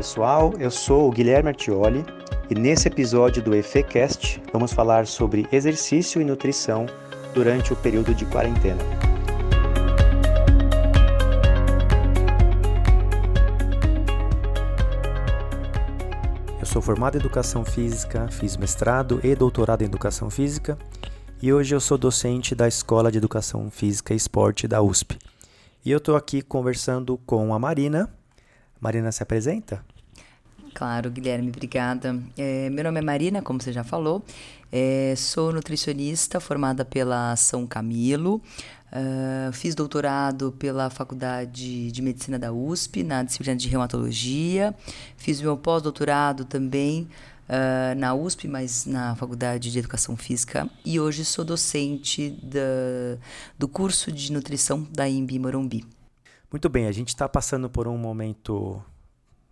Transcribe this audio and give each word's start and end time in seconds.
pessoal, 0.00 0.54
eu 0.58 0.70
sou 0.70 1.08
o 1.08 1.10
Guilherme 1.12 1.50
Artioli 1.50 2.06
e 2.48 2.54
nesse 2.54 2.88
episódio 2.88 3.42
do 3.42 3.54
EFECast 3.54 4.42
vamos 4.50 4.72
falar 4.72 5.06
sobre 5.06 5.46
exercício 5.52 6.22
e 6.22 6.24
nutrição 6.24 6.86
durante 7.34 7.74
o 7.74 7.76
período 7.76 8.14
de 8.14 8.24
quarentena. 8.24 8.82
Eu 16.58 16.64
sou 16.64 16.80
formado 16.80 17.16
em 17.16 17.20
Educação 17.20 17.62
Física, 17.62 18.26
fiz 18.30 18.56
mestrado 18.56 19.20
e 19.22 19.34
doutorado 19.34 19.82
em 19.82 19.84
Educação 19.84 20.30
Física 20.30 20.78
e 21.42 21.52
hoje 21.52 21.74
eu 21.74 21.80
sou 21.80 21.98
docente 21.98 22.54
da 22.54 22.66
Escola 22.66 23.12
de 23.12 23.18
Educação 23.18 23.70
Física 23.70 24.14
e 24.14 24.16
Esporte 24.16 24.66
da 24.66 24.80
USP. 24.80 25.18
E 25.84 25.90
eu 25.90 25.98
estou 25.98 26.16
aqui 26.16 26.40
conversando 26.40 27.18
com 27.26 27.52
a 27.52 27.58
Marina. 27.58 28.08
Marina 28.80 29.12
se 29.12 29.22
apresenta? 29.22 29.89
Claro, 30.80 31.10
Guilherme, 31.10 31.50
obrigada. 31.50 32.18
É, 32.38 32.70
meu 32.70 32.84
nome 32.84 33.00
é 33.00 33.02
Marina, 33.02 33.42
como 33.42 33.60
você 33.60 33.70
já 33.70 33.84
falou. 33.84 34.24
É, 34.72 35.12
sou 35.14 35.52
nutricionista 35.52 36.40
formada 36.40 36.86
pela 36.86 37.36
São 37.36 37.66
Camilo. 37.66 38.40
Uh, 38.90 39.52
fiz 39.52 39.74
doutorado 39.74 40.52
pela 40.52 40.88
Faculdade 40.88 41.92
de 41.92 42.00
Medicina 42.00 42.38
da 42.38 42.50
USP, 42.50 43.02
na 43.02 43.22
disciplina 43.22 43.54
de 43.54 43.68
reumatologia. 43.68 44.74
Fiz 45.18 45.38
meu 45.42 45.54
pós-doutorado 45.54 46.46
também 46.46 47.10
uh, 47.46 47.94
na 47.94 48.14
USP, 48.14 48.48
mas 48.48 48.86
na 48.86 49.14
Faculdade 49.16 49.70
de 49.70 49.78
Educação 49.78 50.16
Física, 50.16 50.66
e 50.82 50.98
hoje 50.98 51.26
sou 51.26 51.44
docente 51.44 52.30
da, 52.42 53.18
do 53.58 53.68
curso 53.68 54.10
de 54.10 54.32
nutrição 54.32 54.88
da 54.90 55.06
IMB 55.06 55.32
Morumbi. 55.40 55.84
Muito 56.50 56.70
bem, 56.70 56.86
a 56.86 56.92
gente 56.92 57.08
está 57.08 57.28
passando 57.28 57.68
por 57.68 57.86
um 57.86 57.98
momento 57.98 58.82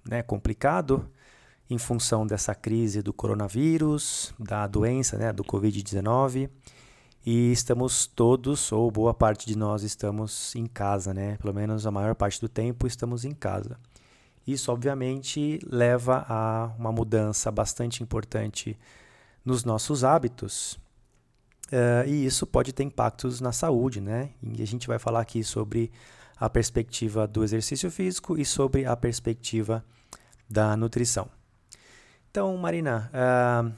né, 0.09 0.23
complicado 0.23 1.07
em 1.71 1.79
função 1.79 2.27
dessa 2.27 2.55
crise 2.55 3.03
do 3.03 3.13
coronavírus, 3.13 4.33
da 4.39 4.67
doença, 4.67 5.19
né, 5.19 5.33
do 5.33 5.45
Covid-19, 5.45 6.49
e 7.27 7.53
estamos 7.53 8.07
todos, 8.07 8.73
ou 8.73 8.91
boa 8.91 9.13
parte 9.13 9.47
de 9.47 9.57
nós, 9.57 9.83
estamos 9.83 10.55
em 10.55 10.67
casa, 10.67 11.13
né? 11.13 11.37
Pelo 11.37 11.53
menos 11.53 11.87
a 11.87 11.91
maior 11.91 12.15
parte 12.15 12.41
do 12.41 12.49
tempo 12.49 12.87
estamos 12.87 13.25
em 13.25 13.33
casa. 13.33 13.79
Isso, 14.47 14.73
obviamente, 14.73 15.59
leva 15.67 16.25
a 16.27 16.73
uma 16.79 16.91
mudança 16.91 17.51
bastante 17.51 18.03
importante 18.03 18.79
nos 19.45 19.63
nossos 19.63 20.05
hábitos. 20.05 20.79
Uh, 21.67 22.09
e 22.09 22.25
isso 22.25 22.47
pode 22.47 22.73
ter 22.73 22.83
impactos 22.83 23.43
na 23.43 23.53
saúde, 23.53 24.01
né? 24.01 24.31
E 24.43 24.63
a 24.63 24.67
gente 24.67 24.87
vai 24.87 24.99
falar 24.99 25.21
aqui 25.21 25.45
sobre 25.45 25.93
a 26.35 26.49
perspectiva 26.49 27.27
do 27.27 27.45
exercício 27.45 27.91
físico 27.91 28.39
e 28.39 28.45
sobre 28.45 28.87
a 28.87 28.97
perspectiva 28.97 29.85
da 30.49 30.75
nutrição. 30.79 31.29
Então, 32.31 32.57
Marina, 32.57 33.11
uh, 33.13 33.73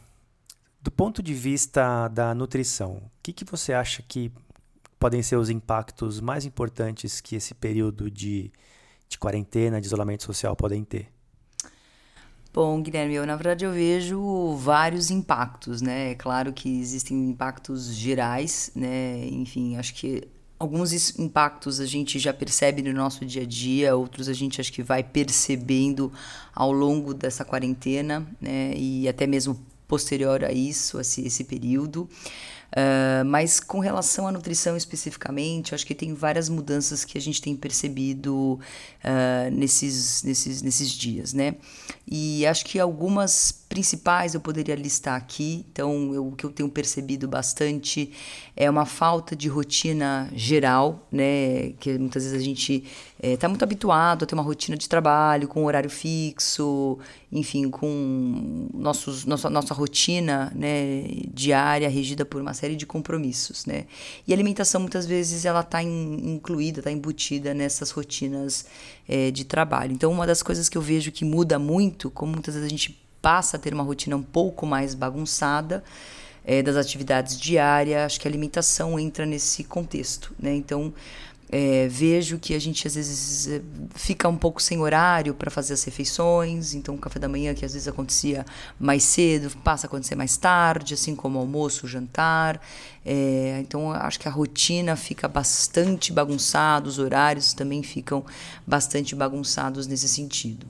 do 0.81 0.91
ponto 0.91 1.23
de 1.23 1.34
vista 1.34 2.09
da 2.09 2.34
nutrição, 2.34 2.97
o 2.97 3.11
que, 3.23 3.33
que 3.33 3.45
você 3.45 3.73
acha 3.73 4.03
que 4.03 4.33
podem 4.98 5.23
ser 5.23 5.37
os 5.37 5.48
impactos 5.48 6.20
mais 6.20 6.45
importantes 6.45 7.21
que 7.21 7.37
esse 7.37 7.55
período 7.55 8.11
de 8.11 8.53
de 9.11 9.19
quarentena, 9.19 9.81
de 9.81 9.89
isolamento 9.89 10.23
social 10.23 10.55
podem 10.55 10.84
ter? 10.84 11.09
Bom, 12.53 12.81
Guilherme, 12.81 13.15
eu 13.15 13.27
na 13.27 13.37
verdade 13.37 13.65
eu 13.65 13.73
vejo 13.73 14.55
vários 14.56 15.11
impactos, 15.11 15.83
né? 15.83 16.12
É 16.12 16.15
claro 16.15 16.53
que 16.53 16.81
existem 16.81 17.28
impactos 17.28 17.93
gerais, 17.95 18.71
né? 18.75 19.27
Enfim, 19.27 19.77
acho 19.77 19.95
que 19.95 20.27
alguns 20.61 21.19
impactos 21.19 21.80
a 21.80 21.86
gente 21.86 22.19
já 22.19 22.34
percebe 22.34 22.83
no 22.83 22.92
nosso 22.92 23.25
dia 23.25 23.42
a 23.42 23.47
dia, 23.47 23.97
outros 23.97 24.28
a 24.28 24.34
gente 24.34 24.61
acho 24.61 24.70
que 24.70 24.83
vai 24.83 25.03
percebendo 25.03 26.12
ao 26.54 26.71
longo 26.71 27.15
dessa 27.15 27.47
quarentena, 27.47 28.26
né? 28.38 28.75
E 28.76 29.09
até 29.09 29.26
mesmo 29.26 29.59
posterior 29.88 30.44
a 30.44 30.53
isso, 30.53 31.00
esse, 31.00 31.26
esse 31.26 31.44
período. 31.44 32.09
Uh, 32.70 33.25
mas 33.25 33.59
com 33.59 33.81
relação 33.81 34.28
à 34.28 34.32
nutrição 34.32 34.76
especificamente, 34.76 35.75
acho 35.75 35.84
que 35.84 35.94
tem 35.94 36.15
várias 36.15 36.49
mudanças 36.49 37.04
que 37.04 37.19
a 37.19 37.20
gente 37.20 37.43
tem 37.43 37.56
percebido 37.56 38.60
uh, 39.03 39.50
nesses, 39.50 40.22
nesses, 40.22 40.62
nesses 40.62 40.91
dias, 40.93 41.32
né? 41.32 41.56
E 42.06 42.47
acho 42.47 42.65
que 42.66 42.78
algumas 42.78 43.50
principais 43.70 44.34
eu 44.34 44.41
poderia 44.41 44.75
listar 44.75 45.14
aqui. 45.14 45.64
Então, 45.72 46.12
eu, 46.12 46.26
o 46.26 46.32
que 46.32 46.44
eu 46.44 46.50
tenho 46.50 46.69
percebido 46.69 47.28
bastante 47.28 48.10
é 48.56 48.69
uma 48.69 48.84
falta 48.84 49.36
de 49.36 49.48
rotina 49.48 50.28
geral, 50.34 51.06
né? 51.10 51.70
Que 51.78 51.97
muitas 51.97 52.25
vezes 52.25 52.36
a 52.36 52.42
gente 52.42 52.82
está 53.22 53.47
eh, 53.47 53.48
é, 53.48 53.48
muito 53.48 53.62
habituado 53.62 54.25
a 54.25 54.26
ter 54.26 54.34
uma 54.34 54.42
rotina 54.42 54.76
de 54.76 54.88
trabalho 54.88 55.47
com 55.47 55.64
horário 55.64 55.88
fixo, 55.88 56.98
enfim, 57.31 57.70
com 57.70 58.69
nossos, 58.75 59.25
nossa, 59.25 59.48
nossa 59.48 59.72
rotina 59.72 60.52
né, 60.52 61.04
diária 61.32 61.88
regida 61.88 62.25
por 62.25 62.42
uma 62.42 62.52
série 62.52 62.75
de 62.75 62.84
compromissos, 62.84 63.66
né? 63.66 63.87
E 64.26 64.32
a 64.32 64.34
alimentação 64.34 64.81
muitas 64.81 65.06
vezes 65.06 65.44
ela 65.44 65.60
está 65.60 65.81
incluída, 65.81 66.81
está 66.81 66.91
embutida 66.91 67.54
nessas 67.54 67.92
rotinas 67.92 68.66
é, 69.08 69.31
de 69.31 69.44
trabalho. 69.44 69.92
Então, 69.92 70.10
uma 70.10 70.26
das 70.26 70.42
coisas 70.42 70.69
que 70.69 70.76
eu 70.76 70.82
vejo 70.82 71.12
que 71.12 71.25
muda 71.25 71.56
muito, 71.56 72.10
como 72.10 72.32
muitas 72.32 72.54
vezes 72.54 72.66
a 72.66 72.70
gente 72.70 73.09
passa 73.20 73.56
a 73.56 73.60
ter 73.60 73.72
uma 73.75 73.82
rotina 73.82 74.16
um 74.16 74.22
pouco 74.22 74.66
mais 74.66 74.94
bagunçada 74.94 75.82
é, 76.44 76.62
das 76.62 76.76
atividades 76.76 77.38
diárias, 77.38 78.06
acho 78.06 78.20
que 78.20 78.26
a 78.26 78.31
alimentação 78.31 78.98
entra 78.98 79.26
nesse 79.26 79.64
contexto, 79.64 80.34
né? 80.38 80.54
Então, 80.54 80.92
é, 81.53 81.88
vejo 81.88 82.38
que 82.38 82.54
a 82.54 82.58
gente 82.60 82.86
às 82.86 82.94
vezes 82.94 83.48
é, 83.48 83.60
fica 83.94 84.28
um 84.28 84.36
pouco 84.36 84.62
sem 84.62 84.78
horário 84.81 85.34
para 85.34 85.50
fazer 85.50 85.75
as 85.75 85.82
refeições, 85.82 86.75
então 86.75 86.94
o 86.94 86.98
café 86.98 87.19
da 87.19 87.28
manhã 87.28 87.53
que 87.54 87.64
às 87.64 87.72
vezes 87.72 87.88
acontecia 87.88 88.47
mais 88.78 89.03
cedo 89.03 89.50
passa 89.64 89.87
a 89.87 89.88
acontecer 89.88 90.14
mais 90.14 90.37
tarde, 90.37 90.94
assim 90.94 91.16
como 91.16 91.38
o 91.38 91.41
almoço, 91.41 91.87
o 91.87 91.88
jantar. 91.88 92.60
É, 93.04 93.58
então 93.60 93.91
acho 93.91 94.20
que 94.20 94.28
a 94.28 94.31
rotina 94.31 94.94
fica 94.94 95.26
bastante 95.26 96.12
bagunçada, 96.12 96.88
os 96.88 97.00
horários 97.00 97.52
também 97.52 97.82
ficam 97.82 98.25
bastante 98.64 99.14
bagunçados 99.16 99.88
nesse 99.88 100.08
sentido. 100.08 100.69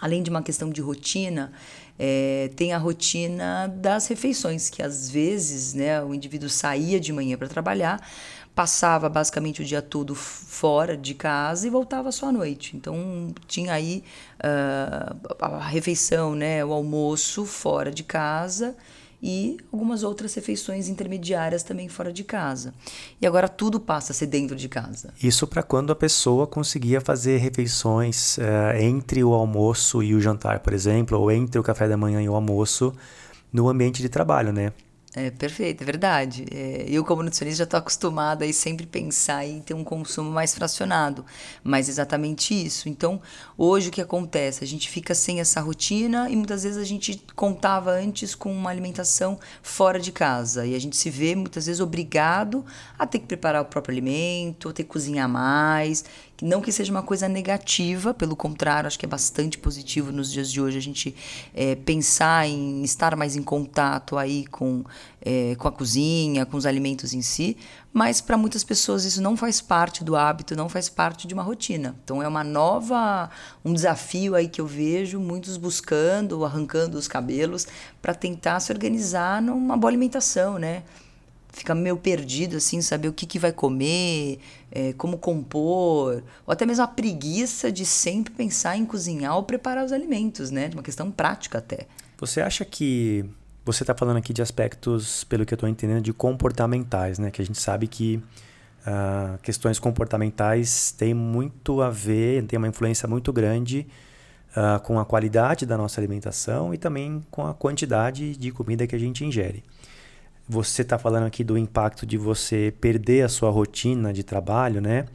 Além 0.00 0.22
de 0.22 0.30
uma 0.30 0.42
questão 0.42 0.70
de 0.70 0.80
rotina, 0.80 1.52
é, 1.98 2.50
tem 2.56 2.72
a 2.72 2.78
rotina 2.78 3.68
das 3.68 4.06
refeições, 4.06 4.70
que 4.70 4.82
às 4.82 5.10
vezes 5.10 5.74
né, 5.74 6.02
o 6.02 6.14
indivíduo 6.14 6.48
saía 6.48 6.98
de 6.98 7.12
manhã 7.12 7.36
para 7.36 7.48
trabalhar, 7.48 8.00
passava 8.54 9.08
basicamente 9.08 9.62
o 9.62 9.64
dia 9.64 9.82
todo 9.82 10.14
fora 10.14 10.96
de 10.96 11.14
casa 11.14 11.66
e 11.66 11.70
voltava 11.70 12.10
só 12.10 12.28
à 12.28 12.32
noite. 12.32 12.76
Então 12.76 13.32
tinha 13.46 13.72
aí 13.72 14.02
uh, 14.38 15.36
a 15.38 15.66
refeição, 15.66 16.34
né, 16.34 16.64
o 16.64 16.72
almoço 16.72 17.44
fora 17.44 17.90
de 17.90 18.02
casa 18.02 18.76
e 19.22 19.58
algumas 19.72 20.02
outras 20.02 20.34
refeições 20.34 20.88
intermediárias 20.88 21.62
também 21.62 21.88
fora 21.88 22.12
de 22.12 22.24
casa. 22.24 22.72
E 23.20 23.26
agora 23.26 23.48
tudo 23.48 23.78
passa 23.78 24.12
a 24.12 24.14
ser 24.14 24.26
dentro 24.26 24.56
de 24.56 24.68
casa. 24.68 25.12
Isso 25.22 25.46
para 25.46 25.62
quando 25.62 25.92
a 25.92 25.96
pessoa 25.96 26.46
conseguia 26.46 27.00
fazer 27.00 27.38
refeições 27.38 28.38
uh, 28.38 28.76
entre 28.80 29.22
o 29.22 29.32
almoço 29.34 30.02
e 30.02 30.14
o 30.14 30.20
jantar, 30.20 30.60
por 30.60 30.72
exemplo, 30.72 31.18
ou 31.18 31.30
entre 31.30 31.58
o 31.58 31.62
café 31.62 31.88
da 31.88 31.96
manhã 31.96 32.22
e 32.22 32.28
o 32.28 32.34
almoço 32.34 32.94
no 33.52 33.68
ambiente 33.68 34.00
de 34.00 34.08
trabalho, 34.08 34.52
né? 34.52 34.72
É 35.12 35.28
perfeito, 35.28 35.82
é 35.82 35.84
verdade. 35.84 36.46
É, 36.52 36.84
eu, 36.88 37.04
como 37.04 37.20
nutricionista, 37.20 37.58
já 37.58 37.64
estou 37.64 37.78
acostumada 37.78 38.44
a 38.44 38.52
sempre 38.52 38.86
pensar 38.86 39.44
em 39.44 39.60
ter 39.60 39.74
um 39.74 39.82
consumo 39.82 40.30
mais 40.30 40.54
fracionado. 40.54 41.24
Mas 41.64 41.88
exatamente 41.88 42.54
isso. 42.54 42.88
Então, 42.88 43.20
hoje 43.58 43.88
o 43.88 43.90
que 43.92 44.00
acontece? 44.00 44.62
A 44.62 44.66
gente 44.66 44.88
fica 44.88 45.12
sem 45.12 45.40
essa 45.40 45.60
rotina 45.60 46.30
e 46.30 46.36
muitas 46.36 46.62
vezes 46.62 46.78
a 46.78 46.84
gente 46.84 47.20
contava 47.34 47.90
antes 47.90 48.36
com 48.36 48.52
uma 48.52 48.70
alimentação 48.70 49.36
fora 49.62 49.98
de 49.98 50.12
casa. 50.12 50.64
E 50.64 50.76
a 50.76 50.78
gente 50.78 50.96
se 50.96 51.10
vê 51.10 51.34
muitas 51.34 51.66
vezes 51.66 51.80
obrigado 51.80 52.64
a 52.96 53.04
ter 53.04 53.18
que 53.18 53.26
preparar 53.26 53.62
o 53.62 53.64
próprio 53.64 53.92
alimento, 53.92 54.68
a 54.68 54.72
ter 54.72 54.84
que 54.84 54.90
cozinhar 54.90 55.28
mais. 55.28 56.04
Não 56.42 56.60
que 56.60 56.72
seja 56.72 56.90
uma 56.90 57.02
coisa 57.02 57.28
negativa, 57.28 58.14
pelo 58.14 58.34
contrário, 58.34 58.86
acho 58.86 58.98
que 58.98 59.04
é 59.04 59.08
bastante 59.08 59.58
positivo 59.58 60.10
nos 60.10 60.32
dias 60.32 60.50
de 60.50 60.60
hoje 60.60 60.78
a 60.78 60.80
gente 60.80 61.14
é, 61.54 61.74
pensar 61.74 62.46
em 62.46 62.82
estar 62.82 63.14
mais 63.14 63.36
em 63.36 63.42
contato 63.42 64.16
aí 64.16 64.46
com, 64.46 64.82
é, 65.20 65.54
com 65.56 65.68
a 65.68 65.72
cozinha, 65.72 66.46
com 66.46 66.56
os 66.56 66.64
alimentos 66.64 67.12
em 67.12 67.20
si, 67.20 67.56
mas 67.92 68.20
para 68.20 68.38
muitas 68.38 68.64
pessoas 68.64 69.04
isso 69.04 69.20
não 69.20 69.36
faz 69.36 69.60
parte 69.60 70.02
do 70.02 70.16
hábito, 70.16 70.56
não 70.56 70.68
faz 70.68 70.88
parte 70.88 71.26
de 71.26 71.34
uma 71.34 71.42
rotina. 71.42 71.94
Então 72.04 72.22
é 72.22 72.28
uma 72.28 72.44
nova, 72.44 73.28
um 73.64 73.74
desafio 73.74 74.34
aí 74.34 74.48
que 74.48 74.60
eu 74.60 74.66
vejo 74.66 75.20
muitos 75.20 75.56
buscando, 75.56 76.44
arrancando 76.44 76.96
os 76.96 77.06
cabelos 77.06 77.66
para 78.00 78.14
tentar 78.14 78.60
se 78.60 78.72
organizar 78.72 79.42
numa 79.42 79.76
boa 79.76 79.90
alimentação, 79.90 80.58
né? 80.58 80.84
Fica 81.52 81.74
meio 81.74 81.96
perdido, 81.96 82.56
assim, 82.56 82.80
saber 82.80 83.08
o 83.08 83.12
que, 83.12 83.26
que 83.26 83.38
vai 83.38 83.52
comer, 83.52 84.38
é, 84.70 84.92
como 84.94 85.18
compor, 85.18 86.22
ou 86.46 86.52
até 86.52 86.64
mesmo 86.64 86.84
a 86.84 86.88
preguiça 86.88 87.70
de 87.70 87.84
sempre 87.84 88.32
pensar 88.32 88.76
em 88.76 88.84
cozinhar 88.84 89.36
ou 89.36 89.42
preparar 89.42 89.84
os 89.84 89.92
alimentos, 89.92 90.50
né? 90.50 90.68
De 90.68 90.76
uma 90.76 90.82
questão 90.82 91.10
prática 91.10 91.58
até. 91.58 91.86
Você 92.18 92.40
acha 92.40 92.64
que 92.64 93.24
você 93.64 93.82
está 93.82 93.94
falando 93.94 94.16
aqui 94.16 94.32
de 94.32 94.42
aspectos, 94.42 95.24
pelo 95.24 95.44
que 95.44 95.52
eu 95.52 95.56
estou 95.56 95.68
entendendo, 95.68 96.02
de 96.02 96.12
comportamentais, 96.12 97.18
né? 97.18 97.30
Que 97.30 97.42
a 97.42 97.44
gente 97.44 97.60
sabe 97.60 97.86
que 97.86 98.22
uh, 98.86 99.38
questões 99.42 99.78
comportamentais 99.78 100.92
têm 100.92 101.14
muito 101.14 101.82
a 101.82 101.90
ver, 101.90 102.44
tem 102.44 102.58
uma 102.58 102.68
influência 102.68 103.08
muito 103.08 103.32
grande 103.32 103.86
uh, 104.56 104.80
com 104.82 104.98
a 104.98 105.04
qualidade 105.04 105.66
da 105.66 105.76
nossa 105.76 106.00
alimentação 106.00 106.72
e 106.72 106.78
também 106.78 107.24
com 107.30 107.46
a 107.46 107.54
quantidade 107.54 108.36
de 108.36 108.50
comida 108.50 108.86
que 108.86 108.94
a 108.94 108.98
gente 108.98 109.24
ingere. 109.24 109.62
Você 110.50 110.82
está 110.82 110.98
falando 110.98 111.26
aqui 111.26 111.44
do 111.44 111.56
impacto 111.56 112.04
de 112.04 112.18
você 112.18 112.74
perder 112.80 113.22
a 113.22 113.28
sua 113.28 113.50
rotina 113.50 114.12
de 114.12 114.24
trabalho, 114.24 114.80
né? 114.80 115.06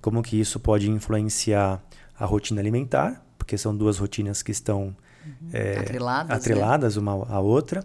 Como 0.00 0.22
que 0.22 0.40
isso 0.40 0.58
pode 0.58 0.90
influenciar 0.90 1.82
a 2.18 2.24
rotina 2.24 2.60
alimentar, 2.60 3.22
porque 3.36 3.58
são 3.58 3.76
duas 3.76 3.98
rotinas 3.98 4.42
que 4.42 4.50
estão 4.50 4.96
uhum. 5.26 5.50
é, 5.52 5.78
atreladas, 5.78 6.36
atreladas 6.36 6.96
né? 6.96 7.02
uma 7.02 7.26
à 7.28 7.38
outra. 7.38 7.84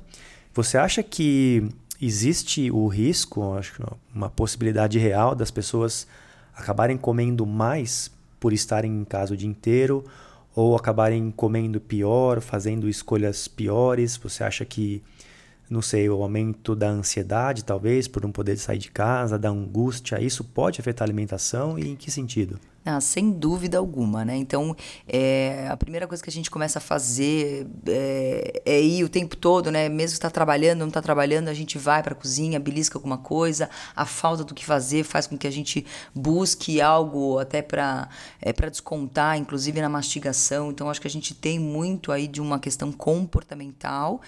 Você 0.54 0.78
acha 0.78 1.04
que 1.04 1.68
existe 2.02 2.72
o 2.72 2.88
risco, 2.88 3.54
acho 3.54 3.82
uma 4.14 4.30
possibilidade 4.30 4.98
real 4.98 5.36
das 5.36 5.52
pessoas 5.52 6.08
acabarem 6.56 6.98
comendo 6.98 7.46
mais 7.46 8.12
por 8.40 8.54
estarem 8.54 8.92
em 8.92 9.04
casa 9.04 9.34
o 9.34 9.38
dia 9.38 9.50
inteiro 9.50 10.06
ou 10.56 10.76
acabarem 10.76 11.32
comendo 11.32 11.80
pior, 11.82 12.42
fazendo 12.42 12.88
escolhas 12.88 13.48
piores? 13.48 14.18
Você 14.18 14.44
acha 14.44 14.64
que, 14.64 15.02
não 15.70 15.82
sei, 15.82 16.10
o 16.10 16.22
aumento 16.22 16.76
da 16.76 16.90
ansiedade, 16.90 17.64
talvez, 17.64 18.08
por 18.08 18.22
não 18.22 18.32
poder 18.32 18.58
sair 18.58 18.78
de 18.78 18.92
casa, 18.92 19.40
da 19.40 19.50
angústia, 19.50 20.22
isso 20.22 20.44
pode 20.44 20.80
afetar 20.80 21.06
a 21.06 21.08
alimentação 21.08 21.80
e 21.80 21.90
em 21.90 21.96
que 21.96 22.12
sentido? 22.12 22.60
Ah, 22.86 23.00
sem 23.00 23.32
dúvida 23.32 23.78
alguma, 23.78 24.26
né? 24.26 24.36
Então, 24.36 24.76
é, 25.08 25.70
a 25.70 25.78
primeira 25.78 26.06
coisa 26.06 26.22
que 26.22 26.30
a 26.30 26.34
gente 26.34 26.52
começa 26.52 26.80
a 26.80 26.82
fazer 26.82 27.66
é, 27.88 28.62
é 28.66 28.82
ir 28.82 29.06
o 29.06 29.10
tempo 29.10 29.38
todo, 29.38 29.72
né? 29.72 29.88
Mesmo 29.88 30.16
está 30.16 30.30
trabalhando, 30.30 30.80
não 30.80 30.90
está 30.90 31.02
trabalhando, 31.02 31.48
a 31.48 31.54
gente 31.54 31.78
vai 31.78 32.04
para 32.04 32.12
a 32.12 32.16
cozinha, 32.16 32.60
belisca 32.60 32.98
alguma 32.98 33.18
coisa. 33.18 33.70
A 33.96 34.06
falta 34.06 34.44
do 34.44 34.54
que 34.54 34.66
fazer 34.66 35.06
faz 35.06 35.28
com 35.28 35.38
que 35.38 35.48
a 35.48 35.52
gente 35.52 35.86
busque 36.14 36.82
algo 36.82 37.40
até 37.40 37.62
para 37.62 38.10
é, 38.42 38.52
para 38.52 38.68
descontar, 38.68 39.38
inclusive 39.38 39.80
na 39.80 39.88
mastigação. 39.88 40.70
Então, 40.70 40.90
acho 40.90 41.00
que 41.00 41.08
a 41.08 41.12
gente 41.12 41.34
tem 41.34 41.58
muito 41.58 42.12
aí 42.12 42.28
de 42.28 42.42
uma 42.42 42.60
questão 42.60 42.92
comportamental 42.92 44.20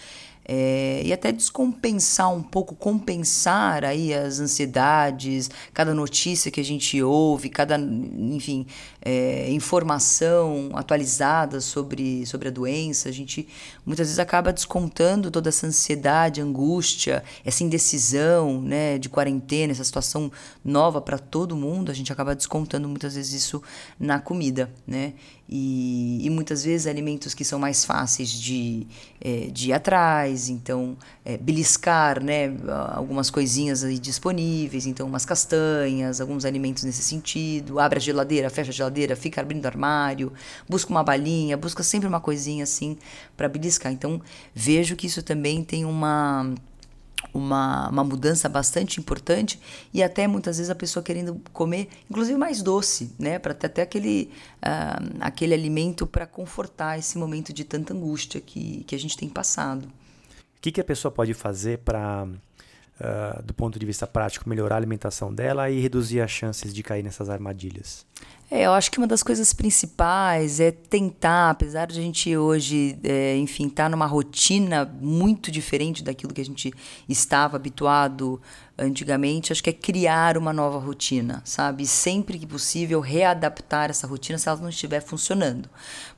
é, 0.48 1.02
e 1.04 1.12
até 1.12 1.32
descompensar 1.32 2.32
um 2.32 2.42
pouco, 2.44 2.76
compensar 2.76 3.84
aí 3.84 4.14
as 4.14 4.40
ansiedades, 4.40 5.50
cada 5.74 5.94
notícia 5.94 6.52
que 6.52 6.62
a 6.62 6.64
gente 6.64 7.02
ouve, 7.02 7.50
cada, 7.50 7.78
enfim, 7.78 8.68
é, 9.08 9.52
informação 9.52 10.72
atualizada 10.74 11.62
sobre, 11.62 12.26
sobre 12.26 12.48
a 12.48 12.52
doença, 12.52 13.08
a 13.08 13.12
gente 13.12 13.48
muitas 13.86 14.08
vezes 14.08 14.18
acaba 14.18 14.52
descontando 14.52 15.30
toda 15.30 15.50
essa 15.50 15.68
ansiedade, 15.68 16.42
angústia, 16.42 17.24
essa 17.46 17.64
indecisão, 17.64 18.60
né, 18.60 18.98
de 18.98 19.08
quarentena, 19.08 19.72
essa 19.72 19.84
situação 19.84 20.32
nova 20.64 21.00
para 21.00 21.20
todo 21.20 21.56
mundo, 21.56 21.92
a 21.92 21.94
gente 21.94 22.12
acaba 22.12 22.36
descontando 22.36 22.90
muitas 22.90 23.14
vezes 23.14 23.34
isso 23.34 23.62
na 24.00 24.20
comida, 24.20 24.72
né? 24.88 25.14
E, 25.48 26.26
e 26.26 26.30
muitas 26.32 26.64
vezes 26.64 26.88
alimentos 26.88 27.36
que 27.36 27.46
são 27.46 27.60
mais 27.60 27.86
fáceis 27.86 28.32
de, 28.32 28.88
é, 29.22 29.48
de 29.52 29.70
ir 29.70 29.74
atrás, 29.74 30.50
então 30.50 30.98
é, 31.24 31.38
beliscar 31.38 32.24
né, 32.24 32.52
algumas 32.94 33.30
coisinhas 33.30 33.84
aí 33.84 34.00
disponíveis, 34.00 34.88
então 34.88 35.06
umas 35.08 35.24
castanhas, 35.24 36.20
alguns 36.20 36.46
alimentos 36.46 36.84
nesse 36.84 37.04
sentido, 37.04 37.80
abre 37.80 38.00
a 38.00 38.02
geladeira, 38.02 38.50
fecha 38.50 38.72
a 38.72 38.74
geladeira, 38.74 38.95
fica 39.16 39.42
abrindo 39.42 39.66
armário, 39.66 40.32
busca 40.68 40.92
uma 40.92 41.04
balinha, 41.04 41.58
busca 41.58 41.84
sempre 41.84 42.08
uma 42.08 42.20
coisinha 42.20 42.64
assim 42.64 42.98
para 43.36 43.50
beliscar. 43.50 43.92
Então 43.92 44.22
vejo 44.54 44.96
que 44.96 45.08
isso 45.08 45.22
também 45.22 45.64
tem 45.64 45.86
uma 45.86 46.54
uma, 47.36 47.90
uma 47.90 48.04
mudança 48.04 48.48
bastante 48.48 49.00
importante 49.00 49.60
e 49.94 50.02
até 50.02 50.28
muitas 50.28 50.58
vezes 50.58 50.70
a 50.70 50.76
pessoa 50.76 51.04
querendo 51.04 51.42
comer, 51.52 51.90
inclusive 52.10 52.38
mais 52.38 52.62
doce, 52.62 53.14
né, 53.20 53.38
para 53.38 53.54
ter 53.54 53.68
até 53.68 53.82
aquele, 53.82 54.32
uh, 54.58 55.18
aquele 55.20 55.54
alimento 55.54 56.08
para 56.08 56.26
confortar 56.26 56.98
esse 56.98 57.18
momento 57.18 57.52
de 57.52 57.64
tanta 57.64 57.94
angústia 57.94 58.40
que, 58.40 58.84
que 58.86 58.96
a 58.96 59.00
gente 59.00 59.18
tem 59.18 59.28
passado. 59.28 59.86
O 59.86 60.62
que, 60.62 60.72
que 60.72 60.82
a 60.82 60.84
pessoa 60.84 61.12
pode 61.12 61.34
fazer 61.34 61.80
para, 61.80 62.26
uh, 62.26 63.44
do 63.44 63.54
ponto 63.54 63.78
de 63.78 63.86
vista 63.86 64.08
prático, 64.08 64.50
melhorar 64.50 64.76
a 64.76 64.80
alimentação 64.80 65.34
dela 65.34 65.70
e 65.70 65.80
reduzir 65.80 66.22
as 66.22 66.32
chances 66.32 66.74
de 66.74 66.82
cair 66.82 67.04
nessas 67.04 67.30
armadilhas? 67.30 68.06
É, 68.50 68.62
eu 68.62 68.74
acho 68.74 68.92
que 68.92 69.00
uma 69.00 69.08
das 69.08 69.24
coisas 69.24 69.54
principais 69.54 70.60
é 70.60 70.72
tentar, 70.72 71.50
apesar 71.50 71.88
de 71.88 72.00
a 72.00 72.02
gente 72.02 72.38
hoje, 72.38 72.98
é, 73.04 73.36
enfim, 73.38 73.68
estar 73.68 73.86
tá 73.86 73.90
numa 73.90 74.06
rotina 74.06 74.86
muito 75.02 75.50
diferente 75.50 76.04
daquilo 76.04 76.34
que 76.34 76.42
a 76.42 76.46
gente 76.46 76.72
estava 77.10 77.56
habituado 77.56 78.40
antigamente, 78.78 79.54
acho 79.54 79.64
que 79.64 79.70
é 79.70 79.74
criar 79.74 80.38
uma 80.38 80.52
nova 80.52 80.78
rotina, 80.78 81.42
sabe? 81.46 81.88
Sempre 81.88 82.38
que 82.38 82.46
possível, 82.46 83.00
readaptar 83.00 83.90
essa 83.90 84.06
rotina 84.06 84.38
se 84.38 84.50
ela 84.50 84.60
não 84.60 84.70
estiver 84.70 85.02
funcionando. 85.02 85.70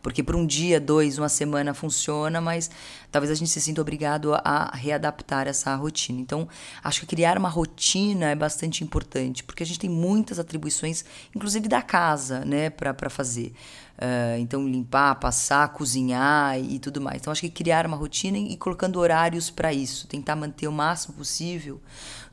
Porque 0.02 0.24
por 0.24 0.36
um 0.36 0.46
dia, 0.46 0.80
dois, 0.80 1.20
uma 1.20 1.30
semana 1.30 1.74
funciona, 1.74 2.42
mas 2.42 2.70
talvez 3.12 3.32
a 3.32 3.36
gente 3.36 3.52
se 3.52 3.62
sinta 3.62 3.80
obrigado 3.80 4.34
a 4.34 4.72
readaptar 4.74 5.48
essa 5.48 5.76
rotina. 5.76 6.20
Então, 6.20 6.48
acho 6.84 7.02
que 7.02 7.06
criar 7.06 7.38
uma 7.38 7.50
rotina 7.50 8.32
é 8.32 8.36
bastante 8.36 8.84
importante, 8.84 9.44
porque 9.44 9.62
a 9.62 9.66
gente 9.66 9.80
tem 9.80 9.90
muitas 9.90 10.40
atribuições, 10.40 11.06
inclusive 11.36 11.68
da 11.68 11.84
casa, 11.84 12.17
né, 12.46 12.70
para 12.70 13.10
fazer. 13.10 13.54
Uh, 13.98 14.38
então, 14.40 14.68
limpar, 14.68 15.16
passar, 15.16 15.68
cozinhar 15.70 16.60
e 16.60 16.78
tudo 16.78 17.02
mais. 17.02 17.18
Então, 17.20 17.32
acho 17.32 17.42
que 17.42 17.50
criar 17.50 17.86
uma 17.86 17.98
rotina 17.98 18.38
e 18.38 18.56
colocando 18.56 19.00
horários 19.00 19.50
para 19.50 19.74
isso, 19.74 20.08
tentar 20.08 20.36
manter 20.36 20.68
o 20.68 20.72
máximo 20.72 21.16
possível 21.16 21.82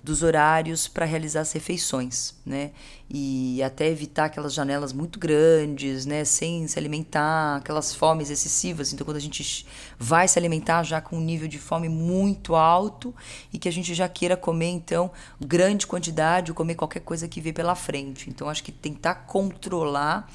dos 0.05 0.23
horários 0.23 0.87
para 0.87 1.07
realizar 1.07 1.41
as 1.41 1.53
refeições, 1.53 2.35
né? 2.45 2.73
E 3.09 3.63
até 3.63 3.89
evitar 3.89 4.27
aquelas 4.27 4.53
janelas 4.53 4.93
muito 4.93 5.19
grandes, 5.19 6.05
né? 6.05 6.27
Sem 6.27 6.69
se 6.69 6.79
alimentar, 6.79 7.57
aquelas 7.57 7.95
fomes 7.95 8.29
excessivas. 8.29 8.93
Então, 8.93 9.07
quando 9.07 9.17
a 9.17 9.21
gente 9.21 9.67
vai 9.99 10.29
se 10.29 10.39
alimentar 10.39 10.83
já 10.83 11.01
com 11.01 11.17
um 11.17 11.23
nível 11.23 11.49
de 11.49 11.59
fome 11.59 11.89
muito 11.89 12.55
alto 12.55 13.15
e 13.51 13.59
que 13.59 13.67
a 13.67 13.73
gente 13.73 13.95
já 13.95 14.07
queira 14.07 14.37
comer, 14.37 14.69
então, 14.69 15.11
grande 15.41 15.87
quantidade 15.87 16.51
ou 16.51 16.55
comer 16.55 16.75
qualquer 16.75 17.01
coisa 17.01 17.27
que 17.27 17.41
vê 17.41 17.51
pela 17.51 17.75
frente. 17.75 18.29
Então, 18.29 18.47
acho 18.47 18.63
que 18.63 18.73
tentar 18.73 19.15
controlar. 19.15 20.31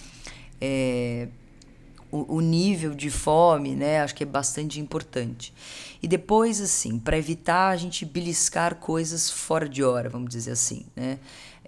É, 0.59 1.27
o, 2.11 2.35
o, 2.37 2.41
nível 2.41 2.93
de 2.93 3.09
fome, 3.09 3.75
né? 3.75 4.01
Acho 4.01 4.15
que 4.15 4.23
é 4.23 4.25
bastante 4.25 4.79
importante. 4.79 5.53
E 6.01 6.07
depois, 6.07 6.61
assim, 6.61 6.97
para 6.97 7.17
evitar 7.17 7.69
a 7.69 7.75
gente 7.75 8.05
beliscar 8.05 8.75
coisas 8.75 9.29
fora 9.29 9.67
de 9.67 9.83
hora, 9.83 10.09
vamos 10.09 10.29
dizer 10.29 10.51
assim, 10.51 10.85
né? 10.95 11.19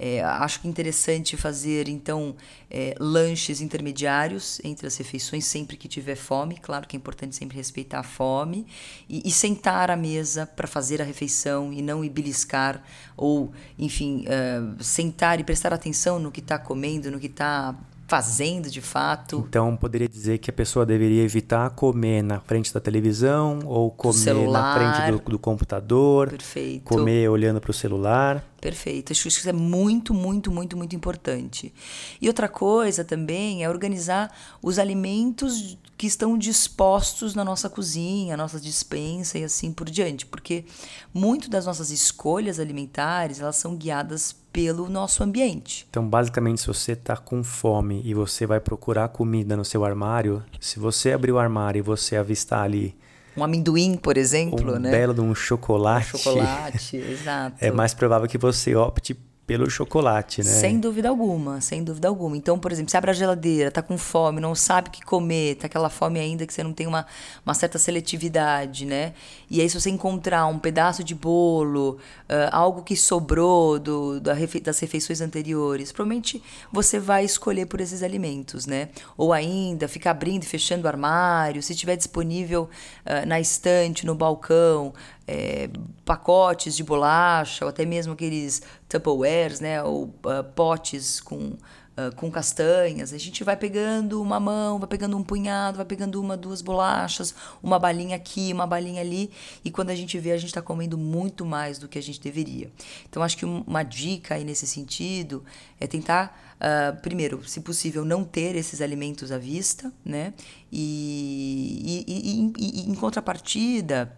É, 0.03 0.19
acho 0.23 0.59
que 0.59 0.67
é 0.67 0.69
interessante 0.69 1.37
fazer, 1.37 1.87
então, 1.87 2.35
é, 2.71 2.95
lanches 2.99 3.61
intermediários 3.61 4.59
entre 4.63 4.87
as 4.87 4.97
refeições, 4.97 5.45
sempre 5.45 5.77
que 5.77 5.87
tiver 5.87 6.15
fome. 6.15 6.57
Claro 6.57 6.87
que 6.87 6.95
é 6.95 6.97
importante 6.97 7.35
sempre 7.35 7.55
respeitar 7.55 7.99
a 7.99 8.03
fome. 8.03 8.65
E, 9.07 9.21
e 9.23 9.31
sentar 9.31 9.91
à 9.91 9.95
mesa 9.95 10.47
para 10.47 10.67
fazer 10.67 11.03
a 11.03 11.05
refeição 11.05 11.71
e 11.71 11.83
não 11.83 12.01
beliscar, 12.09 12.83
ou, 13.15 13.51
enfim, 13.77 14.25
uh, 14.25 14.83
sentar 14.83 15.39
e 15.39 15.43
prestar 15.43 15.71
atenção 15.71 16.17
no 16.17 16.31
que 16.31 16.39
está 16.39 16.57
comendo, 16.57 17.11
no 17.11 17.19
que 17.19 17.27
está 17.27 17.75
fazendo 18.11 18.69
de 18.69 18.81
fato. 18.81 19.45
Então, 19.47 19.77
poderia 19.77 20.09
dizer 20.09 20.37
que 20.39 20.49
a 20.49 20.53
pessoa 20.53 20.85
deveria 20.85 21.23
evitar 21.23 21.69
comer 21.69 22.21
na 22.21 22.41
frente 22.41 22.73
da 22.73 22.81
televisão 22.81 23.59
ou 23.63 23.89
comer 23.89 24.49
na 24.49 24.75
frente 24.75 25.11
do, 25.11 25.31
do 25.31 25.39
computador. 25.39 26.29
Perfeito. 26.29 26.83
Comer 26.83 27.29
olhando 27.29 27.61
para 27.61 27.71
o 27.71 27.73
celular. 27.73 28.43
Perfeito. 28.61 29.11
Acho 29.11 29.23
que 29.23 29.27
isso 29.27 29.49
é 29.49 29.53
muito, 29.53 30.13
muito, 30.13 30.51
muito, 30.51 30.77
muito 30.77 30.95
importante. 30.95 31.73
E 32.21 32.27
outra 32.27 32.47
coisa 32.47 33.03
também 33.03 33.63
é 33.63 33.69
organizar 33.69 34.31
os 34.61 34.77
alimentos 34.77 35.79
que 35.97 36.05
estão 36.05 36.37
dispostos 36.37 37.33
na 37.33 37.43
nossa 37.43 37.67
cozinha, 37.69 38.37
nossa 38.37 38.59
dispensa 38.59 39.39
e 39.39 39.43
assim 39.43 39.71
por 39.71 39.89
diante, 39.89 40.27
porque 40.27 40.63
muito 41.11 41.49
das 41.49 41.65
nossas 41.65 41.89
escolhas 41.89 42.59
alimentares, 42.59 43.39
elas 43.39 43.55
são 43.55 43.75
guiadas 43.75 44.35
pelo 44.53 44.87
nosso 44.89 45.23
ambiente. 45.23 45.87
Então, 45.89 46.07
basicamente, 46.07 46.61
se 46.61 46.67
você 46.67 46.91
está 46.91 47.17
com 47.17 47.43
fome 47.43 48.01
e 48.05 48.13
você 48.13 48.45
vai 48.45 48.59
procurar 48.59 49.09
comida 49.09 49.57
no 49.57 49.65
seu 49.65 49.83
armário, 49.83 50.43
se 50.59 50.79
você 50.79 51.13
abrir 51.13 51.31
o 51.31 51.39
armário 51.39 51.79
e 51.79 51.81
você 51.81 52.15
avistar 52.15 52.63
ali 52.63 52.95
um 53.35 53.43
amendoim, 53.43 53.95
por 53.95 54.17
exemplo, 54.17 54.75
um 54.75 54.79
né? 54.79 54.91
belo 54.91 55.13
de 55.13 55.21
um 55.21 55.33
chocolate. 55.33 56.15
Um 56.15 56.19
chocolate, 56.19 56.97
exato. 56.97 57.55
É 57.59 57.71
mais 57.71 57.93
provável 57.93 58.27
que 58.27 58.37
você 58.37 58.75
opte 58.75 59.17
pelo 59.51 59.69
chocolate, 59.69 60.41
né? 60.41 60.49
Sem 60.49 60.79
dúvida 60.79 61.09
alguma, 61.09 61.59
sem 61.59 61.83
dúvida 61.83 62.07
alguma. 62.07 62.37
Então, 62.37 62.57
por 62.57 62.71
exemplo, 62.71 62.89
você 62.89 62.95
abre 62.95 63.11
a 63.11 63.13
geladeira, 63.13 63.69
tá 63.69 63.81
com 63.81 63.97
fome, 63.97 64.39
não 64.39 64.55
sabe 64.55 64.87
o 64.87 64.91
que 64.91 65.01
comer, 65.01 65.55
tá 65.55 65.67
aquela 65.67 65.89
fome 65.89 66.21
ainda 66.21 66.47
que 66.47 66.53
você 66.53 66.63
não 66.63 66.71
tem 66.71 66.87
uma, 66.87 67.05
uma 67.45 67.53
certa 67.53 67.77
seletividade, 67.77 68.85
né? 68.85 69.11
E 69.49 69.59
aí, 69.59 69.69
se 69.69 69.77
você 69.77 69.89
encontrar 69.89 70.45
um 70.45 70.57
pedaço 70.57 71.03
de 71.03 71.13
bolo, 71.13 71.97
uh, 72.29 72.47
algo 72.53 72.81
que 72.81 72.95
sobrou 72.95 73.77
do, 73.77 74.21
da 74.21 74.33
refe 74.33 74.61
das 74.61 74.79
refeições 74.79 75.19
anteriores, 75.19 75.91
provavelmente 75.91 76.41
você 76.71 76.97
vai 76.97 77.25
escolher 77.25 77.65
por 77.65 77.81
esses 77.81 78.03
alimentos, 78.03 78.65
né? 78.65 78.87
Ou 79.17 79.33
ainda, 79.33 79.85
fica 79.89 80.11
abrindo 80.11 80.43
e 80.43 80.47
fechando 80.47 80.85
o 80.85 80.87
armário, 80.87 81.61
se 81.61 81.75
tiver 81.75 81.97
disponível 81.97 82.69
uh, 83.05 83.27
na 83.27 83.37
estante, 83.37 84.05
no 84.05 84.15
balcão, 84.15 84.93
é, 85.27 85.69
pacotes 86.05 86.75
de 86.75 86.83
bolacha, 86.83 87.65
ou 87.65 87.69
até 87.69 87.85
mesmo 87.85 88.13
aqueles 88.13 88.61
Tupperwares, 88.89 89.59
né, 89.59 89.81
ou 89.83 90.05
uh, 90.05 90.43
potes 90.55 91.19
com 91.19 91.55
uh, 91.97 92.15
com 92.15 92.31
castanhas. 92.31 93.13
A 93.13 93.17
gente 93.17 93.43
vai 93.43 93.55
pegando 93.55 94.21
uma 94.21 94.39
mão, 94.39 94.79
vai 94.79 94.87
pegando 94.87 95.17
um 95.17 95.23
punhado, 95.23 95.77
vai 95.77 95.85
pegando 95.85 96.19
uma, 96.19 96.37
duas 96.37 96.61
bolachas, 96.61 97.33
uma 97.61 97.79
balinha 97.79 98.15
aqui, 98.15 98.51
uma 98.53 98.67
balinha 98.67 99.01
ali. 99.01 99.31
E 99.63 99.71
quando 99.71 99.89
a 99.89 99.95
gente 99.95 100.17
vê, 100.19 100.31
a 100.31 100.37
gente 100.37 100.47
está 100.49 100.61
comendo 100.61 100.97
muito 100.97 101.45
mais 101.45 101.77
do 101.77 101.87
que 101.87 101.97
a 101.97 102.01
gente 102.03 102.19
deveria. 102.19 102.71
Então, 103.09 103.23
acho 103.23 103.37
que 103.37 103.45
uma 103.45 103.83
dica 103.83 104.35
aí 104.35 104.43
nesse 104.43 104.67
sentido 104.67 105.43
é 105.79 105.87
tentar, 105.87 106.55
uh, 106.57 107.01
primeiro, 107.01 107.43
se 107.47 107.61
possível, 107.61 108.05
não 108.05 108.23
ter 108.23 108.55
esses 108.55 108.81
alimentos 108.81 109.31
à 109.31 109.37
vista, 109.37 109.91
né? 110.03 110.33
e, 110.71 112.05
e, 112.07 112.53
e, 112.57 112.81
e 112.85 112.89
em 112.89 112.95
contrapartida, 112.95 114.17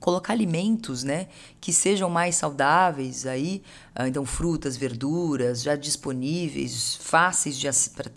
colocar 0.00 0.32
alimentos, 0.32 1.02
né, 1.02 1.28
que 1.60 1.72
sejam 1.72 2.08
mais 2.08 2.36
saudáveis 2.36 3.26
aí, 3.26 3.62
então 4.06 4.26
frutas, 4.26 4.76
verduras 4.76 5.62
já 5.62 5.74
disponíveis, 5.74 6.96
fáceis 6.96 7.58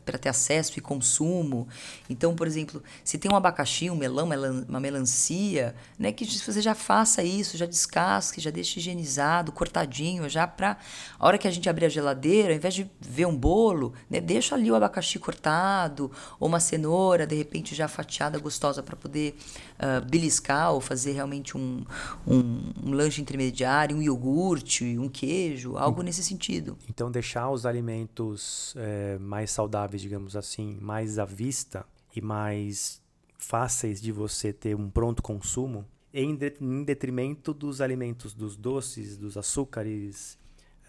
para 0.05 0.17
ter 0.17 0.27
acesso 0.27 0.77
e 0.77 0.81
consumo. 0.81 1.67
Então, 2.09 2.35
por 2.35 2.47
exemplo, 2.47 2.83
se 3.03 3.17
tem 3.17 3.31
um 3.31 3.35
abacaxi, 3.35 3.89
um 3.89 3.95
melão, 3.95 4.27
uma 4.67 4.79
melancia, 4.79 5.73
né, 5.97 6.11
que 6.11 6.25
você 6.25 6.61
já 6.61 6.75
faça 6.75 7.23
isso, 7.23 7.55
já 7.55 7.65
descasque, 7.65 8.41
já 8.41 8.49
deixe 8.49 8.79
higienizado, 8.79 9.53
cortadinho, 9.53 10.27
já 10.27 10.45
para 10.45 10.77
a 11.17 11.25
hora 11.25 11.37
que 11.37 11.47
a 11.47 11.51
gente 11.51 11.69
abrir 11.69 11.85
a 11.85 11.89
geladeira, 11.89 12.49
ao 12.49 12.55
invés 12.55 12.73
de 12.73 12.89
ver 12.99 13.25
um 13.25 13.35
bolo, 13.35 13.93
né, 14.09 14.19
deixa 14.19 14.55
ali 14.55 14.69
o 14.69 14.75
abacaxi 14.75 15.17
cortado 15.17 16.11
ou 16.39 16.49
uma 16.49 16.59
cenoura, 16.59 17.25
de 17.25 17.35
repente 17.35 17.73
já 17.73 17.87
fatiada, 17.87 18.37
gostosa 18.37 18.83
para 18.83 18.97
poder 18.97 19.37
uh, 19.75 20.05
beliscar 20.05 20.73
ou 20.73 20.81
fazer 20.81 21.13
realmente 21.13 21.57
um, 21.57 21.85
um, 22.27 22.73
um 22.83 22.91
lanche 22.91 23.21
intermediário, 23.21 23.95
um 23.95 24.01
iogurte, 24.01 24.97
um 24.97 25.07
queijo, 25.07 25.68
algo 25.77 26.01
nesse 26.01 26.23
sentido. 26.23 26.77
Então, 26.89 27.11
deixar 27.11 27.49
os 27.49 27.65
alimentos 27.65 28.73
é, 28.77 29.17
mais 29.19 29.51
saudáveis, 29.51 30.01
digamos 30.01 30.35
assim, 30.35 30.77
mais 30.81 31.19
à 31.19 31.25
vista 31.25 31.85
e 32.15 32.21
mais 32.21 33.01
fáceis 33.37 34.01
de 34.01 34.11
você 34.11 34.51
ter 34.51 34.75
um 34.75 34.89
pronto 34.89 35.21
consumo, 35.21 35.85
em, 36.13 36.35
de, 36.35 36.53
em 36.59 36.83
detrimento 36.83 37.53
dos 37.53 37.81
alimentos, 37.81 38.33
dos 38.33 38.55
doces, 38.55 39.15
dos 39.15 39.37
açúcares, 39.37 40.37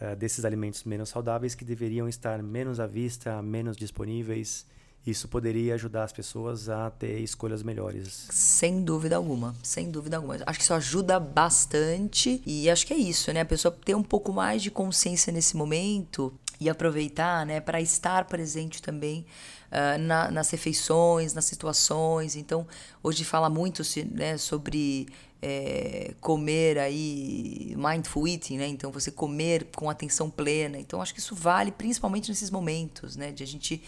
uh, 0.01 0.17
desses 0.17 0.45
alimentos 0.45 0.83
menos 0.85 1.11
saudáveis 1.11 1.55
que 1.55 1.65
deveriam 1.65 2.09
estar 2.09 2.43
menos 2.43 2.81
à 2.81 2.87
vista, 2.87 3.41
menos 3.43 3.77
disponíveis 3.77 4.67
isso 5.07 5.29
poderia 5.29 5.75
ajudar 5.75 6.05
as 6.05 6.13
pessoas 6.13 6.69
a 6.69 6.91
ter 6.91 7.21
escolhas 7.21 7.63
melhores. 7.63 8.27
Sem 8.31 8.83
dúvida 8.83 9.17
alguma, 9.17 9.55
sem 9.63 9.91
dúvida 9.91 10.17
alguma. 10.17 10.39
Acho 10.47 10.59
que 10.59 10.65
isso 10.65 10.75
ajuda 10.75 11.19
bastante 11.19 12.43
e 12.45 12.69
acho 12.69 12.87
que 12.87 12.93
é 12.93 12.97
isso, 12.97 13.33
né? 13.33 13.41
A 13.41 13.45
pessoa 13.45 13.77
ter 13.85 13.95
um 13.95 14.03
pouco 14.03 14.33
mais 14.33 14.63
de 14.63 14.71
consciência 14.71 15.33
nesse 15.33 15.57
momento 15.57 16.33
e 16.61 16.69
aproveitar, 16.69 17.47
né, 17.47 17.59
para 17.59 17.81
estar 17.81 18.27
presente 18.27 18.83
também 18.83 19.25
uh, 19.73 19.99
na, 19.99 20.31
nas 20.31 20.51
refeições, 20.51 21.33
nas 21.33 21.47
situações. 21.47 22.37
Então, 22.37 22.67
hoje 23.03 23.25
fala 23.25 23.49
muito 23.49 23.83
né, 24.13 24.37
sobre 24.37 25.09
é, 25.43 26.13
comer 26.21 26.79
aí 26.79 27.75
mindful 27.77 28.29
eating, 28.29 28.59
né? 28.59 28.67
Então 28.67 28.93
você 28.93 29.11
comer 29.11 29.69
com 29.75 29.89
atenção 29.89 30.29
plena. 30.29 30.79
Então 30.79 31.01
acho 31.01 31.15
que 31.15 31.21
isso 31.21 31.35
vale 31.35 31.73
principalmente 31.73 32.29
nesses 32.29 32.51
momentos, 32.51 33.17
né? 33.17 33.33
De 33.33 33.43
a 33.43 33.47
gente 33.47 33.83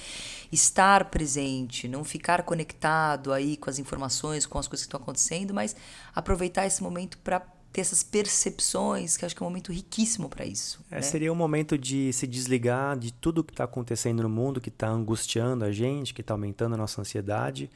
estar 0.51 1.11
presente, 1.11 1.87
não 1.87 2.05
ficar 2.05 2.43
conectado 2.43 3.33
aí 3.33 3.57
com 3.57 3.69
as 3.69 3.79
informações, 3.79 4.47
com 4.47 4.59
as 4.59 4.67
coisas 4.67 4.87
que 4.87 4.89
estão 4.89 5.01
acontecendo, 5.01 5.53
mas 5.53 5.77
aproveitar 6.15 6.67
esse 6.67 6.83
momento 6.83 7.19
para 7.19 7.43
ter 7.73 7.81
essas 7.81 8.03
percepções, 8.03 9.17
que 9.17 9.25
acho 9.25 9.35
que 9.35 9.43
é 9.43 9.47
um 9.47 9.49
momento 9.49 9.73
riquíssimo 9.73 10.29
para 10.29 10.45
isso. 10.45 10.85
É, 10.91 10.97
né? 10.97 11.03
Seria 11.03 11.33
um 11.33 11.37
momento 11.37 11.79
de 11.79 12.13
se 12.13 12.27
desligar 12.27 12.99
de 12.99 13.13
tudo 13.13 13.43
que 13.43 13.53
está 13.53 13.65
acontecendo 13.65 14.23
no 14.23 14.29
mundo, 14.29 14.61
que 14.61 14.69
está 14.69 14.89
angustiando 14.89 15.65
a 15.65 15.73
gente, 15.73 16.13
que 16.13 16.21
está 16.21 16.35
aumentando 16.35 16.75
a 16.75 16.77
nossa 16.77 17.01
ansiedade 17.01 17.71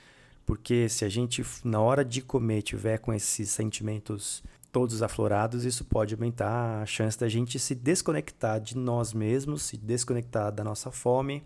porque 0.46 0.88
se 0.88 1.04
a 1.04 1.08
gente, 1.08 1.44
na 1.64 1.80
hora 1.80 2.04
de 2.04 2.22
comer, 2.22 2.62
tiver 2.62 2.98
com 2.98 3.12
esses 3.12 3.50
sentimentos 3.50 4.42
todos 4.70 5.02
aflorados, 5.02 5.64
isso 5.64 5.84
pode 5.84 6.14
aumentar 6.14 6.82
a 6.82 6.86
chance 6.86 7.18
da 7.18 7.28
gente 7.28 7.58
se 7.58 7.74
desconectar 7.74 8.60
de 8.60 8.76
nós 8.76 9.12
mesmos, 9.12 9.62
se 9.62 9.76
desconectar 9.76 10.52
da 10.52 10.62
nossa 10.62 10.92
fome, 10.92 11.42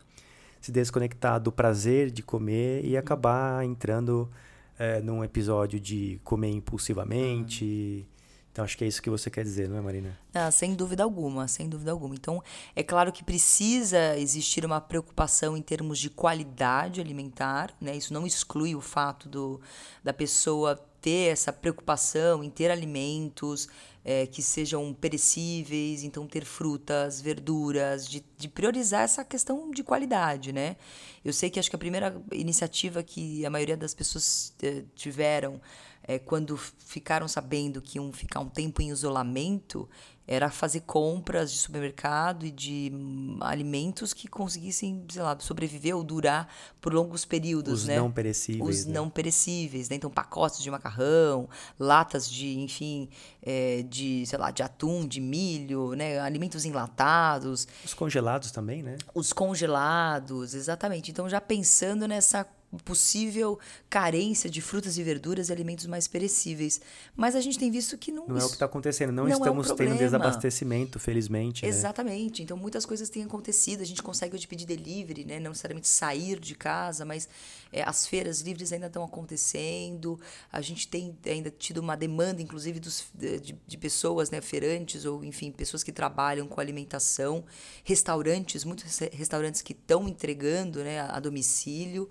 se 0.61 0.71
desconectar 0.71 1.41
do 1.41 1.51
prazer 1.51 2.11
de 2.11 2.23
comer 2.23 2.85
e 2.85 2.97
acabar 2.97 3.65
entrando 3.65 4.31
é, 4.79 5.01
num 5.01 5.25
episódio 5.25 5.81
de 5.81 6.21
comer 6.23 6.51
impulsivamente. 6.51 8.05
Uhum 8.05 8.20
então 8.61 8.67
acho 8.67 8.77
que 8.77 8.85
é 8.85 8.87
isso 8.87 9.01
que 9.01 9.09
você 9.09 9.31
quer 9.31 9.43
dizer, 9.43 9.71
não 9.71 9.79
é, 9.79 9.81
Marina? 9.81 10.19
Ah, 10.35 10.51
sem 10.51 10.75
dúvida 10.75 11.03
alguma, 11.03 11.49
sem 11.49 11.67
dúvida 11.67 11.91
alguma. 11.93 12.15
Então 12.15 12.43
é 12.77 12.83
claro 12.83 13.11
que 13.11 13.25
precisa 13.25 14.19
existir 14.19 14.67
uma 14.67 14.83
preocupação 14.83 15.57
em 15.57 15.63
termos 15.63 15.99
de 15.99 16.11
qualidade 16.11 17.01
alimentar, 17.01 17.75
né? 17.81 17.97
Isso 17.97 18.13
não 18.13 18.27
exclui 18.27 18.75
o 18.75 18.81
fato 18.83 19.31
do, 19.31 19.63
da 20.05 20.13
pessoa 20.13 20.77
ter 21.01 21.33
essa 21.33 21.51
preocupação 21.55 22.45
em 22.45 22.51
ter 22.51 22.71
alimentos 22.71 23.67
é, 24.05 24.27
que 24.27 24.43
sejam 24.43 24.95
perecíveis, 24.95 26.03
então 26.05 26.27
ter 26.27 26.45
frutas, 26.45 27.21
verduras, 27.21 28.09
de, 28.09 28.25
de 28.37 28.49
priorizar 28.49 29.03
essa 29.03 29.25
questão 29.25 29.71
de 29.71 29.83
qualidade, 29.83 30.53
né? 30.53 30.77
Eu 31.25 31.33
sei 31.33 31.51
que 31.51 31.59
acho 31.59 31.69
que 31.69 31.77
a 31.77 31.79
primeira 31.79 32.21
iniciativa 32.33 33.03
que 33.03 33.45
a 33.45 33.51
maioria 33.51 33.77
das 33.77 33.95
pessoas 33.95 34.55
eh, 34.63 34.85
tiveram 34.95 35.61
é, 36.03 36.19
quando 36.19 36.57
ficaram 36.57 37.29
sabendo 37.29 37.81
que 37.81 37.99
iam 37.99 38.13
ficar 38.13 38.41
um 38.41 38.49
tempo 38.49 38.81
em 38.83 38.89
isolamento, 38.91 39.89
era 40.31 40.49
fazer 40.49 40.83
compras 40.83 41.51
de 41.51 41.59
supermercado 41.59 42.47
e 42.47 42.53
de 42.53 42.93
hum, 42.95 43.37
alimentos 43.41 44.13
que 44.13 44.29
conseguissem, 44.29 45.05
sei 45.11 45.23
lá, 45.23 45.37
sobreviver 45.41 45.97
ou 45.97 46.05
durar 46.05 46.49
por 46.81 46.95
longos 46.95 47.25
períodos, 47.25 47.81
Os 47.81 47.89
né? 47.89 47.97
não 47.97 48.13
perecíveis. 48.13 48.79
Os 48.79 48.87
né? 48.87 48.95
não 48.95 49.11
perecíveis, 49.11 49.89
né? 49.89 49.97
Então, 49.97 50.09
pacotes 50.09 50.63
de 50.63 50.71
macarrão, 50.71 51.49
latas 51.77 52.31
de, 52.31 52.61
enfim, 52.61 53.09
é, 53.43 53.83
de, 53.83 54.25
sei 54.25 54.39
lá, 54.39 54.53
de 54.53 54.63
atum, 54.63 55.05
de 55.05 55.21
milho, 55.21 55.95
né? 55.97 56.21
Alimentos 56.21 56.65
enlatados. 56.65 57.67
Os 57.85 57.93
congelados 57.93 58.53
também, 58.53 58.85
né? 58.85 58.99
Os 59.13 59.33
congelados, 59.33 60.55
exatamente. 60.55 61.11
Então, 61.11 61.29
já 61.29 61.41
pensando 61.41 62.07
nessa 62.07 62.47
possível 62.79 63.59
carência 63.89 64.49
de 64.49 64.61
frutas 64.61 64.97
e 64.97 65.03
verduras 65.03 65.49
e 65.49 65.53
alimentos 65.53 65.87
mais 65.87 66.07
perecíveis. 66.07 66.81
Mas 67.17 67.35
a 67.35 67.41
gente 67.41 67.59
tem 67.59 67.71
visto 67.71 67.99
que 67.99 68.13
não. 68.13 68.27
Não 68.27 68.39
é 68.39 68.45
o 68.45 68.47
que 68.47 68.55
está 68.55 68.67
acontecendo. 68.67 69.13
Não, 69.13 69.25
não 69.25 69.33
estamos 69.33 69.69
é 69.69 69.73
um 69.73 69.77
tendo 69.77 69.99
desabastecimento, 69.99 70.99
felizmente. 71.01 71.63
Né? 71.63 71.69
Exatamente. 71.69 72.41
Né? 72.41 72.45
Então 72.45 72.57
muitas 72.57 72.87
coisas 72.87 73.09
têm 73.09 73.25
acontecido. 73.25 73.81
A 73.81 73.87
gente 73.87 74.03
consegue 74.03 74.37
hoje 74.37 74.47
pedir 74.47 74.67
delivery, 74.67 75.25
né? 75.25 75.41
não 75.41 75.51
necessariamente 75.51 75.89
sair 75.89 76.39
de 76.39 76.55
casa, 76.55 77.05
mas 77.05 77.29
é, 77.73 77.83
as 77.83 78.07
feiras 78.07 78.41
livres 78.41 78.73
ainda 78.73 78.87
estão 78.87 79.03
acontecendo. 79.03 80.21
A 80.53 80.61
gente 80.61 80.87
tem 80.87 81.17
ainda 81.27 81.51
tido 81.51 81.79
uma 81.79 81.97
demanda, 81.97 82.41
inclusive, 82.41 82.79
dos, 82.79 83.07
de, 83.15 83.57
de 83.67 83.79
pessoas, 83.79 84.31
né? 84.31 84.41
feirantes 84.41 85.05
ou, 85.05 85.25
enfim, 85.25 85.51
pessoas 85.51 85.83
que 85.83 85.93
trabalham 85.93 86.47
com 86.47 86.61
alimentação, 86.61 87.45
restaurantes, 87.83 88.65
muitos 88.65 88.99
restaurantes 89.13 89.61
que 89.61 89.73
estão 89.73 90.09
entregando 90.09 90.85
né, 90.85 91.01
a 91.01 91.19
domicílio. 91.19 92.09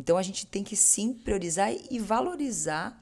Então 0.00 0.16
a 0.16 0.22
gente 0.22 0.46
tem 0.46 0.64
que 0.64 0.74
sim 0.74 1.12
priorizar 1.12 1.70
e 1.90 1.98
valorizar 1.98 2.98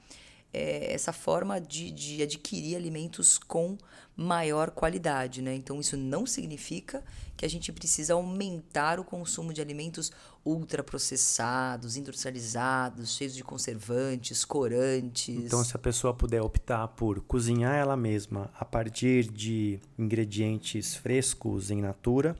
é, 0.52 0.92
essa 0.92 1.12
forma 1.12 1.60
de, 1.60 1.92
de 1.92 2.22
adquirir 2.22 2.74
alimentos 2.74 3.38
com 3.38 3.78
maior 4.16 4.72
qualidade, 4.72 5.40
né? 5.40 5.54
Então 5.54 5.78
isso 5.78 5.96
não 5.96 6.26
significa 6.26 7.04
que 7.36 7.46
a 7.46 7.48
gente 7.48 7.72
precisa 7.72 8.14
aumentar 8.14 8.98
o 8.98 9.04
consumo 9.04 9.52
de 9.52 9.60
alimentos 9.60 10.10
ultraprocessados, 10.44 11.96
industrializados, 11.96 13.14
cheios 13.14 13.32
de 13.32 13.44
conservantes, 13.44 14.44
corantes. 14.44 15.44
Então 15.44 15.62
se 15.62 15.76
a 15.76 15.78
pessoa 15.78 16.12
puder 16.12 16.42
optar 16.42 16.88
por 16.88 17.20
cozinhar 17.20 17.76
ela 17.76 17.96
mesma 17.96 18.50
a 18.58 18.64
partir 18.64 19.30
de 19.30 19.78
ingredientes 19.96 20.96
frescos 20.96 21.70
em 21.70 21.80
natura, 21.80 22.36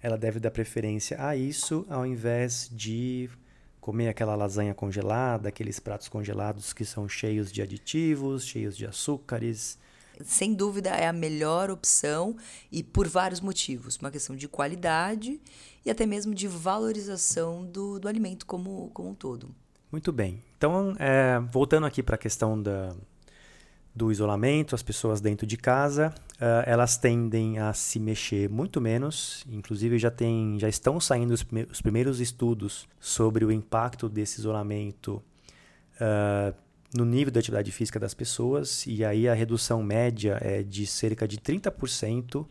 ela 0.00 0.16
deve 0.16 0.40
dar 0.40 0.50
preferência 0.50 1.22
a 1.22 1.36
isso 1.36 1.84
ao 1.90 2.06
invés 2.06 2.70
de 2.72 3.28
comer 3.82 4.08
aquela 4.08 4.36
lasanha 4.36 4.72
congelada, 4.72 5.48
aqueles 5.48 5.80
pratos 5.80 6.08
congelados 6.08 6.72
que 6.72 6.84
são 6.84 7.08
cheios 7.08 7.50
de 7.50 7.60
aditivos, 7.60 8.46
cheios 8.46 8.76
de 8.76 8.86
açúcares. 8.86 9.76
Sem 10.24 10.54
dúvida 10.54 10.90
é 10.90 11.08
a 11.08 11.12
melhor 11.12 11.68
opção 11.68 12.36
e 12.70 12.80
por 12.80 13.08
vários 13.08 13.40
motivos. 13.40 13.96
Uma 13.96 14.12
questão 14.12 14.36
de 14.36 14.46
qualidade 14.46 15.40
e 15.84 15.90
até 15.90 16.06
mesmo 16.06 16.32
de 16.32 16.46
valorização 16.46 17.64
do, 17.66 17.98
do 17.98 18.06
alimento 18.06 18.46
como, 18.46 18.88
como 18.94 19.10
um 19.10 19.14
todo. 19.14 19.52
Muito 19.90 20.12
bem. 20.12 20.40
Então, 20.56 20.94
é, 20.96 21.40
voltando 21.40 21.84
aqui 21.84 22.04
para 22.04 22.14
a 22.14 22.18
questão 22.18 22.62
da, 22.62 22.94
do 23.92 24.12
isolamento, 24.12 24.76
as 24.76 24.82
pessoas 24.82 25.20
dentro 25.20 25.44
de 25.44 25.56
casa, 25.56 26.14
uh, 26.42 26.64
elas 26.66 26.96
tendem 26.96 27.60
a 27.60 27.72
se 27.72 28.00
mexer 28.00 28.50
muito 28.50 28.80
menos. 28.80 29.44
Inclusive 29.48 29.98
já 29.98 30.10
tem, 30.10 30.58
já 30.58 30.68
estão 30.68 30.98
saindo 30.98 31.32
os, 31.32 31.46
os 31.70 31.80
primeiros 31.80 32.20
estudos 32.20 32.88
sobre 32.98 33.44
o 33.44 33.52
impacto 33.52 34.08
desse 34.08 34.40
isolamento 34.40 35.22
uh, 36.00 36.52
no 36.92 37.04
nível 37.04 37.32
da 37.32 37.38
atividade 37.38 37.70
física 37.70 38.00
das 38.00 38.12
pessoas. 38.12 38.84
E 38.86 39.04
aí 39.04 39.28
a 39.28 39.34
redução 39.34 39.82
média 39.82 40.38
é 40.40 40.62
de 40.62 40.84
cerca 40.86 41.28
de 41.28 41.38
30% 41.38 42.42
uh, 42.42 42.46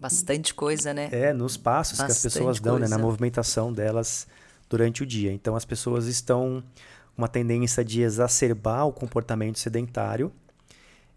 Bastante 0.00 0.54
coisa, 0.54 0.94
né? 0.94 1.10
É, 1.12 1.30
nos 1.34 1.58
passos 1.58 1.98
Bastante 1.98 2.06
que 2.22 2.26
as 2.26 2.32
pessoas 2.32 2.58
dão, 2.58 2.78
né? 2.78 2.88
Na 2.88 2.96
movimentação 2.96 3.70
delas 3.70 4.26
durante 4.66 5.02
o 5.02 5.06
dia. 5.06 5.30
Então, 5.30 5.54
as 5.54 5.66
pessoas 5.66 6.06
estão 6.06 6.64
uma 7.18 7.28
tendência 7.28 7.84
de 7.84 8.00
exacerbar 8.00 8.86
o 8.86 8.92
comportamento 8.94 9.58
sedentário 9.58 10.32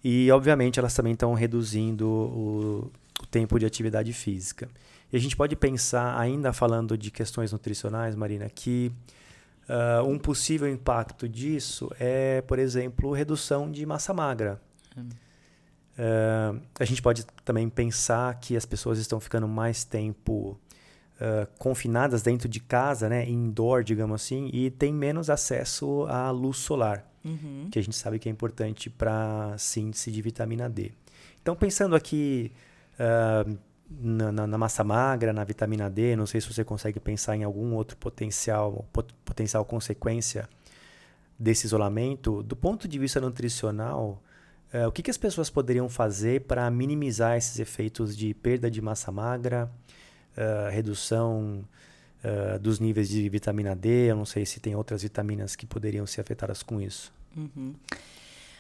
e, 0.04 0.30
obviamente, 0.32 0.80
elas 0.80 0.94
também 0.94 1.14
estão 1.14 1.34
reduzindo 1.34 2.08
o, 2.08 2.92
o 3.22 3.26
tempo 3.28 3.58
de 3.58 3.66
atividade 3.66 4.12
física. 4.12 4.70
E 5.12 5.16
a 5.16 5.20
gente 5.20 5.38
pode 5.38 5.56
pensar, 5.56 6.20
ainda 6.20 6.52
falando 6.52 6.98
de 6.98 7.12
questões 7.12 7.52
nutricionais, 7.52 8.16
Marina, 8.16 8.50
que 8.50 8.92
uh, 9.70 10.04
um 10.08 10.18
possível 10.18 10.68
impacto 10.68 11.30
disso 11.30 11.90
é, 12.00 12.42
por 12.42 12.60
exemplo, 12.60 13.12
redução 13.14 13.72
de 13.72 13.86
massa 13.86 14.14
magra. 14.14 14.60
Hum. 14.98 15.10
Uh, 15.94 16.60
a 16.80 16.86
gente 16.86 17.02
pode 17.02 17.26
também 17.46 17.70
pensar 17.70 18.34
que 18.40 18.58
as 18.58 18.66
pessoas 18.66 18.98
estão 18.98 19.20
ficando 19.20 19.48
mais 19.48 19.84
tempo 19.84 20.60
uh, 21.20 21.48
confinadas 21.58 22.22
dentro 22.22 22.48
de 22.48 22.60
casa, 22.60 23.10
né, 23.10 23.28
indoor, 23.28 23.84
digamos 23.84 24.22
assim, 24.22 24.50
e 24.54 24.70
tem 24.70 24.94
menos 24.94 25.30
acesso 25.30 26.06
à 26.08 26.30
luz 26.32 26.58
solar, 26.58 27.10
uhum. 27.24 27.68
que 27.72 27.80
a 27.80 27.82
gente 27.82 27.96
sabe 27.96 28.20
que 28.20 28.30
é 28.30 28.32
importante 28.32 28.90
para 28.90 29.56
síntese 29.58 30.12
de 30.12 30.22
vitamina 30.22 30.70
D. 30.70 30.92
Então, 31.42 31.56
pensando 31.56 31.96
aqui 31.96 32.52
uh, 32.96 33.58
na, 33.90 34.32
na, 34.32 34.48
na, 34.48 34.58
massa 34.58 34.84
magra, 34.84 35.34
na 35.34 35.44
vitamina 35.44 35.90
D, 35.90 36.16
não 36.16 36.26
sei 36.26 36.40
se 36.42 36.52
você 36.52 36.64
consegue 36.64 37.00
pensar 37.00 37.36
em 37.36 37.44
algum 37.44 37.74
outro 37.74 37.98
potencial, 37.98 38.86
pot, 38.94 39.14
potencial 39.26 39.66
consequência 39.66 40.48
desse 41.38 41.66
isolamento. 41.66 42.42
Do 42.44 42.56
ponto 42.56 42.88
de 42.88 42.98
vista 43.00 43.20
nutricional, 43.20 44.22
Uh, 44.74 44.88
o 44.88 44.92
que, 44.92 45.04
que 45.04 45.12
as 45.12 45.18
pessoas 45.18 45.52
poderiam 45.52 45.88
fazer 45.88 46.42
para 46.42 46.68
minimizar 46.72 47.38
esses 47.38 47.60
efeitos 47.60 48.18
de 48.18 48.34
perda 48.34 48.72
de 48.72 48.82
massa 48.82 49.12
magra, 49.12 49.72
uh, 50.38 50.70
redução 50.72 51.64
uh, 52.24 52.60
dos 52.60 52.80
níveis 52.80 53.10
de 53.10 53.28
vitamina 53.30 53.76
D? 53.76 54.12
Eu 54.12 54.16
não 54.16 54.26
sei 54.26 54.46
se 54.46 54.60
tem 54.60 54.76
outras 54.76 55.04
vitaminas 55.04 55.56
que 55.56 55.66
poderiam 55.66 56.06
ser 56.06 56.22
afetadas 56.22 56.64
com 56.64 56.82
isso. 56.82 57.14
Uhum. 57.36 57.74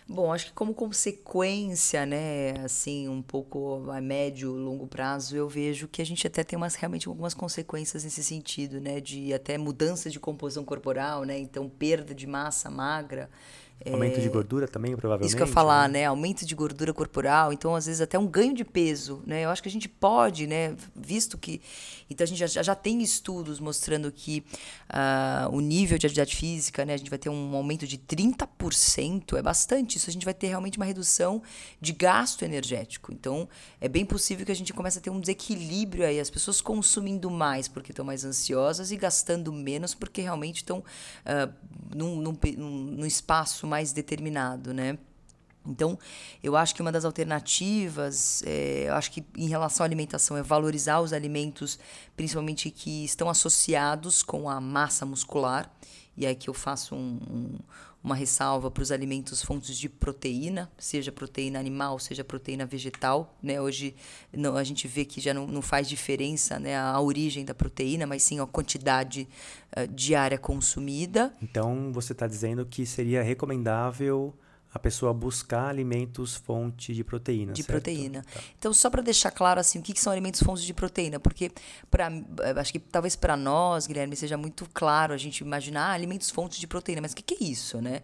Bom, 0.08 0.34
acho 0.34 0.48
que 0.48 0.51
como 0.51 0.74
consequência, 0.74 2.06
né, 2.06 2.60
assim, 2.63 3.08
um 3.08 3.22
pouco 3.22 3.89
a 3.89 4.01
médio, 4.01 4.51
longo 4.51 4.86
prazo, 4.86 5.36
eu 5.36 5.48
vejo 5.48 5.88
que 5.88 6.01
a 6.01 6.06
gente 6.06 6.27
até 6.27 6.44
tem 6.44 6.58
umas, 6.58 6.75
realmente 6.75 7.08
algumas 7.08 7.34
consequências 7.34 8.03
nesse 8.03 8.22
sentido, 8.22 8.82
né, 8.82 9.00
de 9.00 9.34
até 9.34 9.58
mudança 9.58 10.10
de 10.10 10.20
composição 10.20 10.65
corporal, 10.65 11.24
né, 11.24 11.39
então 11.39 11.70
perda 11.70 12.13
de 12.13 12.27
massa 12.27 12.70
magra, 12.70 13.30
Aumento 13.92 14.18
é, 14.18 14.22
de 14.22 14.30
gordura 14.30 14.65
também, 14.65 14.96
provavelmente. 14.96 15.27
Isso 15.27 15.36
que 15.36 15.44
eu 15.44 15.48
ia 15.48 15.53
falar, 15.53 15.89
né? 15.89 16.00
né? 16.00 16.06
Aumento 16.06 16.46
de 16.46 16.56
gordura 16.56 16.94
corporal, 16.94 17.51
então 17.51 17.75
às 17.75 17.86
vezes 17.86 18.00
até 18.00 18.18
um 18.18 18.25
ganho 18.25 18.53
de 18.53 18.63
peso, 18.63 19.22
né? 19.25 19.44
Eu 19.44 19.50
acho 19.50 19.62
que 19.62 19.68
a 19.68 19.72
gente 19.72 19.89
pode, 19.89 20.48
né? 20.48 20.75
Visto 20.96 21.38
que. 21.38 21.62
Então 22.10 22.24
a 22.24 22.27
gente 22.27 22.38
já, 22.38 22.63
já 22.63 22.75
tem 22.75 23.01
estudos 23.01 23.60
mostrando 23.60 24.10
que 24.12 24.44
uh, 24.89 25.53
o 25.53 25.60
nível 25.60 25.98
de 25.98 26.06
atividade 26.06 26.36
física, 26.36 26.86
né? 26.86 26.94
A 26.94 26.98
gente 26.98 27.10
vai 27.10 27.20
ter 27.20 27.30
um 27.30 27.56
aumento 27.56 27.86
de 27.86 27.98
30%, 27.98 29.38
é 29.38 29.42
bastante. 29.42 29.98
Isso 29.98 30.10
a 30.10 30.13
gente 30.13 30.24
vai 30.24 30.34
ter 30.34 30.48
realmente 30.48 30.77
uma 30.77 30.86
redução 30.86 31.42
de 31.82 31.92
gasto 31.92 32.44
energético. 32.44 33.12
Então 33.12 33.50
é 33.82 33.89
bem 33.89 34.06
possível 34.06 34.46
que 34.46 34.51
a 34.51 34.56
gente 34.56 34.72
comece 34.72 35.00
a 35.00 35.01
ter 35.01 35.10
um 35.10 35.20
desequilíbrio 35.20 36.06
aí, 36.06 36.22
as 36.22 36.30
pessoas 36.30 36.62
consumindo 36.62 37.30
mais 37.30 37.68
porque 37.68 37.92
estão 37.92 38.06
mais 38.06 38.24
ansiosas 38.24 38.92
e 38.92 38.96
gastando 38.96 39.51
menos 39.51 39.94
porque 39.94 40.22
realmente 40.22 40.58
estão 40.58 40.80
uh, 40.80 41.53
num, 41.94 42.22
num, 42.22 42.38
num 42.58 43.06
espaço 43.06 43.62
mais 43.67 43.91
determinado, 43.91 44.74
né? 44.74 44.98
Então, 45.65 45.98
eu 46.43 46.58
acho 46.58 46.75
que 46.75 46.82
uma 46.82 46.91
das 46.91 47.05
alternativas, 47.05 48.43
é, 48.46 48.86
eu 48.89 48.96
acho 48.96 49.12
que 49.12 49.24
em 49.38 49.48
relação 49.48 49.84
à 49.84 49.88
alimentação, 49.88 50.36
é 50.36 50.43
valorizar 50.43 51.00
os 51.00 51.13
alimentos, 51.13 51.80
principalmente 52.17 52.69
que 52.69 53.06
estão 53.06 53.30
associados 53.30 54.21
com 54.21 54.49
a 54.49 54.60
massa 54.60 55.06
muscular. 55.06 55.71
E 56.17 56.26
aí 56.26 56.36
que 56.36 56.49
eu 56.49 56.54
faço 56.54 56.95
um, 56.95 57.19
um, 57.30 57.60
uma 58.04 58.16
ressalva 58.16 58.70
para 58.70 58.84
os 58.84 58.92
alimentos 58.92 59.42
fontes 59.42 59.78
de 59.78 59.88
proteína, 59.88 60.70
seja 60.78 61.12
proteína 61.12 61.58
animal, 61.58 61.98
seja 62.00 62.24
proteína 62.24 62.66
vegetal. 62.66 63.38
Né? 63.42 63.62
Hoje 63.62 63.96
não, 64.32 64.58
a 64.58 64.63
gente 64.63 64.88
vê 64.88 65.06
que 65.06 65.22
já 65.22 65.34
não, 65.34 65.48
não 65.48 65.62
faz 65.62 65.88
diferença 65.88 66.60
né, 66.60 66.78
a 66.78 67.00
origem 67.00 67.46
da 67.46 67.54
proteína, 67.54 68.06
mas 68.06 68.22
sim 68.24 68.39
a 68.42 68.46
quantidade 68.46 69.28
uh, 69.78 69.88
diária 69.88 70.38
consumida. 70.38 71.34
Então, 71.42 71.92
você 71.94 72.12
está 72.12 72.28
dizendo 72.28 72.66
que 72.66 72.86
seria 72.86 73.24
recomendável 73.24 74.34
a 74.74 74.80
pessoa 74.80 75.14
buscar 75.14 75.68
alimentos 75.68 76.36
fonte 76.36 76.94
de 76.94 77.04
proteína. 77.04 77.54
De 77.54 77.62
certo? 77.62 77.72
proteína. 77.72 78.24
Tá. 78.24 78.40
Então, 78.58 78.74
só 78.74 78.90
para 78.90 79.04
deixar 79.04 79.30
claro 79.30 79.60
assim, 79.60 79.80
o 79.80 79.82
que, 79.84 79.94
que 79.94 80.02
são 80.02 80.12
alimentos 80.12 80.42
fontes 80.42 80.64
de 80.64 80.74
proteína, 80.74 81.20
porque 81.20 81.52
para 81.92 82.12
acho 82.60 82.72
que 82.72 82.80
talvez 82.80 83.16
para 83.16 83.38
nós, 83.38 83.86
Guilherme, 83.86 84.16
seja 84.16 84.36
muito 84.36 84.68
claro 84.74 85.14
a 85.14 85.18
gente 85.18 85.42
imaginar 85.42 85.92
ah, 85.92 85.94
alimentos 85.94 86.32
fontes 86.32 86.58
de 86.60 86.66
proteína, 86.66 87.02
mas 87.02 87.12
o 87.12 87.16
que, 87.16 87.22
que 87.22 87.44
é 87.44 87.48
isso, 87.48 87.82
né? 87.82 88.02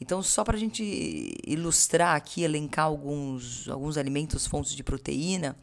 Então, 0.00 0.22
só 0.22 0.42
para 0.42 0.56
a 0.56 0.60
gente 0.60 1.36
ilustrar 1.46 2.16
aqui, 2.16 2.42
elencar 2.42 2.86
alguns, 2.86 3.68
alguns 3.68 3.98
alimentos 3.98 4.46
fontes 4.46 4.74
de 4.74 4.82
proteína, 4.82 5.54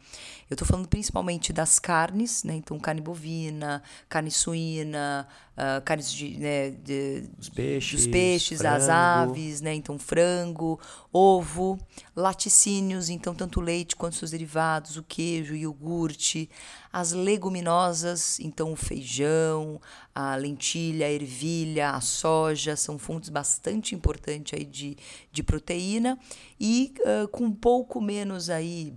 eu 0.48 0.54
estou 0.54 0.66
falando 0.66 0.88
principalmente 0.88 1.52
das 1.52 1.78
carnes, 1.78 2.44
né? 2.44 2.54
Então, 2.54 2.78
carne 2.78 3.00
bovina, 3.02 3.82
carne 4.08 4.30
suína, 4.30 5.28
uh, 5.56 5.82
carnes 5.84 6.10
de, 6.10 6.38
né, 6.38 6.70
de, 6.70 7.28
Os 7.38 7.50
peixes, 7.50 8.04
dos 8.04 8.06
peixes, 8.06 8.58
frango. 8.60 8.76
as 8.76 8.88
aves, 8.88 9.60
né? 9.60 9.74
Então, 9.74 9.98
frango, 9.98 10.80
ovo, 11.12 11.78
laticínios, 12.16 13.10
então, 13.10 13.34
tanto 13.34 13.60
leite 13.60 13.94
quanto 13.94 14.16
seus 14.16 14.30
derivados, 14.30 14.96
o 14.96 15.02
queijo, 15.02 15.52
o 15.52 15.56
iogurte, 15.56 16.48
as 16.90 17.12
leguminosas, 17.12 18.40
então 18.40 18.72
o 18.72 18.76
feijão, 18.76 19.80
a 20.20 20.34
lentilha, 20.34 21.06
a 21.06 21.12
ervilha, 21.12 21.90
a 21.90 22.00
soja, 22.00 22.74
são 22.74 22.98
fontes 22.98 23.28
bastante 23.28 23.94
importantes 23.94 24.58
aí 24.58 24.64
de, 24.64 24.96
de 25.30 25.44
proteína 25.44 26.18
e 26.58 26.92
uh, 27.02 27.28
com 27.28 27.44
um 27.44 27.52
pouco 27.52 28.00
menos 28.00 28.50
aí 28.50 28.92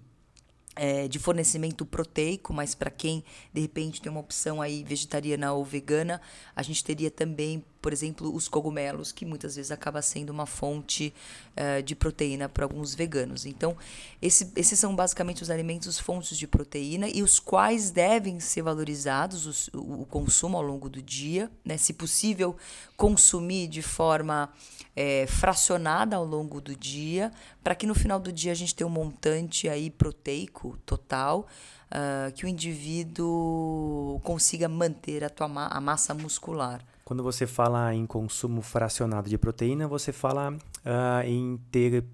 é, 0.76 1.08
de 1.08 1.20
fornecimento 1.20 1.86
proteico, 1.86 2.52
mas 2.52 2.74
para 2.74 2.90
quem 2.90 3.24
de 3.54 3.62
repente 3.62 4.02
tem 4.02 4.12
uma 4.12 4.20
opção 4.20 4.64
aí 4.64 4.84
vegetariana 4.84 5.54
ou 5.54 5.64
vegana, 5.64 6.20
a 6.56 6.64
gente 6.64 6.84
teria 6.84 7.12
também, 7.12 7.64
por 7.82 7.92
exemplo, 7.92 8.34
os 8.34 8.48
cogumelos, 8.48 9.12
que 9.12 9.26
muitas 9.26 9.56
vezes 9.56 9.72
acaba 9.72 10.02
sendo 10.02 10.30
uma 10.30 10.46
fonte 10.46 11.14
uh, 11.58 11.82
de 11.82 11.96
proteína 11.96 12.48
para 12.48 12.64
alguns 12.64 12.94
veganos. 12.94 13.46
Então, 13.46 13.76
esse, 14.22 14.52
esses 14.56 14.78
são 14.78 14.96
basicamente 14.96 15.42
os 15.42 15.50
alimentos 15.50 16.00
fontes 16.00 16.38
de 16.38 16.46
proteína 16.46 17.10
e 17.10 17.24
os 17.24 17.40
quais 17.40 17.90
devem 17.90 18.40
ser 18.40 18.62
valorizados 18.62 19.48
os, 19.48 19.68
o, 19.70 20.02
o, 20.02 20.06
consumo 20.06 20.58
ao 20.58 20.64
longo 20.64 20.88
do 20.88 21.02
dia, 21.02 21.50
né? 21.66 21.76
se 21.76 21.94
possível, 21.94 22.56
consumir 22.96 23.68
de 23.68 23.82
forma 23.82 24.54
é, 24.96 25.26
fracionada 25.26 26.16
ao 26.16 26.26
longo 26.26 26.62
do 26.62 26.76
dia, 26.76 27.32
para 27.64 27.74
que 27.74 27.88
no 27.88 27.96
final 27.96 28.20
do 28.20 28.32
dia 28.32 28.52
a 28.52 28.56
gente 28.56 28.76
tenha 28.76 28.88
um 28.88 28.92
montante 28.92 29.68
aí 29.68 29.90
proteico 29.90 30.78
total. 30.86 31.48
Uh, 31.94 32.32
que 32.32 32.46
o 32.46 32.48
indivíduo 32.48 34.22
consiga 34.24 34.70
manter 34.70 35.26
a, 35.26 35.30
tua 35.30 35.50
ma 35.50 35.68
a 35.68 35.82
massa 35.82 36.14
muscular. 36.14 36.82
Quando 37.12 37.24
você 37.24 37.46
fala 37.46 37.94
em 37.94 38.06
consumo 38.06 38.62
fracionado 38.62 39.30
de 39.30 39.38
proteína, 39.38 39.86
você 39.86 40.14
fala 40.14 40.54
uh, 40.54 41.28
em 41.28 41.58
ter 41.70 42.06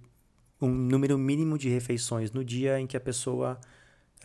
um 0.59 0.69
número 0.69 1.19
mínimo 1.19 1.55
de 1.55 1.69
refeições 1.69 2.31
no 2.31 2.43
dia 2.43 2.79
em 2.79 2.87
que 2.87 2.97
a 2.97 2.99
pessoa 2.99 3.59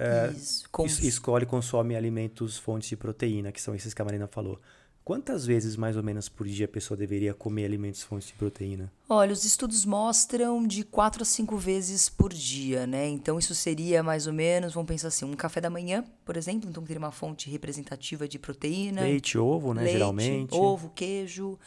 uh, 0.00 0.32
Isso, 0.32 0.66
cons 0.72 0.98
escolhe 1.00 1.44
consome 1.44 1.94
alimentos 1.94 2.56
fontes 2.56 2.88
de 2.88 2.96
proteína, 2.96 3.52
que 3.52 3.60
são 3.60 3.74
esses 3.74 3.92
que 3.92 4.00
a 4.00 4.04
Marina 4.06 4.26
falou. 4.26 4.58
Quantas 5.04 5.44
vezes 5.44 5.76
mais 5.76 5.96
ou 5.96 6.02
menos 6.02 6.28
por 6.28 6.46
dia 6.46 6.66
a 6.66 6.68
pessoa 6.68 6.96
deveria 6.96 7.34
comer 7.34 7.64
alimentos 7.64 8.02
fontes 8.02 8.28
de 8.28 8.34
proteína? 8.34 8.92
Olha, 9.08 9.32
os 9.32 9.44
estudos 9.44 9.84
mostram 9.84 10.64
de 10.64 10.84
4 10.84 11.22
a 11.22 11.24
5 11.24 11.56
vezes 11.56 12.08
por 12.08 12.32
dia, 12.32 12.86
né? 12.86 13.08
Então 13.08 13.36
isso 13.36 13.52
seria 13.52 14.00
mais 14.00 14.28
ou 14.28 14.32
menos, 14.32 14.74
vamos 14.74 14.86
pensar 14.86 15.08
assim, 15.08 15.24
um 15.24 15.34
café 15.34 15.60
da 15.60 15.68
manhã, 15.68 16.04
por 16.24 16.36
exemplo, 16.36 16.70
então 16.70 16.84
teria 16.84 17.00
uma 17.00 17.10
fonte 17.10 17.50
representativa 17.50 18.28
de 18.28 18.38
proteína. 18.38 19.00
Leite, 19.00 19.36
ovo, 19.36 19.74
né? 19.74 19.82
Leite, 19.82 19.94
geralmente. 19.94 20.54
Ovo, 20.54 20.90
queijo. 20.94 21.58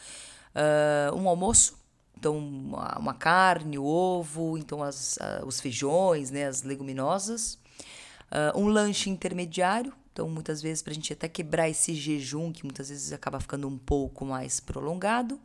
Uh, 0.54 1.14
um 1.14 1.28
almoço, 1.28 1.76
então 2.16 2.38
uma, 2.38 2.98
uma 2.98 3.12
carne, 3.12 3.78
ovo, 3.78 4.56
então 4.56 4.82
as, 4.82 5.18
uh, 5.18 5.46
os 5.46 5.60
feijões, 5.60 6.30
né? 6.30 6.46
As 6.46 6.62
leguminosas. 6.62 7.58
Uh, 8.32 8.58
um 8.58 8.66
lanche 8.66 9.10
intermediário, 9.10 9.92
então, 10.16 10.30
muitas 10.30 10.62
vezes, 10.62 10.80
para 10.80 10.92
a 10.92 10.94
gente 10.94 11.12
até 11.12 11.28
quebrar 11.28 11.68
esse 11.68 11.94
jejum, 11.94 12.50
que 12.50 12.64
muitas 12.64 12.88
vezes 12.88 13.12
acaba 13.12 13.38
ficando 13.38 13.68
um 13.68 13.76
pouco 13.76 14.24
mais 14.24 14.58
prolongado. 14.58 15.38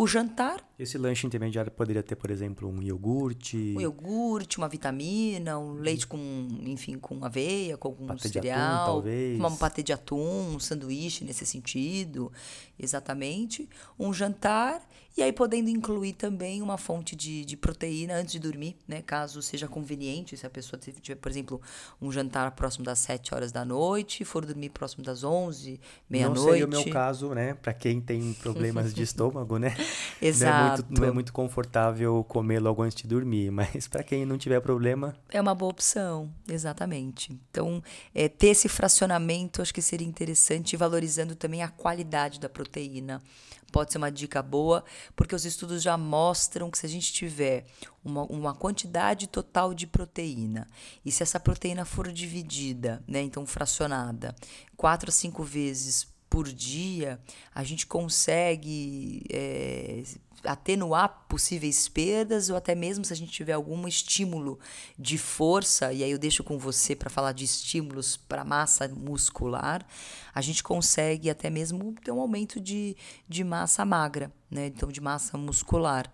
O 0.00 0.06
jantar. 0.06 0.64
Esse 0.78 0.96
lanche 0.96 1.26
intermediário 1.26 1.72
poderia 1.72 2.04
ter, 2.04 2.14
por 2.14 2.30
exemplo, 2.30 2.68
um 2.68 2.80
iogurte. 2.80 3.74
Um 3.76 3.80
iogurte, 3.80 4.56
uma 4.56 4.68
vitamina, 4.68 5.58
um 5.58 5.72
leite 5.72 6.06
com, 6.06 6.46
enfim, 6.62 6.96
com 6.96 7.24
aveia, 7.24 7.76
com 7.76 7.88
algum 7.88 8.06
Patê 8.06 8.28
de 8.28 8.34
cereal. 8.34 8.60
atum, 8.60 8.92
talvez. 8.92 9.36
Uma 9.36 9.50
patê 9.56 9.82
de 9.82 9.92
atum, 9.92 10.54
um 10.54 10.60
sanduíche 10.60 11.24
nesse 11.24 11.44
sentido. 11.44 12.30
Exatamente. 12.78 13.68
Um 13.98 14.12
jantar. 14.12 14.86
E 15.16 15.22
aí 15.22 15.32
podendo 15.32 15.68
incluir 15.68 16.12
também 16.12 16.62
uma 16.62 16.78
fonte 16.78 17.16
de, 17.16 17.44
de 17.44 17.56
proteína 17.56 18.14
antes 18.14 18.30
de 18.30 18.38
dormir, 18.38 18.76
né? 18.86 19.02
Caso 19.02 19.42
seja 19.42 19.66
conveniente, 19.66 20.36
se 20.36 20.46
a 20.46 20.50
pessoa 20.50 20.78
tiver, 20.78 21.16
por 21.16 21.28
exemplo, 21.28 21.60
um 22.00 22.12
jantar 22.12 22.52
próximo 22.52 22.84
das 22.84 23.00
7 23.00 23.34
horas 23.34 23.50
da 23.50 23.64
noite, 23.64 24.24
for 24.24 24.46
dormir 24.46 24.68
próximo 24.68 25.02
das 25.02 25.24
11, 25.24 25.80
meia-noite. 26.08 26.38
Não 26.38 26.52
seria 26.52 26.66
o 26.66 26.68
meu 26.68 26.88
caso, 26.88 27.34
né? 27.34 27.54
Para 27.54 27.74
quem 27.74 28.00
tem 28.00 28.32
problemas 28.34 28.94
de 28.94 29.02
estômago, 29.02 29.58
né? 29.58 29.74
Exato. 30.20 30.52
Não 30.52 30.58
é 30.58 30.70
muito, 30.70 31.00
não 31.00 31.08
é 31.08 31.10
muito 31.12 31.32
confortável 31.32 32.24
comer 32.24 32.60
logo 32.60 32.82
antes 32.82 33.02
de 33.02 33.08
dormir, 33.08 33.50
mas 33.52 33.86
para 33.88 34.02
quem 34.02 34.24
não 34.24 34.38
tiver 34.38 34.60
problema. 34.60 35.14
É 35.30 35.40
uma 35.40 35.54
boa 35.54 35.70
opção, 35.70 36.30
exatamente. 36.48 37.32
Então, 37.50 37.82
é, 38.14 38.28
ter 38.28 38.48
esse 38.48 38.68
fracionamento 38.68 39.62
acho 39.62 39.72
que 39.72 39.82
seria 39.82 40.06
interessante, 40.06 40.76
valorizando 40.76 41.34
também 41.34 41.62
a 41.62 41.68
qualidade 41.68 42.40
da 42.40 42.48
proteína 42.48 43.22
pode 43.70 43.92
ser 43.92 43.98
uma 43.98 44.10
dica 44.10 44.42
boa, 44.42 44.84
porque 45.14 45.34
os 45.34 45.44
estudos 45.44 45.82
já 45.82 45.96
mostram 45.96 46.70
que 46.70 46.78
se 46.78 46.86
a 46.86 46.88
gente 46.88 47.12
tiver 47.12 47.66
uma, 48.04 48.22
uma 48.24 48.54
quantidade 48.54 49.26
total 49.26 49.74
de 49.74 49.86
proteína, 49.86 50.66
e 51.04 51.12
se 51.12 51.22
essa 51.22 51.38
proteína 51.38 51.84
for 51.84 52.10
dividida, 52.10 53.02
né, 53.06 53.20
então 53.20 53.46
fracionada, 53.46 54.34
quatro 54.76 55.10
a 55.10 55.12
cinco 55.12 55.42
vezes 55.44 56.06
por 56.28 56.52
dia, 56.52 57.20
a 57.54 57.64
gente 57.64 57.86
consegue 57.86 59.24
é, 59.30 60.02
atenuar 60.44 61.26
possíveis 61.28 61.88
perdas 61.88 62.50
ou 62.50 62.56
até 62.56 62.74
mesmo 62.74 63.04
se 63.04 63.12
a 63.12 63.16
gente 63.16 63.32
tiver 63.32 63.52
algum 63.52 63.88
estímulo 63.88 64.58
de 64.98 65.18
força, 65.18 65.92
e 65.92 66.04
aí 66.04 66.10
eu 66.10 66.18
deixo 66.18 66.44
com 66.44 66.58
você 66.58 66.94
para 66.94 67.10
falar 67.10 67.32
de 67.32 67.44
estímulos 67.44 68.16
para 68.16 68.44
massa 68.44 68.88
muscular, 68.88 69.86
a 70.34 70.40
gente 70.40 70.62
consegue 70.62 71.28
até 71.30 71.50
mesmo 71.50 71.94
ter 72.04 72.12
um 72.12 72.20
aumento 72.20 72.60
de, 72.60 72.96
de 73.28 73.42
massa 73.42 73.84
magra, 73.84 74.32
né? 74.50 74.66
então 74.66 74.90
de 74.90 75.00
massa 75.00 75.36
muscular. 75.36 76.10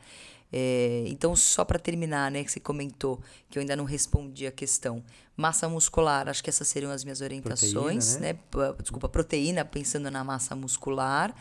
É, 0.53 1.05
então, 1.07 1.35
só 1.35 1.65
para 1.65 1.79
terminar, 1.79 2.31
né, 2.31 2.45
que 2.45 2.53
você 2.53 2.61
comentou, 2.61 3.21
que 3.51 3.59
eu 3.59 3.61
ainda 3.61 3.75
não 3.75 3.85
respondi 3.85 4.47
a 4.47 4.53
questão. 4.53 5.03
Massa 5.37 5.69
muscular, 5.69 6.29
acho 6.29 6.45
que 6.45 6.51
essas 6.51 6.69
seriam 6.69 6.93
as 6.93 7.03
minhas 7.03 7.21
orientações, 7.21 8.17
proteína, 8.17 8.35
né? 8.35 8.39
né? 8.55 8.75
Desculpa, 8.81 9.09
proteína, 9.09 9.65
pensando 9.65 10.11
na 10.11 10.23
massa 10.23 10.55
muscular 10.55 11.35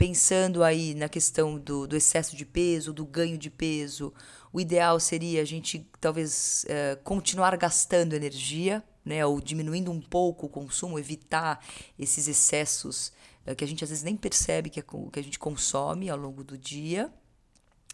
pensando 0.00 0.64
aí 0.64 0.94
na 0.94 1.10
questão 1.10 1.58
do, 1.58 1.86
do, 1.86 1.94
excesso 1.94 2.34
de 2.34 2.46
peso, 2.46 2.90
do 2.90 3.04
ganho 3.04 3.36
de 3.36 3.50
peso, 3.50 4.14
o 4.50 4.58
ideal 4.58 4.98
seria 4.98 5.42
a 5.42 5.44
gente 5.44 5.86
talvez 6.00 6.64
é, 6.70 6.96
continuar 7.04 7.54
gastando 7.58 8.14
energia, 8.14 8.82
né, 9.04 9.26
ou 9.26 9.38
diminuindo 9.42 9.90
um 9.90 10.00
pouco 10.00 10.46
o 10.46 10.48
consumo, 10.48 10.98
evitar 10.98 11.62
esses 11.98 12.28
excessos 12.28 13.12
é, 13.44 13.54
que 13.54 13.62
a 13.62 13.66
gente 13.66 13.84
às 13.84 13.90
vezes 13.90 14.02
nem 14.02 14.16
percebe 14.16 14.70
que, 14.70 14.80
é, 14.80 14.82
que 14.82 15.20
a 15.20 15.22
gente 15.22 15.38
consome 15.38 16.08
ao 16.08 16.16
longo 16.16 16.42
do 16.42 16.56
dia. 16.56 17.12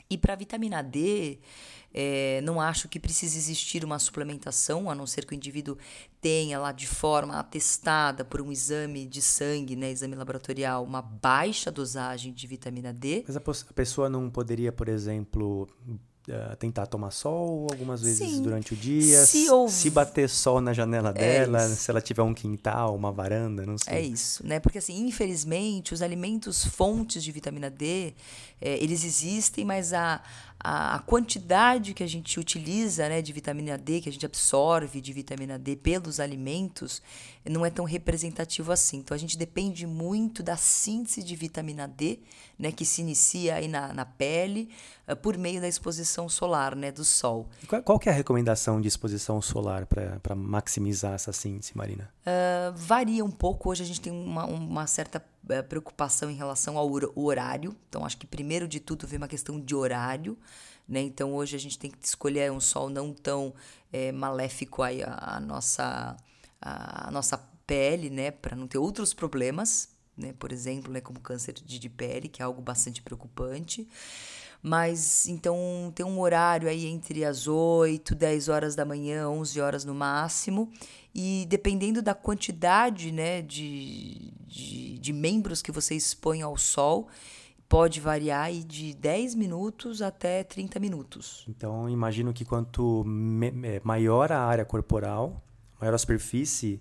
E 0.08 0.16
para 0.16 0.34
a 0.34 0.36
vitamina 0.36 0.82
D, 0.82 1.38
é, 1.92 2.40
não 2.42 2.60
acho 2.60 2.88
que 2.88 3.00
precise 3.00 3.38
existir 3.38 3.84
uma 3.84 3.98
suplementação, 3.98 4.90
a 4.90 4.94
não 4.94 5.06
ser 5.06 5.24
que 5.24 5.32
o 5.32 5.34
indivíduo 5.34 5.78
tenha 6.20 6.58
lá 6.58 6.70
de 6.70 6.86
forma 6.86 7.38
atestada 7.38 8.24
por 8.24 8.40
um 8.40 8.52
exame 8.52 9.06
de 9.06 9.22
sangue, 9.22 9.74
né, 9.74 9.90
exame 9.90 10.14
laboratorial, 10.14 10.84
uma 10.84 11.00
baixa 11.00 11.70
dosagem 11.70 12.32
de 12.32 12.46
vitamina 12.46 12.92
D. 12.92 13.24
Mas 13.26 13.36
a, 13.36 13.40
a 13.40 13.72
pessoa 13.72 14.08
não 14.08 14.28
poderia, 14.28 14.70
por 14.70 14.88
exemplo, 14.88 15.68
Uh, 16.28 16.56
tentar 16.56 16.86
tomar 16.86 17.12
sol 17.12 17.68
algumas 17.70 18.02
vezes 18.02 18.18
Sim. 18.18 18.42
durante 18.42 18.74
o 18.74 18.76
dia. 18.76 19.24
Se, 19.24 19.46
se 19.68 19.90
bater 19.90 20.28
sol 20.28 20.60
na 20.60 20.72
janela 20.72 21.10
é 21.10 21.12
dela, 21.12 21.68
se 21.68 21.88
ela 21.88 22.00
tiver 22.00 22.22
um 22.22 22.34
quintal, 22.34 22.96
uma 22.96 23.12
varanda, 23.12 23.64
não 23.64 23.78
sei. 23.78 23.94
É 23.94 24.00
isso, 24.00 24.44
né? 24.44 24.58
Porque 24.58 24.78
assim, 24.78 25.06
infelizmente, 25.06 25.94
os 25.94 26.02
alimentos 26.02 26.64
fontes 26.64 27.22
de 27.22 27.30
vitamina 27.30 27.70
D, 27.70 28.12
é, 28.60 28.76
eles 28.82 29.04
existem, 29.04 29.64
mas 29.64 29.92
a, 29.92 30.20
a, 30.58 30.98
quantidade 31.00 31.94
que 31.94 32.02
a 32.02 32.06
gente 32.06 32.40
utiliza 32.40 33.08
né, 33.08 33.22
de 33.22 33.32
vitamina 33.32 33.76
D, 33.76 34.00
que 34.00 34.08
a 34.08 34.12
gente 34.12 34.26
absorve 34.26 35.00
de 35.00 35.12
vitamina 35.12 35.58
D 35.58 35.76
pelos 35.76 36.18
alimentos, 36.18 37.02
não 37.44 37.64
é 37.64 37.70
tão 37.70 37.84
representativo 37.84 38.72
assim. 38.72 38.98
Então 38.98 39.14
a 39.14 39.18
gente 39.18 39.36
depende 39.36 39.86
muito 39.86 40.42
da 40.42 40.56
síntese 40.56 41.22
de 41.22 41.36
vitamina 41.36 41.86
D, 41.86 42.18
né, 42.58 42.72
que 42.72 42.84
se 42.84 43.02
inicia 43.02 43.56
aí 43.56 43.68
na, 43.68 43.92
na 43.92 44.04
pele 44.04 44.70
uh, 45.06 45.14
por 45.14 45.36
meio 45.36 45.60
da 45.60 45.68
exposição 45.68 46.28
solar, 46.28 46.74
né, 46.74 46.90
do 46.90 47.04
sol. 47.04 47.48
Qual, 47.68 47.82
qual 47.82 47.98
que 47.98 48.08
é 48.08 48.12
a 48.12 48.14
recomendação 48.14 48.80
de 48.80 48.88
exposição 48.88 49.40
solar 49.42 49.86
para 49.86 50.34
maximizar 50.34 51.14
essa 51.14 51.32
síntese, 51.32 51.72
Marina? 51.76 52.10
Uh, 52.22 52.72
varia 52.74 53.24
um 53.24 53.30
pouco. 53.30 53.70
Hoje 53.70 53.82
a 53.82 53.86
gente 53.86 54.00
tem 54.00 54.12
uma, 54.12 54.46
uma 54.46 54.86
certa 54.86 55.22
preocupação 55.68 56.30
em 56.30 56.34
relação 56.34 56.76
ao 56.76 56.90
horário. 57.14 57.76
Então 57.88 58.04
acho 58.04 58.16
que 58.16 58.26
primeiro 58.26 58.66
de 58.66 58.80
tudo 58.80 59.06
vem 59.06 59.18
uma 59.18 59.28
questão 59.28 59.60
de 59.60 59.74
horário. 59.74 60.36
Né? 60.88 61.00
Então 61.00 61.34
hoje 61.34 61.56
a 61.56 61.58
gente 61.58 61.78
tem 61.78 61.90
que 61.90 61.98
escolher 62.06 62.50
um 62.52 62.60
sol 62.60 62.88
não 62.88 63.12
tão 63.12 63.54
é, 63.92 64.12
maléfico 64.12 64.82
aí 64.82 65.02
a, 65.02 65.36
a 65.36 65.40
nossa 65.40 66.16
a, 66.60 67.10
nossa 67.10 67.38
pele, 67.66 68.10
né, 68.10 68.30
para 68.30 68.56
não 68.56 68.66
ter 68.66 68.78
outros 68.78 69.12
problemas, 69.12 69.88
né, 70.16 70.32
por 70.38 70.52
exemplo, 70.52 70.92
né, 70.92 71.00
como 71.00 71.20
câncer 71.20 71.52
de, 71.52 71.78
de 71.78 71.88
pele, 71.88 72.28
que 72.28 72.40
é 72.40 72.44
algo 72.44 72.62
bastante 72.62 73.02
preocupante. 73.02 73.88
Mas 74.62 75.28
então 75.28 75.92
tem 75.94 76.04
um 76.04 76.20
horário 76.20 76.68
aí 76.68 76.86
entre 76.86 77.24
as 77.24 77.46
8, 77.46 78.14
10 78.14 78.48
horas 78.48 78.74
da 78.74 78.84
manhã, 78.84 79.28
11 79.28 79.60
horas 79.60 79.84
no 79.84 79.94
máximo. 79.94 80.70
E 81.14 81.46
dependendo 81.48 82.02
da 82.02 82.14
quantidade 82.14 83.10
né, 83.12 83.42
de, 83.42 84.32
de, 84.46 84.98
de 84.98 85.12
membros 85.12 85.62
que 85.62 85.72
você 85.72 85.94
expõe 85.94 86.42
ao 86.42 86.56
sol, 86.56 87.08
pode 87.68 88.00
variar 88.00 88.44
aí 88.44 88.62
de 88.62 88.94
10 88.94 89.34
minutos 89.34 90.02
até 90.02 90.44
30 90.44 90.78
minutos. 90.78 91.44
Então, 91.48 91.88
imagino 91.88 92.32
que 92.32 92.44
quanto 92.44 93.04
maior 93.82 94.30
a 94.32 94.40
área 94.40 94.64
corporal, 94.64 95.42
maior 95.80 95.94
a 95.94 95.98
superfície 95.98 96.80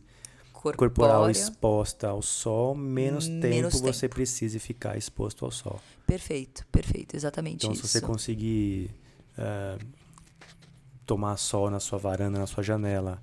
Corpórea. 0.73 1.13
corporal 1.13 1.29
exposta 1.29 2.07
ao 2.07 2.21
sol, 2.21 2.73
menos, 2.73 3.27
menos 3.27 3.41
tempo, 3.41 3.69
tempo, 3.69 3.93
você 3.93 4.09
precisa 4.09 4.59
ficar 4.59 4.97
exposto 4.97 5.45
ao 5.45 5.51
sol. 5.51 5.79
Perfeito, 6.07 6.65
perfeito, 6.71 7.15
exatamente 7.15 7.65
então, 7.65 7.71
isso. 7.71 7.81
Então, 7.81 7.87
se 7.89 7.99
você 7.99 8.01
conseguir 8.01 8.89
uh, 9.37 9.83
tomar 11.05 11.37
sol 11.37 11.69
na 11.69 11.79
sua 11.79 11.99
varanda, 11.99 12.39
na 12.39 12.47
sua 12.47 12.63
janela, 12.63 13.21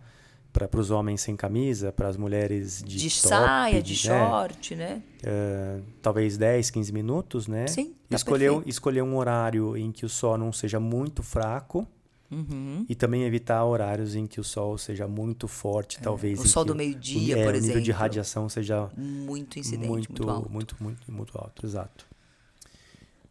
para 0.52 0.68
os 0.78 0.90
homens 0.90 1.22
sem 1.22 1.34
camisa, 1.34 1.90
para 1.90 2.08
as 2.08 2.16
mulheres 2.16 2.82
de, 2.82 2.98
de 2.98 3.22
top, 3.22 3.28
saia, 3.28 3.82
de, 3.82 3.92
né? 3.92 3.96
short, 3.96 4.74
né? 4.76 5.02
Uh, 5.24 5.82
talvez 6.02 6.36
10, 6.36 6.70
15 6.70 6.92
minutos, 6.92 7.48
né? 7.48 7.66
Sim. 7.66 7.94
Tá 8.08 8.16
escolher, 8.16 8.62
escolher 8.66 9.02
um 9.02 9.16
horário 9.16 9.76
em 9.76 9.90
que 9.90 10.04
o 10.04 10.08
sol 10.08 10.36
não 10.36 10.52
seja 10.52 10.78
muito 10.78 11.22
fraco 11.22 11.88
Uhum. 12.32 12.86
E 12.88 12.94
também 12.94 13.24
evitar 13.24 13.62
horários 13.62 14.14
em 14.16 14.26
que 14.26 14.40
o 14.40 14.44
sol 14.44 14.78
seja 14.78 15.06
muito 15.06 15.46
forte, 15.46 15.98
é. 15.98 16.00
talvez. 16.00 16.40
O 16.40 16.48
sol 16.48 16.64
do 16.64 16.74
meio-dia, 16.74 17.36
é, 17.36 17.44
por 17.44 17.54
exemplo. 17.54 17.64
O 17.64 17.68
nível 17.68 17.82
de 17.82 17.92
radiação 17.92 18.48
seja 18.48 18.88
muito 18.96 19.58
incidente, 19.58 19.86
muito, 19.86 20.08
muito 20.08 20.30
alto. 20.30 20.50
Muito, 20.50 20.76
muito, 20.80 21.12
muito 21.12 21.38
alto, 21.38 21.66
exato. 21.66 22.06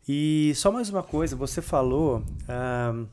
E 0.08 0.54
só 0.56 0.72
mais 0.72 0.90
uma 0.90 1.02
coisa, 1.02 1.36
você 1.36 1.62
falou 1.62 2.24
ah, 2.48 3.06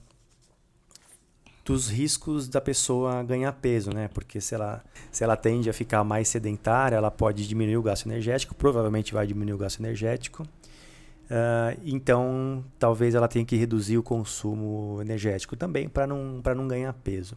dos 1.64 1.88
riscos 1.88 2.48
da 2.48 2.60
pessoa 2.60 3.22
ganhar 3.22 3.52
peso, 3.52 3.90
né? 3.90 4.08
Porque 4.08 4.40
se 4.40 4.54
ela, 4.54 4.84
se 5.10 5.24
ela 5.24 5.36
tende 5.36 5.70
a 5.70 5.72
ficar 5.72 6.04
mais 6.04 6.28
sedentária, 6.28 6.96
ela 6.96 7.10
pode 7.10 7.48
diminuir 7.48 7.78
o 7.78 7.82
gasto 7.82 8.06
energético, 8.06 8.54
provavelmente 8.54 9.14
vai 9.14 9.26
diminuir 9.26 9.54
o 9.54 9.58
gasto 9.58 9.80
energético. 9.80 10.46
Uh, 11.28 11.78
então, 11.84 12.64
talvez 12.78 13.14
ela 13.14 13.28
tenha 13.28 13.44
que 13.44 13.54
reduzir 13.54 13.98
o 13.98 14.02
consumo 14.02 14.98
energético 15.00 15.56
também 15.56 15.88
para 15.88 16.06
não, 16.06 16.40
não 16.56 16.66
ganhar 16.66 16.92
peso. 16.94 17.36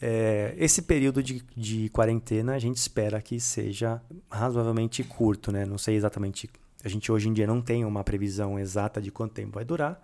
É, 0.00 0.54
esse 0.58 0.82
período 0.82 1.22
de, 1.22 1.42
de 1.56 1.88
quarentena 1.88 2.54
a 2.54 2.58
gente 2.58 2.76
espera 2.76 3.20
que 3.20 3.40
seja 3.40 4.00
razoavelmente 4.30 5.02
curto, 5.02 5.50
né? 5.50 5.64
Não 5.64 5.78
sei 5.78 5.96
exatamente. 5.96 6.50
A 6.84 6.88
gente 6.88 7.10
hoje 7.10 7.28
em 7.28 7.32
dia 7.32 7.46
não 7.46 7.60
tem 7.60 7.84
uma 7.84 8.04
previsão 8.04 8.58
exata 8.58 9.00
de 9.00 9.10
quanto 9.10 9.32
tempo 9.32 9.54
vai 9.54 9.64
durar, 9.64 10.00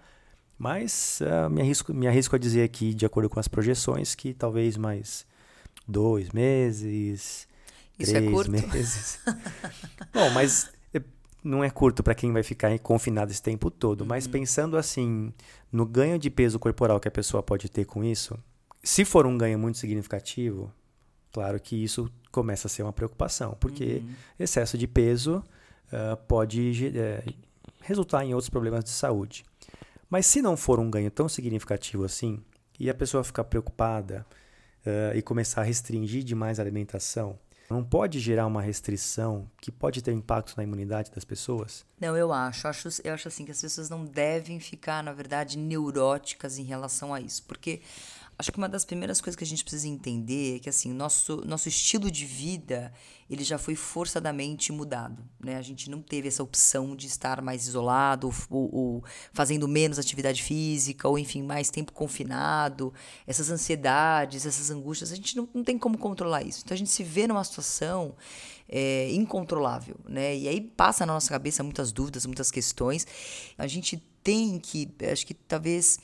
mas 0.59 1.21
uh, 1.21 1.51
me, 1.51 1.61
arrisco, 1.61 1.93
me 1.93 2.09
arrisco 2.09 2.37
a 2.37 2.39
dizer 2.39 2.63
aqui, 2.63 2.95
de 2.95 3.05
acordo 3.05 3.29
com 3.29 3.39
as 3.39 3.49
projeções, 3.49 4.15
que 4.15 4.33
talvez 4.33 4.77
mais 4.77 5.27
dois 5.87 6.31
meses, 6.31 7.47
Isso 7.99 8.17
é 8.17 8.21
três 8.21 8.47
é 8.47 8.49
meses. 8.49 9.21
Bom, 10.13 10.31
mas 10.31 10.71
não 11.43 11.63
é 11.65 11.71
curto 11.71 12.03
para 12.03 12.15
quem 12.15 12.33
vai 12.33 12.43
ficar 12.43 12.77
confinado 12.79 13.31
esse 13.31 13.43
tempo 13.43 13.71
todo, 13.71 14.03
uhum. 14.03 14.07
mas 14.07 14.27
pensando 14.27 14.77
assim 14.77 15.33
no 15.71 15.85
ganho 15.85 16.19
de 16.19 16.31
peso 16.31 16.59
corporal 16.59 17.01
que 17.01 17.09
a 17.09 17.11
pessoa 17.11 17.43
pode 17.43 17.69
ter 17.69 17.85
com 17.85 18.05
isso, 18.05 18.39
se 18.83 19.05
for 19.05 19.27
um 19.27 19.37
ganho 19.37 19.59
muito 19.59 19.79
significativo, 19.79 20.73
claro 21.33 21.59
que 21.61 21.83
isso 21.83 22.11
começa 22.31 22.67
a 22.67 22.71
ser 22.71 22.83
uma 22.83 22.93
preocupação, 22.93 23.57
porque 23.59 24.03
uhum. 24.05 24.15
excesso 24.39 24.77
de 24.77 24.87
peso 24.87 25.43
uh, 25.93 26.17
pode 26.29 26.89
uh, 26.89 27.35
resultar 27.81 28.25
em 28.25 28.35
outros 28.35 28.51
problemas 28.51 28.85
de 28.85 28.91
saúde. 28.91 29.45
Mas 30.09 30.27
se 30.27 30.43
não 30.43 30.57
for 30.57 30.79
um 30.79 30.91
ganho 30.91 31.11
tão 31.11 31.29
significativo 31.29 32.05
assim, 32.05 32.43
e 32.79 32.91
a 32.91 32.95
pessoa 32.95 33.25
ficar 33.25 33.45
preocupada 33.45 34.27
uh, 34.85 35.17
e 35.17 35.23
começar 35.23 35.61
a 35.61 35.65
restringir 35.65 36.23
demais 36.23 36.59
a 36.59 36.63
alimentação, 36.63 37.39
não 37.73 37.83
pode 37.83 38.21
gerar 38.21 38.47
uma 38.47 38.63
restrição 38.63 39.51
que 39.61 39.73
pode 39.73 40.03
ter 40.03 40.13
impacto 40.13 40.55
na 40.57 40.63
imunidade 40.63 41.11
das 41.11 41.25
pessoas? 41.25 41.85
Não, 42.01 42.17
eu 42.17 42.33
acho. 42.33 42.67
Eu 42.67 42.71
acho, 42.71 42.89
eu 43.03 43.15
acho 43.15 43.29
assim 43.29 43.45
que 43.45 43.51
as 43.51 43.61
pessoas 43.61 43.89
não 43.89 44.05
devem 44.05 44.61
ficar, 44.61 45.03
na 45.03 45.13
verdade, 45.13 45.59
neuróticas 45.59 46.59
em 46.59 46.65
relação 46.65 47.13
a 47.13 47.21
isso. 47.21 47.43
Porque 47.45 47.81
Acho 48.43 48.51
que 48.51 48.59
uma 48.59 48.69
das 48.69 48.85
primeiras 48.85 49.21
coisas 49.21 49.37
que 49.37 49.45
a 49.45 49.47
gente 49.47 49.63
precisa 49.63 49.87
entender 49.87 50.57
é 50.57 50.59
que 50.59 50.69
assim, 50.69 50.93
nosso 50.93 51.37
nosso 51.47 51.69
estilo 51.69 52.11
de 52.11 52.27
vida, 52.27 52.93
ele 53.31 53.45
já 53.45 53.57
foi 53.57 53.77
forçadamente 53.77 54.73
mudado, 54.73 55.25
né? 55.39 55.55
A 55.55 55.63
gente 55.63 55.89
não 55.89 56.03
teve 56.03 56.27
essa 56.27 56.43
opção 56.43 56.97
de 56.97 57.07
estar 57.07 57.41
mais 57.41 57.69
isolado 57.69 58.29
ou, 58.51 58.75
ou 58.75 59.05
fazendo 59.33 59.69
menos 59.69 59.97
atividade 59.97 60.43
física 60.43 61.09
ou 61.09 61.17
enfim, 61.17 61.41
mais 61.41 61.71
tempo 61.71 61.93
confinado, 61.93 62.93
essas 63.29 63.49
ansiedades, 63.49 64.45
essas 64.45 64.73
angústias, 64.73 65.13
a 65.13 65.15
gente 65.15 65.37
não, 65.37 65.49
não 65.55 65.63
tem 65.63 65.79
como 65.79 65.97
controlar 65.97 66.43
isso. 66.43 66.63
Então 66.65 66.75
a 66.75 66.79
gente 66.79 66.91
se 66.91 67.05
vê 67.05 67.29
numa 67.29 67.45
situação 67.45 68.17
é, 68.69 69.09
incontrolável, 69.13 69.95
né? 70.05 70.37
E 70.37 70.49
aí 70.49 70.61
passa 70.61 71.07
na 71.07 71.13
nossa 71.13 71.31
cabeça 71.31 71.63
muitas 71.63 71.93
dúvidas, 71.93 72.27
muitas 72.27 72.51
questões. 72.51 73.07
A 73.57 73.69
gente 73.69 74.03
tem 74.25 74.59
que, 74.59 74.91
acho 75.13 75.25
que 75.25 75.35
talvez 75.35 76.01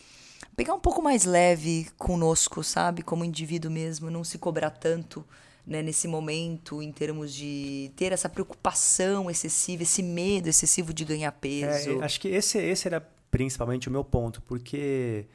pegar 0.57 0.75
um 0.75 0.81
pouco 0.81 1.03
mais 1.03 1.25
leve 1.25 1.89
conosco, 1.97 2.63
sabe? 2.63 3.03
Como 3.03 3.25
indivíduo 3.25 3.71
mesmo, 3.71 4.11
não 4.11 4.25
se 4.25 4.39
cobrar 4.39 4.71
tanto 4.71 5.25
né, 5.67 5.83
nesse 5.83 6.09
momento, 6.09 6.83
em 6.83 6.91
termos 6.91 7.35
de 7.35 7.93
ter 7.95 8.13
essa 8.13 8.29
preocupação 8.29 9.31
excessiva, 9.31 9.83
esse 9.83 10.03
medo 10.03 10.49
excessivo 10.49 10.95
de 10.95 11.05
ganhar 11.05 11.31
peso. 11.33 12.01
É, 12.01 12.05
acho 12.05 12.21
que 12.21 12.29
esse, 12.29 12.59
esse 12.59 12.89
era 12.89 13.07
principalmente 13.31 13.89
o 13.89 13.91
meu 13.91 14.03
ponto, 14.03 14.41
porque 14.43 15.27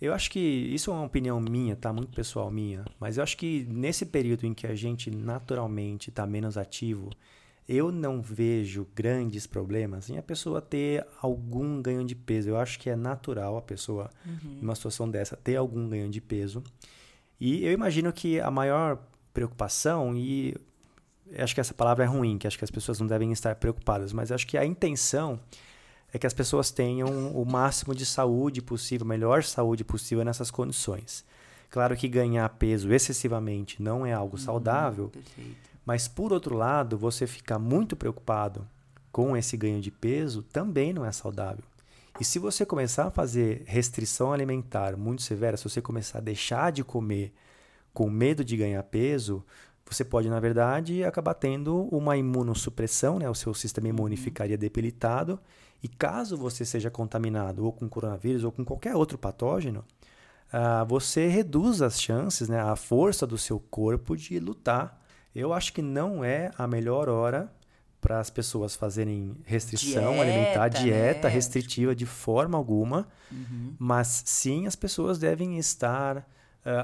eu 0.00 0.12
acho 0.12 0.30
que 0.30 0.38
isso 0.38 0.90
é 0.90 0.94
uma 0.94 1.06
opinião 1.06 1.40
minha, 1.40 1.74
tá? 1.74 1.92
Muito 1.92 2.14
pessoal 2.14 2.50
minha, 2.50 2.84
mas 3.00 3.16
eu 3.16 3.22
acho 3.22 3.36
que 3.36 3.66
nesse 3.68 4.04
período 4.04 4.44
em 4.46 4.52
que 4.52 4.66
a 4.66 4.74
gente 4.74 5.10
naturalmente 5.10 6.10
está 6.10 6.26
menos 6.26 6.58
ativo, 6.58 7.10
eu 7.68 7.92
não 7.92 8.22
vejo 8.22 8.86
grandes 8.94 9.46
problemas 9.46 10.08
em 10.08 10.16
a 10.16 10.22
pessoa 10.22 10.62
ter 10.62 11.06
algum 11.20 11.82
ganho 11.82 12.02
de 12.02 12.14
peso. 12.14 12.48
Eu 12.48 12.56
acho 12.56 12.78
que 12.78 12.88
é 12.88 12.96
natural 12.96 13.58
a 13.58 13.62
pessoa, 13.62 14.10
uhum. 14.24 14.58
numa 14.62 14.74
situação 14.74 15.08
dessa, 15.08 15.36
ter 15.36 15.56
algum 15.56 15.86
ganho 15.86 16.08
de 16.08 16.20
peso. 16.20 16.64
E 17.38 17.64
eu 17.64 17.72
imagino 17.72 18.10
que 18.10 18.40
a 18.40 18.50
maior 18.50 18.98
preocupação, 19.34 20.16
e 20.16 20.56
acho 21.36 21.54
que 21.54 21.60
essa 21.60 21.74
palavra 21.74 22.04
é 22.04 22.06
ruim, 22.06 22.38
que 22.38 22.46
acho 22.46 22.56
que 22.56 22.64
as 22.64 22.70
pessoas 22.70 22.98
não 22.98 23.06
devem 23.06 23.30
estar 23.32 23.54
preocupadas, 23.56 24.14
mas 24.14 24.32
acho 24.32 24.46
que 24.46 24.56
a 24.56 24.64
intenção 24.64 25.38
é 26.10 26.18
que 26.18 26.26
as 26.26 26.32
pessoas 26.32 26.70
tenham 26.70 27.30
o 27.32 27.44
máximo 27.44 27.94
de 27.94 28.06
saúde 28.06 28.62
possível, 28.62 29.04
a 29.04 29.08
melhor 29.08 29.44
saúde 29.44 29.84
possível 29.84 30.24
nessas 30.24 30.50
condições. 30.50 31.22
Claro 31.70 31.94
que 31.94 32.08
ganhar 32.08 32.48
peso 32.48 32.90
excessivamente 32.92 33.82
não 33.82 34.06
é 34.06 34.12
algo 34.14 34.36
uhum, 34.36 34.42
saudável, 34.42 35.08
perfeito. 35.10 35.68
Mas 35.88 36.06
por 36.06 36.34
outro 36.34 36.54
lado, 36.54 36.98
você 36.98 37.26
ficar 37.26 37.58
muito 37.58 37.96
preocupado 37.96 38.68
com 39.10 39.34
esse 39.34 39.56
ganho 39.56 39.80
de 39.80 39.90
peso 39.90 40.42
também 40.42 40.92
não 40.92 41.02
é 41.02 41.10
saudável. 41.10 41.64
E 42.20 42.24
se 42.26 42.38
você 42.38 42.66
começar 42.66 43.06
a 43.06 43.10
fazer 43.10 43.62
restrição 43.64 44.30
alimentar 44.30 44.98
muito 44.98 45.22
severa, 45.22 45.56
se 45.56 45.64
você 45.64 45.80
começar 45.80 46.18
a 46.18 46.20
deixar 46.20 46.72
de 46.72 46.84
comer 46.84 47.32
com 47.94 48.10
medo 48.10 48.44
de 48.44 48.54
ganhar 48.54 48.82
peso, 48.82 49.42
você 49.88 50.04
pode, 50.04 50.28
na 50.28 50.38
verdade, 50.38 51.02
acabar 51.04 51.32
tendo 51.32 51.84
uma 51.84 52.18
imunossupressão, 52.18 53.18
né? 53.18 53.30
o 53.30 53.34
seu 53.34 53.54
sistema 53.54 53.88
imune 53.88 54.14
uhum. 54.14 54.22
ficaria 54.22 54.58
debilitado. 54.58 55.40
E 55.82 55.88
caso 55.88 56.36
você 56.36 56.66
seja 56.66 56.90
contaminado 56.90 57.64
ou 57.64 57.72
com 57.72 57.88
coronavírus 57.88 58.44
ou 58.44 58.52
com 58.52 58.62
qualquer 58.62 58.94
outro 58.94 59.16
patógeno, 59.16 59.82
uh, 60.52 60.84
você 60.86 61.28
reduz 61.28 61.80
as 61.80 61.98
chances, 61.98 62.46
né? 62.46 62.60
a 62.60 62.76
força 62.76 63.26
do 63.26 63.38
seu 63.38 63.58
corpo 63.58 64.14
de 64.14 64.38
lutar 64.38 65.07
eu 65.38 65.52
acho 65.52 65.72
que 65.72 65.82
não 65.82 66.24
é 66.24 66.50
a 66.56 66.66
melhor 66.66 67.08
hora 67.08 67.52
para 68.00 68.20
as 68.20 68.30
pessoas 68.30 68.74
fazerem 68.74 69.36
restrição 69.44 70.12
dieta, 70.12 70.22
alimentar, 70.22 70.68
dieta 70.68 71.28
né? 71.28 71.34
restritiva 71.34 71.94
de 71.94 72.06
forma 72.06 72.56
alguma, 72.56 73.08
uhum. 73.30 73.74
mas 73.78 74.22
sim 74.24 74.66
as 74.66 74.76
pessoas 74.76 75.18
devem 75.18 75.58
estar 75.58 76.18
uh, 76.18 76.24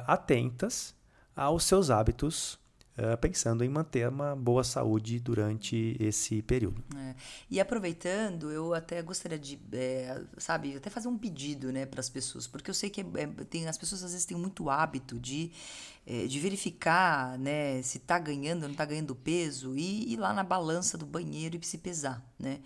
atentas 0.07 0.95
aos 1.37 1.65
seus 1.65 1.91
hábitos 1.91 2.59
Uh, 2.97 3.19
pensando 3.19 3.65
em 3.65 3.69
manter 3.69 4.09
uma 4.09 4.37
boa 4.37 4.63
saúde 4.63 5.19
durante 5.19 5.97
esse 5.99 6.41
período. 6.43 6.81
É. 6.97 7.17
E 7.51 7.59
aproveitando, 7.59 8.53
eu 8.53 8.73
até 8.73 9.03
gostaria 9.03 9.37
de, 9.37 9.59
é, 9.73 10.23
sabe, 10.39 10.77
até 10.77 10.89
fazer 10.89 11.09
um 11.09 11.19
pedido, 11.19 11.73
né, 11.73 11.87
para 11.87 11.99
as 11.99 12.09
pessoas, 12.09 12.47
porque 12.47 12.71
eu 12.71 12.75
sei 12.75 12.91
que 12.91 13.01
é, 13.01 13.05
é, 13.17 13.27
tem, 13.51 13.67
as 13.67 13.77
pessoas 13.77 14.05
às 14.05 14.13
vezes 14.13 14.25
têm 14.25 14.37
muito 14.37 14.71
hábito 14.71 15.19
de, 15.19 15.51
é, 16.07 16.27
de 16.27 16.39
verificar, 16.39 17.39
né, 17.39 17.81
se 17.83 17.99
está 17.99 18.19
ganhando 18.19 18.63
ou 18.63 18.69
não 18.69 18.73
está 18.73 18.85
ganhando 18.85 19.15
peso 19.15 19.77
e 19.77 20.13
ir 20.13 20.17
lá 20.17 20.33
na 20.33 20.43
balança 20.43 20.99
do 20.99 21.07
banheiro 21.07 21.57
e 21.57 21.65
se 21.65 21.79
pesar, 21.79 22.23
né. 22.39 22.61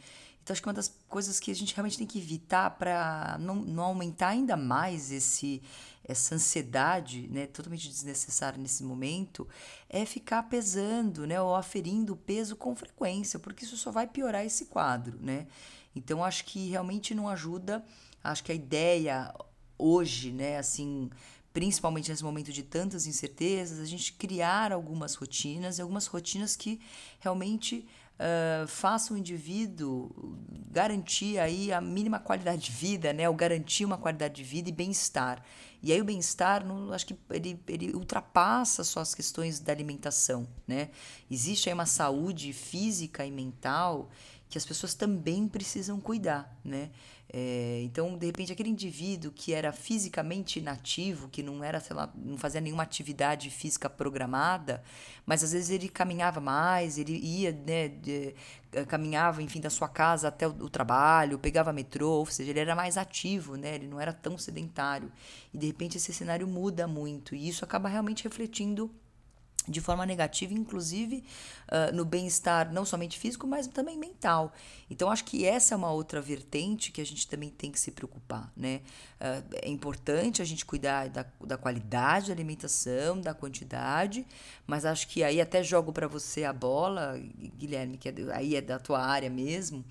Então, 0.48 0.54
acho 0.54 0.62
que 0.62 0.68
uma 0.68 0.74
das 0.74 0.88
coisas 1.06 1.38
que 1.38 1.50
a 1.50 1.54
gente 1.54 1.74
realmente 1.74 1.98
tem 1.98 2.06
que 2.06 2.18
evitar 2.18 2.70
para 2.70 3.36
não, 3.38 3.56
não 3.56 3.84
aumentar 3.84 4.28
ainda 4.28 4.56
mais 4.56 5.12
esse, 5.12 5.60
essa 6.02 6.34
ansiedade, 6.34 7.28
né, 7.28 7.46
totalmente 7.46 7.86
desnecessária 7.86 8.58
nesse 8.58 8.82
momento, 8.82 9.46
é 9.90 10.06
ficar 10.06 10.44
pesando, 10.44 11.26
né, 11.26 11.38
ou 11.38 11.54
aferindo 11.54 12.14
o 12.14 12.16
peso 12.16 12.56
com 12.56 12.74
frequência, 12.74 13.38
porque 13.38 13.66
isso 13.66 13.76
só 13.76 13.90
vai 13.90 14.06
piorar 14.06 14.42
esse 14.42 14.64
quadro, 14.64 15.18
né? 15.20 15.46
Então, 15.94 16.24
acho 16.24 16.46
que 16.46 16.70
realmente 16.70 17.14
não 17.14 17.28
ajuda. 17.28 17.84
Acho 18.24 18.42
que 18.42 18.52
a 18.52 18.54
ideia 18.54 19.34
hoje, 19.76 20.32
né, 20.32 20.56
assim, 20.56 21.10
principalmente 21.58 22.08
nesse 22.08 22.22
momento 22.22 22.52
de 22.52 22.62
tantas 22.62 23.04
incertezas, 23.04 23.80
a 23.80 23.84
gente 23.84 24.12
criar 24.12 24.70
algumas 24.70 25.16
rotinas, 25.16 25.80
algumas 25.80 26.06
rotinas 26.06 26.54
que 26.54 26.80
realmente 27.18 27.84
uh, 28.14 28.68
faça 28.68 29.12
o 29.12 29.16
indivíduo 29.16 30.38
garantir 30.70 31.36
aí 31.36 31.72
a 31.72 31.80
mínima 31.80 32.20
qualidade 32.20 32.66
de 32.66 32.70
vida, 32.70 33.12
né? 33.12 33.28
Ou 33.28 33.34
garantir 33.34 33.84
uma 33.84 33.98
qualidade 33.98 34.36
de 34.36 34.44
vida 34.44 34.68
e 34.68 34.72
bem-estar. 34.72 35.42
E 35.82 35.92
aí 35.92 36.00
o 36.00 36.04
bem-estar, 36.04 36.64
acho 36.92 37.06
que 37.06 37.16
ele, 37.28 37.60
ele 37.66 37.92
ultrapassa 37.92 38.84
só 38.84 39.00
as 39.00 39.12
questões 39.12 39.58
da 39.58 39.72
alimentação, 39.72 40.46
né? 40.64 40.90
Existe 41.28 41.68
aí 41.68 41.74
uma 41.74 41.86
saúde 41.86 42.52
física 42.52 43.26
e 43.26 43.32
mental 43.32 44.08
que 44.48 44.56
as 44.56 44.64
pessoas 44.64 44.94
também 44.94 45.46
precisam 45.46 46.00
cuidar, 46.00 46.56
né? 46.64 46.90
É, 47.30 47.82
então, 47.82 48.16
de 48.16 48.24
repente, 48.24 48.50
aquele 48.50 48.70
indivíduo 48.70 49.30
que 49.30 49.52
era 49.52 49.70
fisicamente 49.70 50.58
inativo, 50.58 51.28
que 51.28 51.42
não 51.42 51.62
era, 51.62 51.78
sei 51.78 51.94
lá, 51.94 52.10
não 52.16 52.38
fazia 52.38 52.60
nenhuma 52.60 52.82
atividade 52.82 53.50
física 53.50 53.90
programada, 53.90 54.82
mas 55.26 55.44
às 55.44 55.52
vezes 55.52 55.68
ele 55.68 55.90
caminhava 55.90 56.40
mais, 56.40 56.96
ele 56.96 57.18
ia, 57.18 57.52
né, 57.52 57.88
de, 57.88 58.34
eh, 58.72 58.84
caminhava, 58.86 59.42
enfim, 59.42 59.60
da 59.60 59.68
sua 59.68 59.88
casa 59.88 60.28
até 60.28 60.48
o, 60.48 60.52
o, 60.52 60.70
trabalho, 60.70 61.38
pegava 61.38 61.70
metrô, 61.70 62.12
ou 62.12 62.26
seja, 62.26 62.50
ele 62.50 62.60
era 62.60 62.74
mais 62.74 62.96
ativo, 62.96 63.56
né? 63.56 63.74
Ele 63.74 63.86
não 63.86 64.00
era 64.00 64.12
tão 64.12 64.38
sedentário. 64.38 65.12
E 65.52 65.58
de 65.58 65.66
repente 65.66 65.98
esse 65.98 66.14
cenário 66.14 66.46
muda 66.48 66.86
muito 66.86 67.34
e 67.34 67.46
isso 67.48 67.62
acaba 67.62 67.90
realmente 67.90 68.24
refletindo 68.24 68.90
de 69.68 69.80
forma 69.80 70.06
negativa, 70.06 70.54
inclusive 70.54 71.22
uh, 71.68 71.94
no 71.94 72.04
bem-estar 72.04 72.72
não 72.72 72.84
somente 72.84 73.18
físico, 73.18 73.46
mas 73.46 73.66
também 73.66 73.98
mental. 73.98 74.52
Então, 74.90 75.10
acho 75.10 75.24
que 75.24 75.44
essa 75.44 75.74
é 75.74 75.76
uma 75.76 75.90
outra 75.90 76.20
vertente 76.20 76.90
que 76.90 77.00
a 77.00 77.06
gente 77.06 77.28
também 77.28 77.50
tem 77.50 77.70
que 77.70 77.78
se 77.78 77.90
preocupar, 77.90 78.50
né? 78.56 78.80
Uh, 79.20 79.56
é 79.62 79.68
importante 79.68 80.40
a 80.40 80.44
gente 80.44 80.64
cuidar 80.64 81.08
da, 81.08 81.26
da 81.44 81.58
qualidade 81.58 82.28
da 82.28 82.32
alimentação, 82.32 83.20
da 83.20 83.34
quantidade, 83.34 84.26
mas 84.66 84.84
acho 84.84 85.06
que 85.08 85.22
aí 85.22 85.40
até 85.40 85.62
jogo 85.62 85.92
para 85.92 86.08
você 86.08 86.44
a 86.44 86.52
bola, 86.52 87.20
Guilherme, 87.58 87.98
que 87.98 88.08
é, 88.08 88.14
aí 88.32 88.56
é 88.56 88.60
da 88.60 88.78
tua 88.78 89.00
área 89.00 89.28
mesmo, 89.28 89.84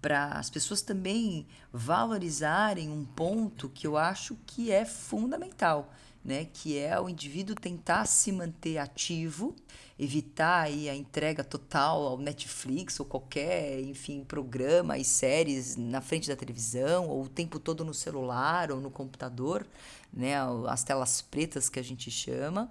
para 0.00 0.32
as 0.32 0.48
pessoas 0.48 0.82
também 0.82 1.46
valorizarem 1.72 2.88
um 2.90 3.04
ponto 3.04 3.68
que 3.68 3.86
eu 3.86 3.96
acho 3.96 4.36
que 4.46 4.70
é 4.70 4.84
fundamental 4.84 5.92
né, 6.26 6.48
que 6.52 6.76
é 6.76 6.98
o 7.00 7.08
indivíduo 7.08 7.54
tentar 7.54 8.04
se 8.04 8.32
manter 8.32 8.78
ativo, 8.78 9.54
evitar 9.96 10.62
aí 10.62 10.88
a 10.88 10.94
entrega 10.94 11.44
total 11.44 12.02
ao 12.02 12.18
Netflix 12.18 12.98
ou 12.98 13.06
qualquer, 13.06 13.80
enfim, 13.82 14.24
programa 14.24 14.98
e 14.98 15.04
séries 15.04 15.76
na 15.76 16.00
frente 16.00 16.26
da 16.26 16.34
televisão 16.34 17.08
ou 17.08 17.22
o 17.22 17.28
tempo 17.28 17.60
todo 17.60 17.84
no 17.84 17.94
celular 17.94 18.72
ou 18.72 18.80
no 18.80 18.90
computador, 18.90 19.64
né, 20.12 20.34
as 20.66 20.82
telas 20.82 21.22
pretas 21.22 21.68
que 21.68 21.78
a 21.78 21.84
gente 21.84 22.10
chama. 22.10 22.68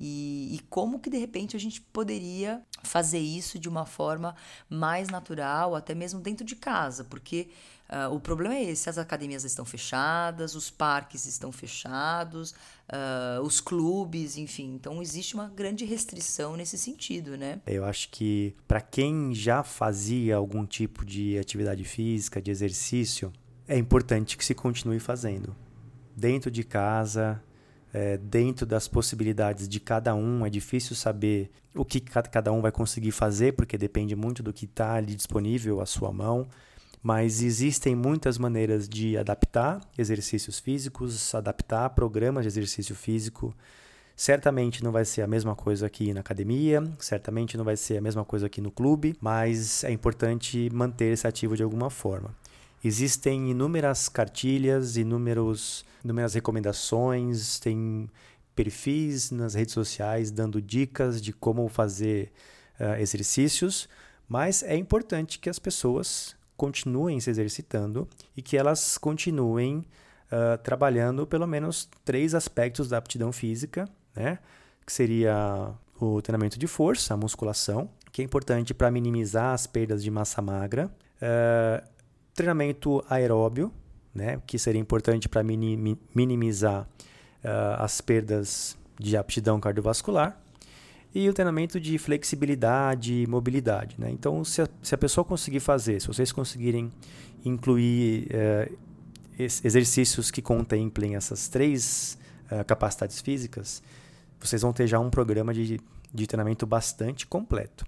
E, 0.00 0.56
e, 0.56 0.58
como 0.68 0.98
que 0.98 1.08
de 1.08 1.18
repente 1.18 1.54
a 1.54 1.60
gente 1.60 1.80
poderia 1.80 2.60
fazer 2.82 3.20
isso 3.20 3.56
de 3.56 3.68
uma 3.68 3.86
forma 3.86 4.34
mais 4.68 5.08
natural, 5.08 5.76
até 5.76 5.94
mesmo 5.94 6.18
dentro 6.18 6.44
de 6.44 6.56
casa, 6.56 7.04
porque 7.04 7.48
uh, 7.92 8.14
o 8.14 8.18
problema 8.18 8.54
é 8.54 8.64
esse: 8.64 8.88
as 8.88 8.98
academias 8.98 9.44
estão 9.44 9.64
fechadas, 9.64 10.54
os 10.54 10.70
parques 10.70 11.26
estão 11.26 11.52
fechados, 11.52 12.52
uh, 12.88 13.42
os 13.42 13.60
clubes, 13.60 14.36
enfim. 14.36 14.74
Então 14.74 15.02
existe 15.02 15.34
uma 15.34 15.48
grande 15.48 15.84
restrição 15.84 16.56
nesse 16.56 16.78
sentido, 16.78 17.36
né? 17.36 17.60
Eu 17.66 17.84
acho 17.84 18.08
que 18.10 18.54
para 18.66 18.80
quem 18.80 19.34
já 19.34 19.62
fazia 19.62 20.36
algum 20.36 20.64
tipo 20.64 21.04
de 21.04 21.38
atividade 21.38 21.84
física, 21.84 22.40
de 22.40 22.50
exercício, 22.50 23.32
é 23.68 23.76
importante 23.76 24.36
que 24.36 24.44
se 24.44 24.54
continue 24.54 24.98
fazendo. 24.98 25.54
Dentro 26.16 26.50
de 26.50 26.64
casa, 26.64 27.42
é, 27.92 28.16
dentro 28.16 28.64
das 28.64 28.88
possibilidades 28.88 29.68
de 29.68 29.78
cada 29.78 30.14
um. 30.14 30.46
É 30.46 30.50
difícil 30.50 30.96
saber 30.96 31.50
o 31.74 31.84
que 31.84 32.00
cada 32.00 32.52
um 32.52 32.60
vai 32.60 32.72
conseguir 32.72 33.12
fazer, 33.12 33.52
porque 33.52 33.76
depende 33.76 34.16
muito 34.16 34.42
do 34.42 34.52
que 34.52 34.64
está 34.64 34.94
ali 34.94 35.14
disponível 35.14 35.80
à 35.80 35.86
sua 35.86 36.12
mão. 36.12 36.48
Mas 37.02 37.42
existem 37.42 37.96
muitas 37.96 38.38
maneiras 38.38 38.88
de 38.88 39.18
adaptar 39.18 39.80
exercícios 39.98 40.60
físicos, 40.60 41.34
adaptar 41.34 41.90
programas 41.90 42.44
de 42.44 42.48
exercício 42.48 42.94
físico. 42.94 43.54
Certamente 44.14 44.84
não 44.84 44.92
vai 44.92 45.04
ser 45.04 45.22
a 45.22 45.26
mesma 45.26 45.56
coisa 45.56 45.86
aqui 45.86 46.14
na 46.14 46.20
academia, 46.20 46.80
certamente 47.00 47.56
não 47.56 47.64
vai 47.64 47.76
ser 47.76 47.96
a 47.96 48.00
mesma 48.00 48.24
coisa 48.24 48.46
aqui 48.46 48.60
no 48.60 48.70
clube, 48.70 49.16
mas 49.20 49.82
é 49.82 49.90
importante 49.90 50.70
manter 50.72 51.12
esse 51.12 51.26
ativo 51.26 51.56
de 51.56 51.62
alguma 51.62 51.90
forma. 51.90 52.32
Existem 52.84 53.50
inúmeras 53.50 54.08
cartilhas, 54.08 54.96
inúmeros, 54.96 55.84
inúmeras 56.04 56.34
recomendações, 56.34 57.58
tem 57.58 58.08
perfis 58.54 59.30
nas 59.30 59.54
redes 59.54 59.72
sociais 59.72 60.30
dando 60.30 60.60
dicas 60.60 61.20
de 61.20 61.32
como 61.32 61.68
fazer 61.68 62.32
uh, 62.78 63.00
exercícios, 63.00 63.88
mas 64.28 64.62
é 64.62 64.76
importante 64.76 65.38
que 65.38 65.48
as 65.48 65.58
pessoas 65.58 66.36
continuem 66.56 67.20
se 67.20 67.30
exercitando 67.30 68.08
e 68.36 68.42
que 68.42 68.56
elas 68.56 68.98
continuem 68.98 69.78
uh, 69.78 70.58
trabalhando 70.62 71.26
pelo 71.26 71.46
menos 71.46 71.88
três 72.04 72.34
aspectos 72.34 72.88
da 72.88 72.98
aptidão 72.98 73.32
física, 73.32 73.88
né? 74.14 74.38
que 74.84 74.92
seria 74.92 75.72
o 76.00 76.20
treinamento 76.20 76.58
de 76.58 76.66
força, 76.66 77.14
a 77.14 77.16
musculação, 77.16 77.88
que 78.10 78.20
é 78.20 78.24
importante 78.24 78.74
para 78.74 78.90
minimizar 78.90 79.54
as 79.54 79.66
perdas 79.66 80.02
de 80.02 80.10
massa 80.10 80.42
magra, 80.42 80.90
uh, 81.16 81.86
treinamento 82.34 83.04
aeróbio, 83.08 83.72
né, 84.14 84.40
que 84.46 84.58
seria 84.58 84.80
importante 84.80 85.28
para 85.28 85.42
minimizar 85.42 86.82
uh, 86.82 87.82
as 87.82 88.00
perdas 88.00 88.76
de 88.98 89.16
aptidão 89.16 89.58
cardiovascular, 89.58 90.38
e 91.14 91.28
o 91.28 91.34
treinamento 91.34 91.78
de 91.78 91.98
flexibilidade 91.98 93.22
e 93.22 93.26
mobilidade. 93.26 93.96
Né? 93.98 94.10
Então, 94.10 94.44
se 94.44 94.62
a, 94.62 94.68
se 94.82 94.94
a 94.94 94.98
pessoa 94.98 95.24
conseguir 95.24 95.60
fazer, 95.60 96.00
se 96.00 96.06
vocês 96.06 96.32
conseguirem 96.32 96.90
incluir 97.44 98.28
uh, 98.30 98.78
exercícios 99.38 100.30
que 100.30 100.40
contemplem 100.40 101.16
essas 101.16 101.48
três 101.48 102.18
uh, 102.50 102.64
capacidades 102.64 103.20
físicas, 103.20 103.82
vocês 104.40 104.62
vão 104.62 104.72
ter 104.72 104.86
já 104.86 104.98
um 104.98 105.10
programa 105.10 105.52
de, 105.52 105.80
de 106.12 106.26
treinamento 106.26 106.66
bastante 106.66 107.26
completo. 107.26 107.84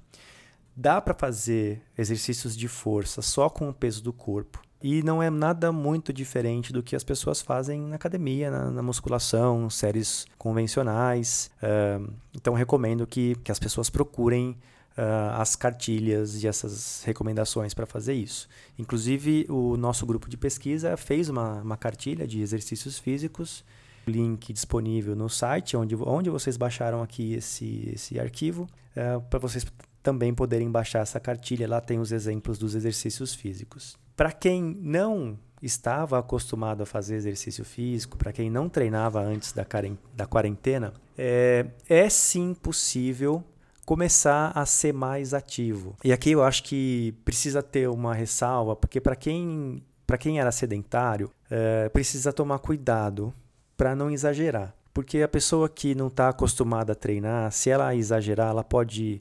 Dá 0.77 1.01
para 1.01 1.15
fazer 1.15 1.83
exercícios 1.97 2.57
de 2.57 2.69
força 2.69 3.23
só 3.23 3.49
com 3.49 3.69
o 3.69 3.75
peso 3.75 4.03
do 4.03 4.13
corpo. 4.13 4.61
E 4.87 5.03
não 5.03 5.23
é 5.23 5.31
nada 5.31 5.73
muito 5.73 6.13
diferente 6.13 6.71
do 6.71 6.83
que 6.83 6.95
as 6.95 7.03
pessoas 7.03 7.41
fazem 7.41 7.81
na 7.81 7.97
academia, 7.97 8.51
na, 8.51 8.71
na 8.71 8.83
musculação, 8.83 9.71
séries 9.71 10.27
convencionais. 10.37 11.51
Uh, 11.57 12.13
então, 12.35 12.53
recomendo 12.53 13.07
que, 13.07 13.35
que 13.37 13.51
as 13.51 13.59
pessoas 13.59 13.89
procurem 13.89 14.51
uh, 14.51 15.41
as 15.41 15.57
cartilhas 15.57 16.43
e 16.43 16.47
essas 16.47 17.03
recomendações 17.03 17.73
para 17.73 17.87
fazer 17.87 18.13
isso. 18.13 18.47
Inclusive, 18.79 19.47
o 19.49 19.75
nosso 19.79 20.05
grupo 20.05 20.29
de 20.29 20.37
pesquisa 20.37 20.99
fez 20.99 21.31
uma, 21.31 21.63
uma 21.63 21.79
cartilha 21.79 22.27
de 22.27 22.43
exercícios 22.43 22.99
físicos 22.99 23.65
link 24.07 24.53
disponível 24.53 25.17
no 25.17 25.31
site, 25.31 25.79
onde, 25.79 25.97
onde 25.97 26.29
vocês 26.29 26.59
baixaram 26.59 27.03
aqui 27.03 27.33
esse, 27.33 27.91
esse 27.95 28.21
arquivo, 28.21 28.69
uh, 28.95 29.19
para 29.31 29.39
vocês 29.39 29.65
também 30.03 30.35
poderem 30.35 30.71
baixar 30.71 30.99
essa 30.99 31.19
cartilha. 31.19 31.67
Lá 31.67 31.81
tem 31.81 31.99
os 31.99 32.13
exemplos 32.13 32.59
dos 32.59 32.75
exercícios 32.75 33.35
físicos. 33.35 33.97
Para 34.17 34.33
quem 34.33 34.63
não 34.63 35.39
estava 35.63 36.19
acostumado 36.19 36.83
a 36.83 36.87
fazer 36.87 37.17
exercício 37.17 37.65
físico, 37.65 38.19
para 38.19 38.33
quem 38.33 38.51
não 38.51 38.69
treinava 38.69 39.21
antes 39.21 39.53
da, 39.53 40.27
quarentena, 40.27 40.93
é, 41.17 41.67
é 41.89 42.09
sim 42.09 42.55
possível 42.55 43.43
começar 43.85 44.53
a 44.55 44.65
ser 44.67 44.93
mais 44.93 45.35
ativo. 45.35 45.97
E 46.05 46.13
aqui 46.13 46.33
eu 46.33 46.43
acho 46.43 46.63
que 46.65 47.15
precisa 47.25 47.63
ter 47.63 47.89
uma 47.89 48.15
ressalva, 48.15 48.77
porque 48.77 49.01
para 49.01 49.17
quem, 49.17 49.83
quem 50.21 50.39
era 50.39 50.53
sedentário, 50.53 51.31
é, 51.51 51.89
precisa 51.89 52.33
tomar 52.33 52.59
cuidado 52.59 53.33
para 53.77 53.95
não 53.95 54.11
exagerar. 54.11 54.75
Porque 54.93 55.23
a 55.23 55.29
pessoa 55.29 55.69
que 55.69 55.95
não 55.95 56.07
está 56.07 56.29
acostumada 56.29 56.93
a 56.93 56.97
treinar, 56.97 57.51
se 57.51 57.69
ela 57.69 57.95
exagerar, 57.95 58.51
ela 58.51 58.63
pode 58.63 59.21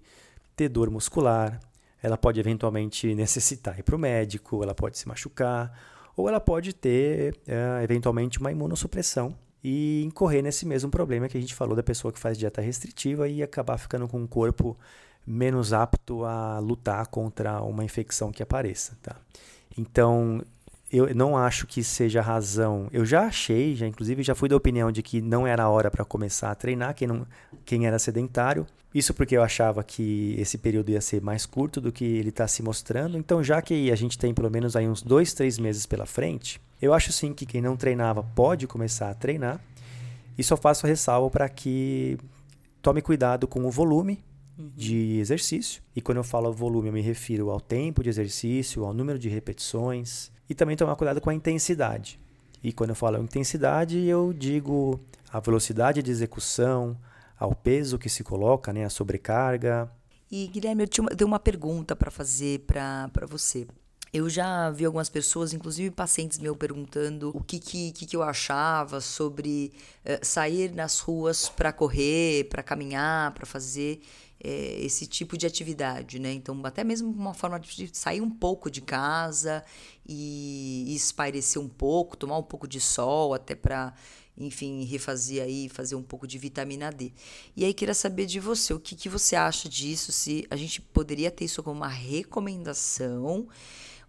ter 0.55 0.69
dor 0.69 0.89
muscular, 0.91 1.59
ela 2.03 2.17
pode 2.17 2.39
eventualmente 2.39 3.15
necessitar 3.15 3.79
ir 3.79 3.83
para 3.83 3.95
o 3.95 3.99
médico, 3.99 4.61
ela 4.61 4.75
pode 4.75 4.97
se 4.97 5.07
machucar, 5.07 5.71
ou 6.17 6.27
ela 6.27 6.39
pode 6.39 6.73
ter 6.73 7.39
é, 7.47 7.81
eventualmente 7.81 8.39
uma 8.39 8.51
imunossupressão 8.51 9.33
e 9.63 10.03
incorrer 10.03 10.43
nesse 10.43 10.65
mesmo 10.65 10.91
problema 10.91 11.29
que 11.29 11.37
a 11.37 11.41
gente 11.41 11.55
falou 11.55 11.75
da 11.75 11.81
pessoa 11.81 12.11
que 12.11 12.19
faz 12.19 12.37
dieta 12.37 12.61
restritiva 12.61 13.29
e 13.29 13.41
acabar 13.41 13.77
ficando 13.77 14.07
com 14.07 14.19
um 14.19 14.27
corpo 14.27 14.77
menos 15.25 15.71
apto 15.71 16.25
a 16.25 16.59
lutar 16.59 17.07
contra 17.07 17.61
uma 17.61 17.85
infecção 17.85 18.29
que 18.29 18.43
apareça. 18.43 18.97
Tá? 19.01 19.15
Então, 19.77 20.43
eu 20.93 21.13
não 21.15 21.35
acho 21.35 21.65
que 21.65 21.83
seja 21.83 22.21
razão. 22.21 22.87
Eu 22.91 23.03
já 23.03 23.23
achei, 23.23 23.75
já 23.75 23.87
inclusive 23.87 24.21
já 24.21 24.35
fui 24.35 24.47
da 24.47 24.55
opinião 24.55 24.91
de 24.91 25.01
que 25.01 25.19
não 25.21 25.47
era 25.47 25.63
a 25.63 25.69
hora 25.69 25.89
para 25.89 26.05
começar 26.05 26.51
a 26.51 26.55
treinar 26.55 26.93
quem 26.93 27.07
não, 27.07 27.25
quem 27.65 27.87
era 27.87 27.97
sedentário. 27.97 28.67
Isso 28.93 29.11
porque 29.11 29.35
eu 29.35 29.41
achava 29.41 29.83
que 29.83 30.35
esse 30.37 30.55
período 30.55 30.91
ia 30.91 31.01
ser 31.01 31.19
mais 31.19 31.47
curto 31.47 31.81
do 31.81 31.91
que 31.91 32.05
ele 32.05 32.29
está 32.29 32.47
se 32.47 32.61
mostrando. 32.61 33.17
Então, 33.17 33.43
já 33.43 33.59
que 33.59 33.91
a 33.91 33.95
gente 33.95 34.19
tem 34.19 34.35
pelo 34.35 34.51
menos 34.51 34.75
aí 34.75 34.87
uns 34.87 35.01
dois, 35.01 35.33
três 35.33 35.57
meses 35.57 35.87
pela 35.87 36.05
frente, 36.05 36.61
eu 36.79 36.93
acho 36.93 37.11
sim 37.11 37.33
que 37.33 37.47
quem 37.47 37.59
não 37.59 37.75
treinava 37.75 38.21
pode 38.21 38.67
começar 38.67 39.09
a 39.09 39.15
treinar. 39.15 39.59
E 40.37 40.43
só 40.43 40.55
faço 40.55 40.85
ressalvo 40.85 41.31
para 41.31 41.49
que 41.49 42.19
tome 42.83 43.01
cuidado 43.01 43.47
com 43.47 43.65
o 43.65 43.71
volume 43.71 44.23
uhum. 44.59 44.71
de 44.75 45.17
exercício. 45.17 45.81
E 45.95 46.01
quando 46.01 46.19
eu 46.19 46.23
falo 46.23 46.53
volume, 46.53 46.89
eu 46.89 46.93
me 46.93 47.01
refiro 47.01 47.49
ao 47.49 47.59
tempo 47.59 48.03
de 48.03 48.09
exercício, 48.09 48.85
ao 48.85 48.93
número 48.93 49.17
de 49.17 49.27
repetições, 49.27 50.31
e 50.53 50.55
também 50.55 50.77
tomar 50.77 50.95
cuidado 50.95 51.19
com 51.19 51.31
a 51.31 51.33
intensidade. 51.33 52.19
E 52.63 52.71
quando 52.71 52.91
eu 52.91 52.95
falo 52.95 53.17
intensidade, 53.17 54.05
eu 54.05 54.31
digo 54.31 54.99
a 55.31 55.39
velocidade 55.39 56.03
de 56.03 56.11
execução, 56.11 56.95
ao 57.35 57.55
peso 57.55 57.97
que 57.97 58.07
se 58.07 58.23
coloca, 58.23 58.71
né, 58.71 58.85
a 58.85 58.89
sobrecarga. 58.89 59.91
E 60.31 60.47
Guilherme, 60.47 60.83
eu 60.83 60.87
tenho 60.87 61.27
uma 61.27 61.39
pergunta 61.39 61.95
para 61.95 62.11
fazer 62.11 62.59
para 62.67 63.25
você. 63.27 63.67
Eu 64.13 64.29
já 64.29 64.69
vi 64.69 64.85
algumas 64.85 65.09
pessoas, 65.09 65.53
inclusive 65.53 65.89
pacientes 65.89 66.37
meu, 66.37 66.55
perguntando 66.55 67.31
o 67.33 67.43
que, 67.43 67.57
que, 67.57 67.91
que 67.91 68.15
eu 68.15 68.21
achava 68.21 69.01
sobre 69.01 69.73
uh, 70.05 70.23
sair 70.23 70.71
nas 70.71 70.99
ruas 70.99 71.49
para 71.49 71.73
correr, 71.73 72.43
para 72.43 72.61
caminhar, 72.61 73.33
para 73.33 73.47
fazer 73.47 74.01
é, 74.43 74.83
esse 74.83 75.07
tipo 75.07 75.37
de 75.37 75.47
atividade, 75.47 76.19
né? 76.19 76.33
Então, 76.33 76.59
até 76.65 76.83
mesmo 76.83 77.09
uma 77.09 77.33
forma 77.33 77.57
de 77.59 77.89
sair 77.93 78.19
um 78.19 78.29
pouco 78.29 78.69
de 78.69 78.81
casa 78.81 79.63
e, 80.05 80.83
e 80.87 80.95
espairecer 80.95 81.61
um 81.61 81.69
pouco, 81.69 82.17
tomar 82.17 82.37
um 82.37 82.43
pouco 82.43 82.67
de 82.67 82.81
sol, 82.81 83.33
até 83.33 83.55
para, 83.55 83.93
enfim, 84.37 84.83
refazer 84.83 85.41
aí, 85.41 85.69
fazer 85.69 85.95
um 85.95 86.03
pouco 86.03 86.27
de 86.27 86.37
vitamina 86.37 86.91
D. 86.91 87.13
E 87.55 87.63
aí, 87.63 87.73
queria 87.73 87.93
saber 87.93 88.25
de 88.25 88.41
você, 88.41 88.73
o 88.73 88.79
que, 88.79 88.95
que 88.95 89.07
você 89.07 89.37
acha 89.37 89.69
disso, 89.69 90.11
se 90.11 90.45
a 90.49 90.57
gente 90.57 90.81
poderia 90.81 91.31
ter 91.31 91.45
isso 91.45 91.63
como 91.63 91.77
uma 91.77 91.87
recomendação 91.87 93.47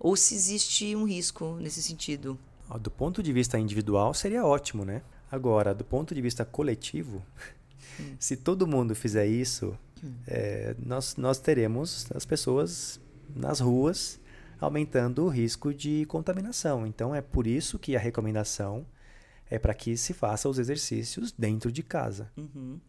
ou 0.01 0.17
se 0.17 0.35
existe 0.35 0.97
um 0.97 1.05
risco 1.05 1.57
nesse 1.61 1.81
sentido. 1.81 2.37
Do 2.81 2.91
ponto 2.91 3.23
de 3.23 3.33
vista 3.33 3.57
individual, 3.57 4.13
seria 4.13 4.45
ótimo, 4.45 4.85
né? 4.85 5.03
Agora, 5.31 5.73
do 5.73 5.85
ponto 5.85 6.13
de 6.13 6.21
vista 6.21 6.45
coletivo, 6.45 7.23
hum. 8.01 8.17
se 8.19 8.37
todo 8.37 8.67
mundo 8.67 8.97
fizer 8.97 9.27
isso, 9.27 9.79
é, 10.27 10.75
nós, 10.79 11.17
nós 11.17 11.39
teremos 11.39 12.07
as 12.15 12.25
pessoas 12.25 13.01
nas 13.35 13.61
ruas 13.61 14.21
aumentando 14.61 15.25
o 15.25 15.29
risco 15.29 15.73
de 15.75 16.05
contaminação. 16.07 16.87
Então 16.87 17.15
é 17.15 17.21
por 17.21 17.47
isso 17.47 17.79
que 17.79 17.97
a 17.97 18.01
recomendação 18.01 18.87
é 19.51 19.59
para 19.59 19.75
que 19.75 19.97
se 19.97 20.13
faça 20.13 20.49
os 20.49 20.59
exercícios 20.59 21.33
dentro 21.33 21.71
de 21.71 21.83
casa. 21.83 22.31
Uhum. 22.37 22.81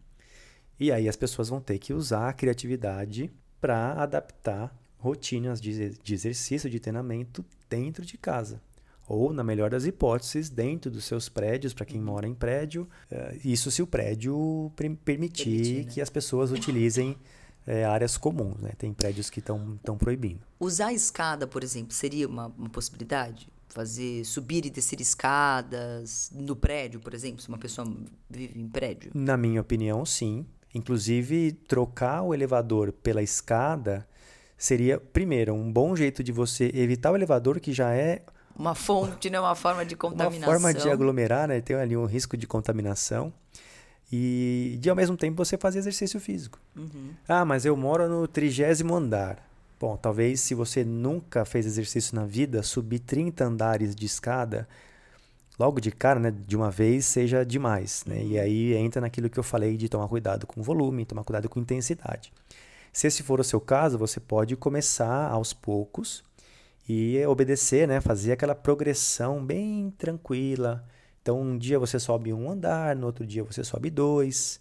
E 0.79 0.91
aí 0.91 1.07
as 1.07 1.15
pessoas 1.15 1.49
vão 1.49 1.61
ter 1.61 1.77
que 1.79 1.93
usar 1.93 2.29
a 2.29 2.33
criatividade 2.33 3.31
para 3.59 3.93
adaptar 3.93 4.75
rotinas 4.97 5.61
de, 5.61 5.89
de 5.89 6.13
exercício, 6.13 6.69
de 6.69 6.79
treinamento 6.79 7.45
dentro 7.69 8.05
de 8.05 8.17
casa. 8.17 8.61
Ou, 9.07 9.31
na 9.33 9.43
melhor 9.43 9.69
das 9.69 9.85
hipóteses, 9.85 10.49
dentro 10.49 10.89
dos 10.89 11.05
seus 11.05 11.29
prédios, 11.29 11.73
para 11.73 11.85
quem 11.85 11.99
uhum. 11.99 12.05
mora 12.05 12.27
em 12.27 12.33
prédio, 12.33 12.87
uh, 13.11 13.39
isso 13.43 13.69
se 13.69 13.81
o 13.81 13.87
prédio 13.87 14.71
permitir, 14.75 15.03
permitir 15.03 15.85
né? 15.85 15.91
que 15.91 16.01
as 16.01 16.09
pessoas 16.09 16.51
utilizem 16.51 17.17
é, 17.65 17.83
áreas 17.83 18.17
comuns. 18.17 18.57
Né? 18.59 18.71
Tem 18.77 18.93
prédios 18.93 19.29
que 19.29 19.39
estão 19.39 19.97
proibindo. 19.97 20.41
Usar 20.59 20.93
escada, 20.93 21.47
por 21.47 21.63
exemplo, 21.63 21.93
seria 21.93 22.27
uma, 22.27 22.47
uma 22.57 22.69
possibilidade? 22.69 23.49
Fazer 23.67 24.23
subir 24.23 24.65
e 24.65 24.69
descer 24.69 25.01
escadas 25.01 26.31
no 26.33 26.55
prédio, 26.55 26.99
por 26.99 27.13
exemplo, 27.13 27.41
se 27.41 27.49
uma 27.49 27.57
pessoa 27.57 27.85
vive 28.29 28.59
em 28.59 28.69
prédio? 28.69 29.11
Na 29.13 29.35
minha 29.35 29.59
opinião, 29.59 30.05
sim. 30.05 30.45
Inclusive, 30.73 31.53
trocar 31.67 32.21
o 32.21 32.33
elevador 32.33 32.91
pela 32.91 33.21
escada 33.21 34.07
seria, 34.57 34.99
primeiro, 34.99 35.53
um 35.53 35.71
bom 35.71 35.95
jeito 35.95 36.23
de 36.23 36.31
você 36.31 36.71
evitar 36.73 37.11
o 37.11 37.15
elevador, 37.15 37.59
que 37.59 37.73
já 37.73 37.93
é. 37.93 38.23
Uma 38.55 38.75
fonte, 38.75 39.29
né? 39.29 39.39
uma 39.39 39.55
forma 39.55 39.85
de 39.85 39.95
contaminação. 39.95 40.39
Uma 40.39 40.59
forma 40.59 40.73
de 40.73 40.89
aglomerar, 40.89 41.47
né? 41.47 41.59
tem 41.61 41.75
ali 41.75 41.95
um 41.97 42.05
risco 42.05 42.37
de 42.37 42.47
contaminação. 42.47 43.33
E 44.11 44.77
de 44.79 44.89
ao 44.89 44.95
mesmo 44.95 45.17
tempo 45.17 45.43
você 45.43 45.57
fazer 45.57 45.79
exercício 45.79 46.19
físico. 46.19 46.59
Uhum. 46.75 47.11
Ah, 47.27 47.43
mas 47.43 47.65
eu 47.65 47.75
moro 47.75 48.07
no 48.07 48.27
trigésimo 48.27 48.95
andar. 48.95 49.43
Bom, 49.79 49.97
talvez 49.97 50.39
se 50.39 50.53
você 50.53 50.85
nunca 50.85 51.43
fez 51.43 51.65
exercício 51.65 52.15
na 52.15 52.25
vida, 52.25 52.63
subir 52.63 52.99
30 52.99 53.43
andares 53.43 53.95
de 53.95 54.05
escada 54.05 54.67
logo 55.59 55.79
de 55.79 55.91
cara, 55.91 56.19
né, 56.19 56.31
de 56.31 56.55
uma 56.55 56.69
vez, 56.69 57.05
seja 57.05 57.45
demais. 57.45 58.03
Né? 58.05 58.17
Uhum. 58.17 58.27
E 58.27 58.39
aí 58.39 58.73
entra 58.75 59.01
naquilo 59.01 59.29
que 59.29 59.39
eu 59.39 59.43
falei 59.43 59.75
de 59.75 59.89
tomar 59.89 60.07
cuidado 60.07 60.45
com 60.45 60.61
volume, 60.61 61.05
tomar 61.05 61.23
cuidado 61.23 61.49
com 61.49 61.59
intensidade. 61.59 62.31
Se 62.93 63.07
esse 63.07 63.23
for 63.23 63.39
o 63.39 63.43
seu 63.43 63.59
caso, 63.59 63.97
você 63.97 64.19
pode 64.19 64.55
começar 64.55 65.29
aos 65.29 65.51
poucos 65.51 66.23
e 66.87 67.23
obedecer, 67.25 67.87
né? 67.87 67.99
Fazer 67.99 68.33
aquela 68.33 68.55
progressão 68.55 69.43
bem 69.43 69.91
tranquila. 69.97 70.85
Então, 71.21 71.41
um 71.41 71.57
dia 71.57 71.79
você 71.79 71.99
sobe 71.99 72.31
um 72.31 72.49
andar, 72.49 72.95
no 72.95 73.07
outro 73.07 73.25
dia 73.25 73.43
você 73.43 73.63
sobe 73.63 73.89
dois. 73.89 74.59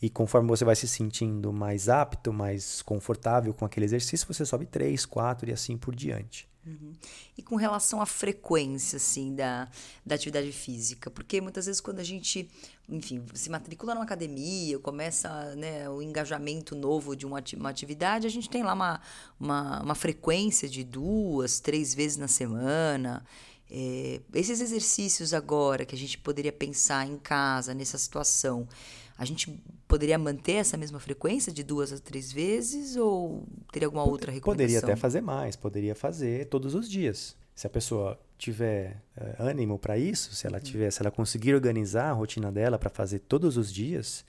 E 0.00 0.10
conforme 0.10 0.48
você 0.48 0.64
vai 0.64 0.74
se 0.74 0.88
sentindo 0.88 1.52
mais 1.52 1.88
apto, 1.88 2.32
mais 2.32 2.82
confortável 2.82 3.54
com 3.54 3.64
aquele 3.64 3.86
exercício, 3.86 4.26
você 4.26 4.44
sobe 4.44 4.66
três, 4.66 5.06
quatro 5.06 5.48
e 5.48 5.52
assim 5.52 5.76
por 5.76 5.94
diante. 5.94 6.48
Uhum. 6.66 6.92
E 7.36 7.42
com 7.42 7.56
relação 7.56 8.00
à 8.00 8.06
frequência, 8.06 8.96
assim, 8.96 9.34
da, 9.34 9.68
da 10.04 10.14
atividade 10.14 10.50
física? 10.52 11.10
Porque 11.10 11.40
muitas 11.40 11.66
vezes 11.66 11.80
quando 11.80 12.00
a 12.00 12.04
gente, 12.04 12.48
enfim, 12.92 13.24
se 13.32 13.48
matricula 13.48 13.94
numa 13.94 14.04
academia, 14.04 14.78
começa 14.78 15.54
né, 15.56 15.88
o 15.88 16.02
engajamento 16.02 16.76
novo 16.76 17.16
de 17.16 17.24
uma, 17.24 17.38
atividade, 17.70 18.26
a 18.26 18.30
gente 18.30 18.50
tem 18.50 18.62
lá 18.62 18.74
uma, 18.74 19.00
uma, 19.40 19.82
uma 19.82 19.94
frequência 19.94 20.68
de 20.68 20.84
duas, 20.84 21.58
três 21.58 21.94
vezes 21.94 22.18
na 22.18 22.28
semana. 22.28 23.24
É, 23.70 24.20
esses 24.34 24.60
exercícios 24.60 25.32
agora 25.32 25.86
que 25.86 25.94
a 25.94 25.98
gente 25.98 26.18
poderia 26.18 26.52
pensar 26.52 27.06
em 27.06 27.16
casa, 27.16 27.72
nessa 27.72 27.96
situação, 27.96 28.68
a 29.16 29.24
gente 29.24 29.58
poderia 29.88 30.18
manter 30.18 30.56
essa 30.56 30.76
mesma 30.76 31.00
frequência 31.00 31.50
de 31.50 31.62
duas 31.62 31.92
a 31.92 31.98
três 31.98 32.30
vezes 32.30 32.96
ou 32.96 33.46
teria 33.72 33.86
alguma 33.86 34.04
outra 34.04 34.30
recomendação? 34.30 34.80
Poderia 34.80 34.94
até 34.94 35.00
fazer 35.00 35.22
mais, 35.22 35.56
poderia 35.56 35.94
fazer 35.94 36.46
todos 36.48 36.74
os 36.74 36.90
dias. 36.90 37.34
Se 37.62 37.68
a 37.68 37.70
pessoa 37.70 38.18
tiver 38.36 39.00
uh, 39.16 39.44
ânimo 39.44 39.78
para 39.78 39.96
isso, 39.96 40.34
se 40.34 40.48
ela 40.48 40.56
uhum. 40.56 40.64
tiver, 40.64 40.90
se 40.90 41.00
ela 41.00 41.12
conseguir 41.12 41.54
organizar 41.54 42.10
a 42.10 42.12
rotina 42.12 42.50
dela 42.50 42.76
para 42.76 42.90
fazer 42.90 43.20
todos 43.20 43.56
os 43.56 43.72
dias, 43.72 44.24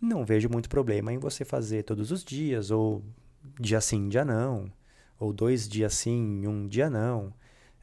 não 0.00 0.24
vejo 0.24 0.48
muito 0.48 0.70
problema 0.70 1.12
em 1.12 1.18
você 1.18 1.44
fazer 1.44 1.82
todos 1.82 2.10
os 2.10 2.24
dias 2.24 2.70
ou 2.70 3.02
dia 3.60 3.78
sim, 3.78 4.08
dia 4.08 4.24
não, 4.24 4.72
ou 5.20 5.34
dois 5.34 5.68
dias 5.68 5.92
sim, 5.92 6.46
um 6.46 6.66
dia 6.66 6.88
não. 6.88 7.34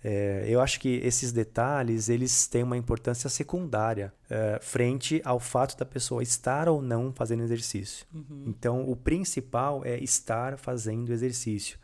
É, 0.03 0.45
eu 0.47 0.59
acho 0.59 0.79
que 0.79 0.95
esses 1.03 1.31
detalhes 1.31 2.09
eles 2.09 2.47
têm 2.47 2.63
uma 2.63 2.75
importância 2.75 3.29
secundária 3.29 4.11
é, 4.27 4.57
frente 4.59 5.21
ao 5.23 5.39
fato 5.39 5.77
da 5.77 5.85
pessoa 5.85 6.23
estar 6.23 6.67
ou 6.67 6.81
não 6.81 7.13
fazendo 7.13 7.43
exercício. 7.43 8.07
Uhum. 8.11 8.45
Então, 8.47 8.89
o 8.89 8.95
principal 8.95 9.85
é 9.85 9.99
estar 9.99 10.57
fazendo 10.57 11.13
exercício. 11.13 11.77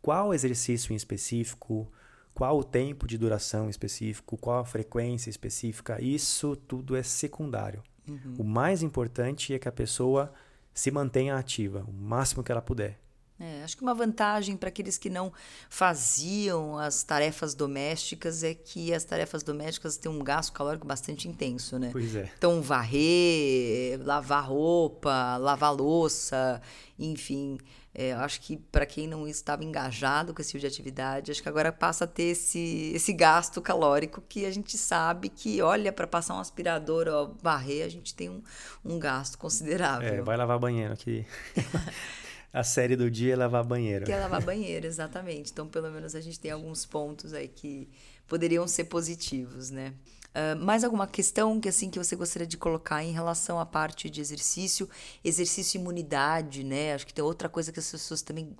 Qual 0.00 0.32
exercício 0.32 0.94
em 0.94 0.96
específico? 0.96 1.86
Qual 2.34 2.58
o 2.58 2.64
tempo 2.64 3.06
de 3.06 3.18
duração 3.18 3.68
específico? 3.68 4.36
Qual 4.36 4.60
a 4.60 4.64
frequência 4.64 5.30
específica? 5.30 6.00
Isso 6.02 6.56
tudo 6.56 6.96
é 6.96 7.02
secundário. 7.02 7.82
Uhum. 8.08 8.36
O 8.38 8.44
mais 8.44 8.82
importante 8.82 9.54
é 9.54 9.58
que 9.58 9.68
a 9.68 9.72
pessoa 9.72 10.32
se 10.72 10.90
mantenha 10.90 11.36
ativa 11.36 11.84
o 11.86 11.92
máximo 11.92 12.42
que 12.42 12.50
ela 12.50 12.62
puder. 12.62 12.98
É, 13.40 13.64
acho 13.64 13.74
que 13.74 13.82
uma 13.82 13.94
vantagem 13.94 14.54
para 14.54 14.68
aqueles 14.68 14.98
que 14.98 15.08
não 15.08 15.32
faziam 15.70 16.76
as 16.78 17.02
tarefas 17.02 17.54
domésticas 17.54 18.42
é 18.44 18.52
que 18.52 18.92
as 18.92 19.02
tarefas 19.02 19.42
domésticas 19.42 19.96
têm 19.96 20.12
um 20.12 20.18
gasto 20.18 20.52
calórico 20.52 20.86
bastante 20.86 21.26
intenso, 21.26 21.78
né? 21.78 21.88
Pois 21.90 22.14
é. 22.14 22.30
Então, 22.36 22.60
varrer, 22.60 23.98
lavar 24.04 24.46
roupa, 24.46 25.38
lavar 25.38 25.74
louça, 25.74 26.60
enfim. 26.98 27.56
É, 27.92 28.12
acho 28.12 28.40
que 28.40 28.56
para 28.56 28.86
quem 28.86 29.08
não 29.08 29.26
estava 29.26 29.64
engajado 29.64 30.32
com 30.32 30.40
esse 30.40 30.50
tipo 30.50 30.60
de 30.60 30.66
atividade, 30.66 31.32
acho 31.32 31.42
que 31.42 31.48
agora 31.48 31.72
passa 31.72 32.04
a 32.04 32.06
ter 32.06 32.24
esse, 32.24 32.92
esse 32.94 33.12
gasto 33.12 33.60
calórico 33.60 34.22
que 34.28 34.46
a 34.46 34.50
gente 34.50 34.78
sabe 34.78 35.28
que, 35.28 35.60
olha, 35.60 35.92
para 35.92 36.06
passar 36.06 36.34
um 36.36 36.38
aspirador 36.38 37.08
ou 37.08 37.36
varrer, 37.42 37.84
a 37.84 37.88
gente 37.88 38.14
tem 38.14 38.28
um, 38.28 38.42
um 38.84 38.98
gasto 38.98 39.36
considerável. 39.36 40.08
É, 40.08 40.22
vai 40.22 40.36
lavar 40.36 40.58
banheiro 40.58 40.92
aqui. 40.92 41.26
A 42.52 42.64
série 42.64 42.96
do 42.96 43.08
dia 43.08 43.34
é 43.34 43.36
lavar 43.36 43.64
banheiro. 43.64 44.04
Que 44.04 44.12
é 44.12 44.18
lavar 44.18 44.42
banheiro, 44.42 44.84
exatamente. 44.84 45.52
Então, 45.52 45.68
pelo 45.68 45.88
menos 45.88 46.16
a 46.16 46.20
gente 46.20 46.38
tem 46.38 46.50
alguns 46.50 46.84
pontos 46.84 47.32
aí 47.32 47.46
que 47.46 47.88
poderiam 48.26 48.66
ser 48.66 48.84
positivos, 48.84 49.70
né? 49.70 49.94
Uh, 50.30 50.56
mais 50.64 50.84
alguma 50.84 51.08
questão 51.08 51.60
que 51.60 51.68
assim 51.68 51.90
que 51.90 51.98
você 51.98 52.14
gostaria 52.14 52.46
de 52.46 52.56
colocar 52.56 53.02
em 53.02 53.10
relação 53.10 53.58
à 53.58 53.66
parte 53.66 54.08
de 54.08 54.20
exercício, 54.20 54.88
exercício 55.24 55.76
e 55.76 55.80
imunidade, 55.80 56.62
né? 56.62 56.94
Acho 56.94 57.06
que 57.06 57.12
tem 57.12 57.24
outra 57.24 57.48
coisa 57.48 57.72
que 57.72 57.80
as 57.80 57.90
pessoas 57.90 58.22
também 58.22 58.56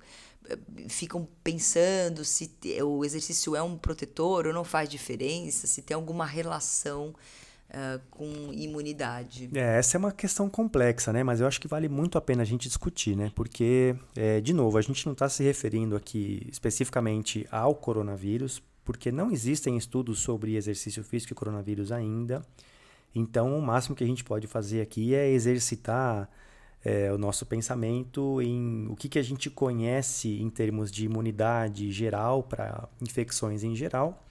eh, 0.49 0.57
ficam 0.89 1.25
pensando 1.41 2.25
se 2.25 2.51
o 2.83 3.05
exercício 3.05 3.55
é 3.55 3.63
um 3.63 3.77
protetor 3.77 4.47
ou 4.47 4.53
não 4.53 4.65
faz 4.65 4.89
diferença, 4.89 5.65
se 5.65 5.81
tem 5.81 5.95
alguma 5.95 6.25
relação 6.25 7.15
uh, 7.71 8.01
com 8.09 8.51
imunidade? 8.53 9.49
É, 9.53 9.77
essa 9.77 9.97
é 9.97 9.99
uma 9.99 10.11
questão 10.11 10.49
complexa, 10.49 11.11
né? 11.13 11.23
Mas 11.23 11.39
eu 11.39 11.47
acho 11.47 11.59
que 11.59 11.67
vale 11.67 11.87
muito 11.87 12.17
a 12.17 12.21
pena 12.21 12.41
a 12.41 12.45
gente 12.45 12.67
discutir, 12.67 13.15
né? 13.15 13.31
Porque, 13.33 13.95
é, 14.15 14.41
de 14.41 14.53
novo, 14.53 14.77
a 14.77 14.81
gente 14.81 15.05
não 15.05 15.13
está 15.13 15.29
se 15.29 15.43
referindo 15.43 15.95
aqui 15.95 16.45
especificamente 16.51 17.47
ao 17.51 17.73
coronavírus, 17.73 18.61
porque 18.83 19.11
não 19.11 19.31
existem 19.31 19.77
estudos 19.77 20.19
sobre 20.19 20.55
exercício 20.55 21.03
físico 21.03 21.33
e 21.33 21.35
coronavírus 21.35 21.91
ainda. 21.91 22.41
Então, 23.13 23.57
o 23.57 23.61
máximo 23.61 23.95
que 23.95 24.03
a 24.03 24.07
gente 24.07 24.23
pode 24.23 24.47
fazer 24.47 24.81
aqui 24.81 25.13
é 25.13 25.29
exercitar 25.29 26.29
é, 26.83 27.11
o 27.11 27.17
nosso 27.17 27.45
pensamento 27.45 28.41
em 28.41 28.87
o 28.89 28.95
que, 28.95 29.09
que 29.09 29.19
a 29.19 29.23
gente 29.23 29.49
conhece 29.49 30.41
em 30.41 30.49
termos 30.49 30.91
de 30.91 31.05
imunidade 31.05 31.91
geral 31.91 32.43
para 32.43 32.87
infecções 33.01 33.63
em 33.63 33.75
geral 33.75 34.25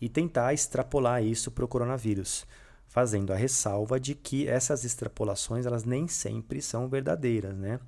e 0.00 0.08
tentar 0.08 0.54
extrapolar 0.54 1.22
isso 1.22 1.50
para 1.50 1.64
o 1.64 1.68
coronavírus 1.68 2.46
fazendo 2.90 3.32
a 3.32 3.36
ressalva 3.36 4.00
de 4.00 4.16
que 4.16 4.48
essas 4.48 4.84
extrapolações 4.84 5.64
elas 5.64 5.84
nem 5.84 6.08
sempre 6.08 6.60
são 6.60 6.88
verdadeiras, 6.88 7.56
né? 7.56 7.78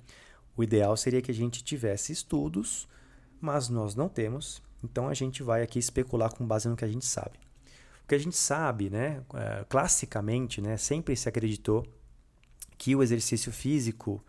O 0.55 0.63
ideal 0.63 0.95
seria 0.95 1.21
que 1.21 1.29
a 1.29 1.33
gente 1.33 1.61
tivesse 1.61 2.13
estudos, 2.13 2.87
mas 3.41 3.67
nós 3.67 3.95
não 3.95 4.07
temos, 4.07 4.62
então 4.83 5.07
a 5.07 5.13
gente 5.13 5.41
vai 5.41 5.61
aqui 5.61 5.79
especular 5.79 6.33
com 6.33 6.45
base 6.45 6.67
no 6.67 6.75
que 6.75 6.85
a 6.85 6.87
gente 6.87 7.05
sabe. 7.05 7.39
O 8.03 8.07
que 8.07 8.15
a 8.15 8.19
gente 8.19 8.35
sabe, 8.35 8.89
né, 8.89 9.21
é, 9.33 9.65
classicamente, 9.69 10.61
né, 10.61 10.75
sempre 10.75 11.15
se 11.15 11.29
acreditou 11.29 11.85
que 12.77 12.95
o 12.95 13.01
exercício 13.01 13.51
físico 13.51 14.23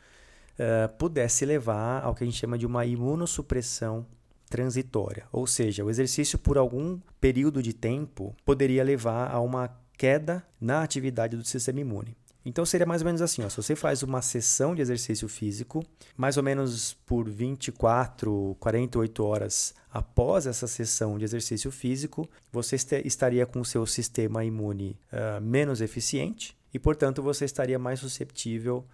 uh, 0.59 0.88
pudesse 0.96 1.44
levar 1.44 2.05
ao 2.05 2.14
que 2.14 2.22
a 2.22 2.26
gente 2.26 2.38
chama 2.38 2.57
de 2.57 2.66
uma 2.66 2.84
imunossupressão 2.86 4.07
transitória, 4.48 5.26
ou 5.32 5.46
seja, 5.46 5.84
o 5.84 5.90
exercício 5.90 6.38
por 6.38 6.57
algum 6.57 7.00
período 7.20 7.61
de 7.62 7.72
tempo 7.72 8.34
poderia 8.44 8.84
levar 8.84 9.30
a 9.32 9.40
uma 9.40 9.76
queda 9.98 10.46
na 10.61 10.82
atividade 10.82 11.36
do 11.36 11.44
sistema 11.44 11.80
imune. 11.80 12.16
Então 12.45 12.66
seria 12.66 12.86
mais 12.86 13.01
ou 13.01 13.07
menos 13.07 13.22
assim, 13.22 13.42
ó, 13.42 13.49
se 13.49 13.57
você 13.57 13.74
faz 13.74 14.03
uma 14.03 14.20
sessão 14.20 14.74
de 14.74 14.82
exercício 14.82 15.26
físico, 15.28 15.82
mais 16.16 16.36
ou 16.36 16.42
menos 16.42 16.92
por 17.07 17.28
24, 17.28 18.57
48 18.61 19.24
horas 19.24 19.74
após 19.90 20.47
essa 20.47 20.66
sessão 20.66 21.16
de 21.16 21.24
exercício 21.24 21.70
físico, 21.70 22.28
você 22.53 22.76
estaria 23.05 23.47
com 23.47 23.61
o 23.61 23.64
seu 23.64 23.86
sistema 23.86 24.45
imune 24.45 24.99
uh, 25.12 25.40
menos 25.40 25.80
eficiente 25.80 26.55
e, 26.72 26.78
portanto, 26.78 27.22
você 27.22 27.45
estaria 27.45 27.78
mais 27.78 28.01
susceptível 28.01 28.84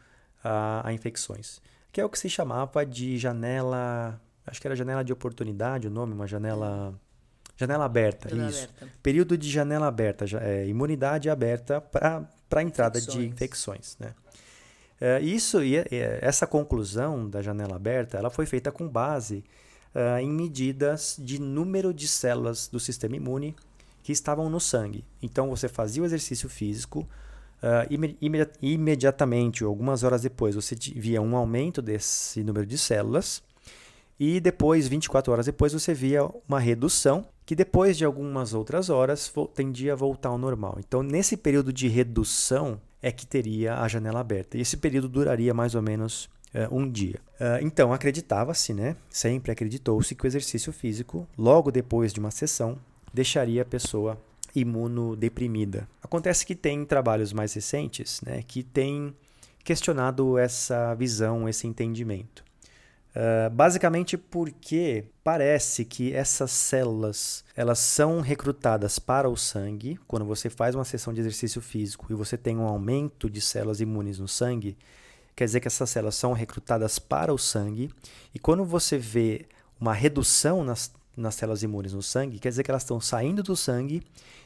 a, 0.45 0.87
a 0.87 0.93
infecções. 0.93 1.61
Que 1.91 2.01
é 2.01 2.05
o 2.05 2.09
que 2.09 2.19
se 2.19 2.29
chamava 2.29 2.87
de 2.87 3.19
janela, 3.19 4.21
acho 4.47 4.61
que 4.61 4.67
era 4.67 4.77
janela 4.77 5.03
de 5.03 5.13
oportunidade 5.13 5.89
o 5.89 5.91
nome, 5.91 6.13
uma 6.13 6.27
janela 6.27 6.95
Janela 7.61 7.85
aberta, 7.85 8.31
janela 8.31 8.49
isso. 8.49 8.65
Aberta. 8.65 8.89
Período 9.03 9.37
de 9.37 9.51
janela 9.51 9.87
aberta, 9.87 10.25
é, 10.41 10.67
imunidade 10.67 11.29
aberta 11.29 11.79
para 11.79 12.27
a 12.59 12.63
entrada 12.63 12.99
infecções. 12.99 13.25
de 13.25 13.29
infecções. 13.29 13.97
Né? 14.01 14.15
É, 15.01 15.21
isso 15.21 15.63
e 15.63 15.77
essa 16.21 16.47
conclusão 16.47 17.29
da 17.29 17.41
janela 17.41 17.77
aberta, 17.77 18.19
ela 18.19 18.29
foi 18.29 18.45
feita 18.45 18.73
com 18.73 18.89
base 18.89 19.45
uh, 19.95 20.19
em 20.21 20.31
medidas 20.31 21.17
de 21.19 21.41
número 21.41 21.93
de 21.95 22.07
células 22.07 22.69
do 22.69 22.79
sistema 22.79 23.17
imune 23.17 23.57
que 24.03 24.13
estavam 24.13 24.49
no 24.51 24.61
sangue. 24.61 25.05
Então 25.23 25.49
você 25.49 25.69
fazia 25.69 26.03
o 26.03 26.07
exercício 26.07 26.49
físico, 26.49 27.09
uh, 27.63 27.87
imedi 27.91 28.17
imediatamente, 28.61 29.65
algumas 29.65 30.03
horas 30.03 30.23
depois, 30.23 30.55
você 30.55 30.75
via 30.75 31.21
um 31.21 31.37
aumento 31.37 31.81
desse 31.81 32.43
número 32.43 32.67
de 32.67 32.77
células, 32.79 33.43
e 34.21 34.39
depois, 34.39 34.87
24 34.87 35.33
horas 35.33 35.47
depois, 35.47 35.73
você 35.73 35.95
via 35.95 36.29
uma 36.47 36.61
redução, 36.61 37.25
que 37.47 37.57
depois 37.57 37.97
de 37.97 38.05
algumas 38.05 38.53
outras 38.53 38.91
horas 38.91 39.33
tendia 39.55 39.95
a 39.95 39.97
voltar 39.97 40.29
ao 40.29 40.37
normal. 40.37 40.77
Então, 40.79 41.03
nesse 41.03 41.39
período 41.39 41.73
de 41.73 41.89
redução, 41.89 42.79
é 43.01 43.11
que 43.11 43.27
teria 43.27 43.79
a 43.79 43.89
janela 43.89 44.21
aberta. 44.21 44.59
E 44.59 44.61
esse 44.61 44.77
período 44.77 45.09
duraria 45.09 45.55
mais 45.55 45.75
ou 45.75 45.81
menos 45.81 46.29
uh, 46.55 46.69
um 46.71 46.87
dia. 46.87 47.19
Uh, 47.41 47.65
então, 47.65 47.95
acreditava-se, 47.95 48.75
né? 48.75 48.95
Sempre 49.09 49.53
acreditou-se 49.53 50.15
que 50.15 50.25
o 50.25 50.27
exercício 50.27 50.71
físico, 50.71 51.27
logo 51.39 51.71
depois 51.71 52.13
de 52.13 52.21
uma 52.21 52.31
sessão, 52.31 52.77
deixaria 53.15 53.63
a 53.63 53.65
pessoa 53.65 54.19
imunodeprimida. 54.55 55.89
Acontece 56.03 56.45
que 56.45 56.55
tem 56.55 56.85
trabalhos 56.85 57.33
mais 57.33 57.55
recentes 57.55 58.21
né, 58.21 58.43
que 58.47 58.63
têm 58.63 59.15
questionado 59.65 60.37
essa 60.37 60.95
visão, 60.95 61.49
esse 61.49 61.67
entendimento. 61.67 62.50
Uh, 63.11 63.51
basicamente 63.51 64.17
porque 64.17 65.05
parece 65.25 65.85
que 65.85 66.15
essas 66.15 66.53
células 66.53 67.45
elas 67.57 67.81
são 67.81 68.21
recrutadas 68.21 69.01
para 69.01 69.29
o 69.29 69.37
sangue. 69.37 69.99
Quando 70.07 70.25
você 70.25 70.49
faz 70.49 70.75
uma 70.77 70.85
sessão 70.85 71.13
de 71.13 71.21
exercício 71.21 71.61
físico 71.61 72.07
e 72.11 72.15
você 72.15 72.39
tem 72.39 72.57
um 72.57 72.67
aumento 72.67 73.29
de 73.29 73.41
células 73.41 73.81
imunes 73.81 74.19
no 74.21 74.29
sangue 74.29 74.77
quer 75.35 75.45
dizer 75.47 75.61
que 75.61 75.69
essas 75.69 75.91
células 75.91 76.15
são 76.15 76.33
recrutadas 76.33 76.99
para 76.99 77.33
o 77.33 77.39
sangue. 77.39 77.91
E 78.35 78.39
quando 78.39 78.65
você 78.65 78.99
vê 78.99 79.47
uma 79.81 79.95
redução 79.95 80.63
nas, 80.63 80.93
nas 81.17 81.35
células 81.35 81.63
imunes 81.63 81.93
no 81.93 82.03
sangue 82.03 82.39
quer 82.39 82.51
dizer 82.51 82.63
que 82.63 82.71
elas 82.71 82.83
estão 82.83 83.01
saindo 83.01 83.43
do 83.43 83.57
sangue 83.57 84.03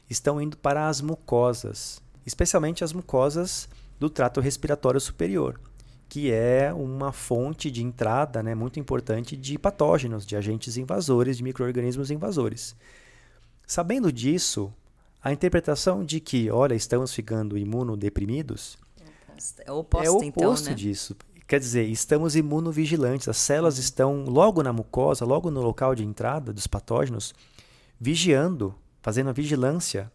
estão 0.09 0.41
indo 0.41 0.57
para 0.57 0.89
as 0.89 1.01
mucosas 1.01 2.01
especialmente 2.25 2.85
as 2.85 2.93
mucosas 2.93 3.69
do 3.99 4.09
trato 4.09 4.41
respiratório 4.41 5.01
superior 5.01 5.61
que 6.09 6.31
é 6.31 6.73
uma 6.73 7.13
fonte 7.13 7.71
de 7.71 7.83
entrada 7.83 8.43
né, 8.43 8.55
muito 8.55 8.79
importante 8.79 9.37
de 9.37 9.59
patógenos, 9.59 10.25
de 10.25 10.37
agentes 10.37 10.77
invasores, 10.77 11.37
de 11.37 11.43
micro-organismos 11.43 12.11
invasores. 12.11 12.77
Sabendo 13.67 14.13
disso, 14.13 14.73
a 15.23 15.33
interpretação 15.33 16.05
de 16.05 16.21
que, 16.21 16.51
olha, 16.51 16.75
estamos 16.75 17.15
ficando 17.15 17.57
imunodeprimidos 17.57 18.77
é 19.65 19.73
o 19.73 19.79
oposto, 19.79 20.07
é 20.07 20.11
o 20.11 20.23
então, 20.23 20.49
oposto 20.49 20.69
né? 20.69 20.75
disso. 20.75 21.17
Quer 21.47 21.59
dizer, 21.59 21.85
estamos 21.85 22.37
imunovigilantes. 22.37 23.29
As 23.29 23.37
células 23.37 23.79
estão 23.79 24.25
logo 24.25 24.63
na 24.63 24.73
mucosa, 24.73 25.25
logo 25.25 25.51
no 25.51 25.61
local 25.61 25.95
de 25.95 26.05
entrada 26.05 26.53
dos 26.53 26.67
patógenos, 26.67 27.35
vigiando, 28.01 28.75
fazendo 29.03 29.31
a 29.31 29.33
vigilância 29.33 30.11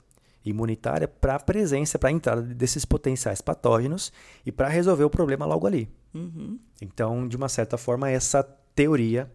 imunitária 0.50 1.08
para 1.08 1.36
a 1.36 1.40
presença, 1.40 1.98
para 1.98 2.10
a 2.10 2.12
entrada 2.12 2.42
desses 2.42 2.86
potenciais 2.86 3.42
patógenos 3.42 4.12
e 4.46 4.52
para 4.52 4.68
resolver 4.68 5.04
o 5.04 5.10
problema 5.10 5.46
logo 5.46 5.68
ali. 5.68 5.90
Uhum. 6.14 6.60
Então, 6.82 7.28
de 7.28 7.38
uma 7.38 7.50
certa 7.50 7.78
forma, 7.78 8.10
essa 8.10 8.44
teoria, 8.76 9.32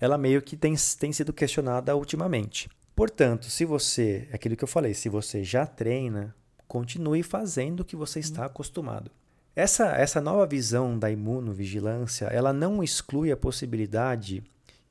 ela 0.00 0.18
meio 0.18 0.42
que 0.42 0.56
tem, 0.56 0.74
tem 0.98 1.12
sido 1.12 1.32
questionada 1.32 1.96
ultimamente. 1.96 2.68
Portanto, 2.94 3.46
se 3.46 3.64
você, 3.64 4.28
é 4.30 4.36
aquilo 4.36 4.56
que 4.56 4.64
eu 4.64 4.68
falei, 4.68 4.94
se 4.94 5.08
você 5.08 5.42
já 5.42 5.64
treina, 5.66 6.34
continue 6.68 7.22
fazendo 7.22 7.80
o 7.80 7.84
que 7.84 7.96
você 7.96 8.20
está 8.20 8.44
acostumado. 8.44 9.10
Essa, 9.56 9.96
essa 9.96 10.20
nova 10.20 10.46
visão 10.46 10.98
da 10.98 11.10
imunovigilância, 11.10 12.26
ela 12.26 12.52
não 12.52 12.82
exclui 12.82 13.32
a 13.32 13.36
possibilidade 13.36 14.44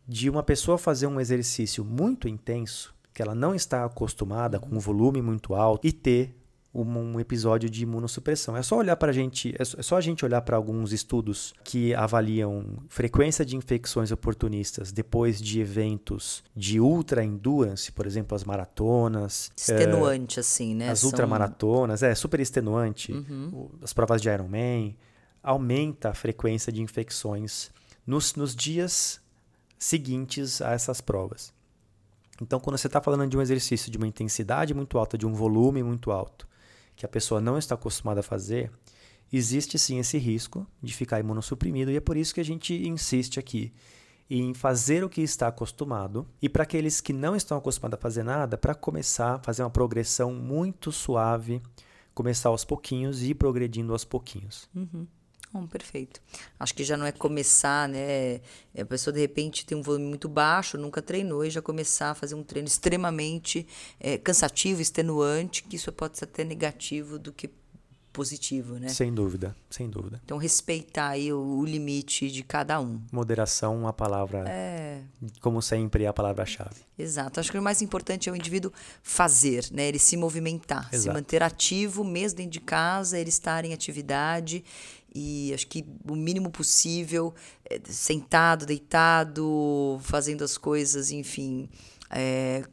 de 0.07 0.29
uma 0.29 0.43
pessoa 0.43 0.77
fazer 0.77 1.07
um 1.07 1.19
exercício 1.19 1.85
muito 1.85 2.27
intenso 2.27 2.93
que 3.13 3.21
ela 3.21 3.35
não 3.35 3.53
está 3.53 3.85
acostumada 3.85 4.59
com 4.59 4.75
um 4.75 4.79
volume 4.79 5.21
muito 5.21 5.53
alto 5.53 5.87
e 5.87 5.91
ter 5.91 6.39
um, 6.73 7.19
episódio 7.19 7.69
de 7.69 7.83
imunossupressão. 7.83 8.55
É 8.55 8.61
só 8.61 8.77
olhar 8.77 8.95
para 8.95 9.09
a 9.09 9.13
gente, 9.13 9.53
é 9.57 9.65
só 9.65 9.97
a 9.97 10.01
gente 10.01 10.23
olhar 10.23 10.41
para 10.41 10.55
alguns 10.55 10.91
estudos 10.91 11.53
que 11.63 11.93
avaliam 11.95 12.77
frequência 12.87 13.43
de 13.43 13.55
infecções 13.55 14.11
oportunistas 14.11 14.91
depois 14.91 15.41
de 15.41 15.59
eventos 15.59 16.43
de 16.55 16.79
ultra 16.79 17.23
endurance, 17.23 17.91
por 17.91 18.05
exemplo, 18.05 18.35
as 18.35 18.43
maratonas, 18.43 19.51
extenuante 19.57 20.39
é, 20.39 20.41
assim, 20.41 20.75
né? 20.75 20.89
As 20.89 20.99
São... 20.99 21.09
ultramaratonas, 21.09 22.03
é 22.03 22.13
super 22.13 22.39
extenuante. 22.39 23.11
Uhum. 23.11 23.69
As 23.81 23.93
provas 23.93 24.21
de 24.21 24.29
Ironman 24.29 24.95
aumenta 25.41 26.09
a 26.09 26.13
frequência 26.13 26.71
de 26.71 26.81
infecções 26.81 27.71
nos, 28.05 28.35
nos 28.35 28.55
dias 28.55 29.19
seguintes 29.77 30.61
a 30.61 30.71
essas 30.71 31.01
provas. 31.01 31.53
Então, 32.41 32.59
quando 32.59 32.77
você 32.77 32.87
está 32.87 33.01
falando 33.01 33.29
de 33.29 33.37
um 33.37 33.41
exercício 33.41 33.91
de 33.91 33.97
uma 33.97 34.07
intensidade 34.07 34.73
muito 34.73 34.97
alta, 34.97 35.17
de 35.17 35.25
um 35.25 35.33
volume 35.33 35.83
muito 35.83 36.11
alto, 36.11 36.47
que 36.95 37.05
a 37.05 37.09
pessoa 37.09 37.39
não 37.39 37.57
está 37.57 37.75
acostumada 37.75 38.21
a 38.21 38.23
fazer, 38.23 38.71
existe 39.31 39.77
sim 39.77 39.99
esse 39.99 40.17
risco 40.17 40.65
de 40.81 40.93
ficar 40.93 41.19
imunossuprimido 41.19 41.91
e 41.91 41.97
é 41.97 41.99
por 41.99 42.17
isso 42.17 42.33
que 42.33 42.41
a 42.41 42.45
gente 42.45 42.73
insiste 42.87 43.39
aqui 43.39 43.73
em 44.29 44.53
fazer 44.53 45.03
o 45.03 45.09
que 45.09 45.21
está 45.21 45.47
acostumado 45.47 46.27
e 46.41 46.47
para 46.47 46.63
aqueles 46.63 47.01
que 47.01 47.11
não 47.11 47.35
estão 47.35 47.57
acostumados 47.57 47.97
a 47.97 48.01
fazer 48.01 48.23
nada, 48.23 48.57
para 48.57 48.75
começar 48.75 49.35
a 49.35 49.39
fazer 49.39 49.63
uma 49.63 49.69
progressão 49.69 50.33
muito 50.33 50.91
suave, 50.91 51.61
começar 52.13 52.49
aos 52.49 52.63
pouquinhos 52.63 53.21
e 53.23 53.31
ir 53.31 53.35
progredindo 53.35 53.91
aos 53.91 54.05
pouquinhos. 54.05 54.69
Uhum. 54.75 55.07
Bom, 55.51 55.65
perfeito. 55.65 56.21
Acho 56.59 56.75
que 56.75 56.83
já 56.83 56.95
não 56.95 57.05
é 57.05 57.11
começar, 57.11 57.89
né? 57.89 58.39
A 58.77 58.85
pessoa 58.85 59.11
de 59.11 59.19
repente 59.19 59.65
tem 59.65 59.75
um 59.75 59.81
volume 59.81 60.05
muito 60.05 60.29
baixo, 60.29 60.77
nunca 60.77 61.01
treinou 61.01 61.43
e 61.43 61.49
já 61.49 61.61
começar 61.61 62.11
a 62.11 62.15
fazer 62.15 62.35
um 62.35 62.43
treino 62.43 62.67
extremamente 62.67 63.65
é, 63.99 64.17
cansativo, 64.17 64.79
extenuante, 64.79 65.63
que 65.63 65.75
isso 65.75 65.91
pode 65.91 66.19
ser 66.19 66.25
até 66.25 66.43
negativo 66.43 67.17
do 67.17 67.33
que 67.33 67.49
positivo, 68.11 68.75
né? 68.75 68.89
Sem 68.89 69.13
dúvida, 69.13 69.55
sem 69.69 69.89
dúvida. 69.89 70.19
Então 70.25 70.37
respeitar 70.37 71.09
aí 71.09 71.31
o, 71.31 71.39
o 71.39 71.65
limite 71.65 72.29
de 72.29 72.43
cada 72.43 72.79
um. 72.79 72.99
Moderação, 73.11 73.87
a 73.87 73.93
palavra, 73.93 74.45
é... 74.47 75.01
como 75.39 75.61
sempre, 75.61 76.03
é 76.03 76.07
a 76.07 76.13
palavra-chave. 76.13 76.81
Exato. 76.97 77.39
Acho 77.39 77.51
que 77.51 77.57
o 77.57 77.61
mais 77.61 77.81
importante 77.81 78.27
é 78.27 78.31
o 78.31 78.35
indivíduo 78.35 78.71
fazer, 79.01 79.67
né? 79.71 79.87
Ele 79.87 79.99
se 79.99 80.17
movimentar, 80.17 80.89
Exato. 80.91 81.03
se 81.03 81.09
manter 81.09 81.41
ativo, 81.41 82.03
mesmo 82.03 82.37
dentro 82.37 82.51
de 82.51 82.59
casa, 82.59 83.17
ele 83.17 83.29
estar 83.29 83.63
em 83.63 83.73
atividade 83.73 84.63
e 85.13 85.51
acho 85.53 85.67
que 85.67 85.85
o 86.09 86.15
mínimo 86.15 86.49
possível, 86.49 87.33
é, 87.69 87.79
sentado, 87.85 88.65
deitado, 88.65 89.99
fazendo 90.03 90.43
as 90.43 90.57
coisas, 90.57 91.11
enfim, 91.11 91.69
é, 92.09 92.63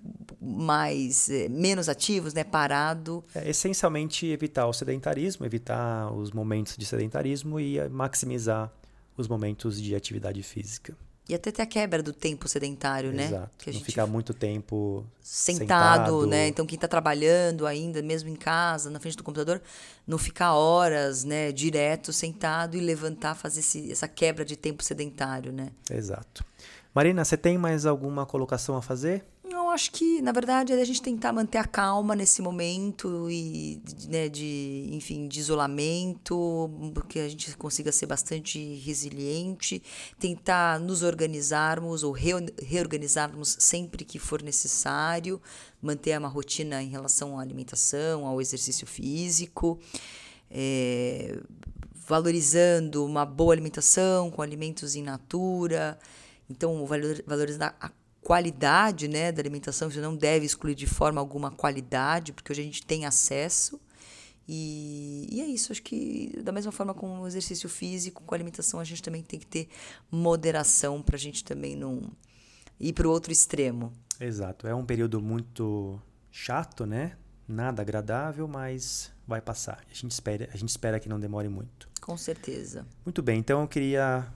mais 0.41 1.29
é, 1.29 1.49
menos 1.49 1.89
ativos, 1.89 2.33
né, 2.35 2.45
parado. 2.45 3.25
É, 3.35 3.49
essencialmente 3.49 4.27
evitar 4.27 4.67
o 4.67 4.73
sedentarismo, 4.73 5.45
evitar 5.45 6.13
os 6.13 6.31
momentos 6.31 6.77
de 6.77 6.85
sedentarismo 6.85 7.61
e 7.61 7.89
maximizar 7.89 8.73
os 9.17 9.29
momentos 9.29 9.81
de 9.81 9.95
atividade 9.95 10.43
física. 10.43 10.97
E 11.29 11.35
até 11.35 11.51
ter 11.51 11.63
a 11.63 11.67
quebra 11.67 12.03
do 12.03 12.13
tempo 12.13 12.47
sedentário, 12.49 13.13
né? 13.13 13.27
Exato. 13.27 13.51
Que 13.59 13.71
a 13.71 13.73
não 13.73 13.79
gente 13.79 13.87
ficar 13.87 14.07
muito 14.07 14.33
tempo 14.33 15.05
sentado, 15.21 15.59
sentado, 15.59 16.27
né? 16.27 16.47
Então 16.47 16.65
quem 16.65 16.77
está 16.77 16.87
trabalhando 16.87 17.67
ainda, 17.67 18.01
mesmo 18.01 18.29
em 18.29 18.37
casa, 18.37 18.91
na 18.91 19.01
frente 19.01 19.17
do 19.17 19.25
computador, 19.25 19.61
não 20.07 20.19
ficar 20.19 20.55
horas, 20.55 21.25
né, 21.25 21.51
direto 21.51 22.13
sentado 22.13 22.77
e 22.77 22.81
levantar, 22.81 23.35
fazer 23.35 23.61
esse, 23.61 23.91
essa 23.91 24.07
quebra 24.07 24.45
de 24.45 24.57
tempo 24.57 24.85
sedentário, 24.85 25.51
né? 25.53 25.71
Exato. 25.91 26.45
Marina, 26.95 27.25
você 27.25 27.37
tem 27.37 27.59
mais 27.59 27.85
alguma 27.85 28.25
colocação 28.25 28.77
a 28.77 28.81
fazer? 28.81 29.25
Acho 29.77 29.93
que, 29.93 30.23
na 30.23 30.33
verdade, 30.33 30.73
é 30.73 30.81
a 30.81 30.85
gente 30.87 31.03
tentar 31.03 31.35
manter 31.35 31.59
a 31.59 31.65
calma 31.65 32.17
nesse 32.17 32.41
momento 32.41 33.31
e, 33.31 33.79
né, 34.09 34.27
de, 34.27 34.89
enfim, 34.91 35.29
de 35.29 35.39
isolamento, 35.39 36.71
que 37.11 37.19
a 37.19 37.29
gente 37.29 37.55
consiga 37.59 37.93
ser 37.93 38.07
bastante 38.07 38.59
resiliente, 38.77 39.83
tentar 40.19 40.81
nos 40.81 41.03
organizarmos 41.03 42.03
ou 42.03 42.13
reorganizarmos 42.13 43.55
sempre 43.61 44.03
que 44.03 44.19
for 44.19 44.41
necessário, 44.41 45.39
manter 45.83 46.19
uma 46.19 46.29
rotina 46.29 46.83
em 46.83 46.89
relação 46.89 47.39
à 47.39 47.43
alimentação, 47.43 48.27
ao 48.27 48.41
exercício 48.41 48.87
físico, 48.87 49.79
é, 50.51 51.39
valorizando 51.93 53.05
uma 53.05 53.27
boa 53.27 53.53
alimentação 53.53 54.31
com 54.31 54.41
alimentos 54.41 54.97
in 54.97 55.03
natura. 55.03 55.99
Então, 56.49 56.87
valorizar 56.87 57.77
a 57.79 57.91
qualidade 58.27 59.07
né, 59.07 59.31
da 59.31 59.41
alimentação, 59.41 59.89
você 59.89 60.01
não 60.01 60.17
deve 60.17 60.45
excluir 60.45 60.75
de 60.75 60.85
forma 60.85 61.21
alguma 61.21 61.49
qualidade, 61.49 62.33
porque 62.33 62.51
hoje 62.51 62.61
a 62.61 62.65
gente 62.65 62.85
tem 62.85 63.07
acesso. 63.07 63.81
E, 64.49 65.29
e 65.31 65.41
é 65.41 65.47
isso, 65.47 65.71
acho 65.71 65.81
que 65.81 66.37
da 66.43 66.51
mesma 66.51 66.73
forma 66.73 66.93
com 66.93 67.21
o 67.21 67.27
exercício 67.29 67.69
físico, 67.69 68.25
com 68.25 68.35
a 68.35 68.37
alimentação, 68.37 68.81
a 68.81 68.85
gente 68.85 69.01
também 69.01 69.23
tem 69.23 69.39
que 69.39 69.47
ter 69.47 69.69
moderação 70.11 71.01
para 71.03 71.15
a 71.15 71.19
gente 71.19 71.45
também 71.45 71.77
não 71.77 72.03
ir 72.81 72.93
para 72.95 73.07
o 73.07 73.13
outro 73.13 73.31
extremo. 73.31 73.93
Exato, 74.19 74.67
é 74.67 74.75
um 74.75 74.85
período 74.85 75.23
muito 75.23 75.97
chato, 76.33 76.85
né? 76.85 77.17
Nada 77.47 77.83
agradável, 77.83 78.49
mas 78.49 79.13
vai 79.25 79.41
passar. 79.41 79.85
A 79.89 79.95
gente 79.95 80.11
espera, 80.11 80.49
a 80.53 80.57
gente 80.57 80.71
espera 80.71 80.99
que 80.99 81.09
não 81.09 81.21
demore 81.21 81.49
muito. 81.49 81.89
Com 82.01 82.17
certeza. 82.17 82.85
Muito 83.05 83.23
bem, 83.23 83.39
então 83.39 83.61
eu 83.61 83.69
queria 83.69 84.27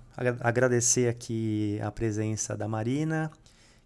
agradecer 0.40 1.08
aqui 1.08 1.80
a 1.82 1.90
presença 1.90 2.56
da 2.56 2.68
Marina 2.68 3.32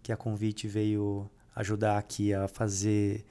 que 0.05 0.11
a 0.11 0.17
Convite 0.17 0.67
veio 0.67 1.27
ajudar 1.55 1.97
aqui 1.97 2.31
a 2.31 2.47
fazer 2.47 3.25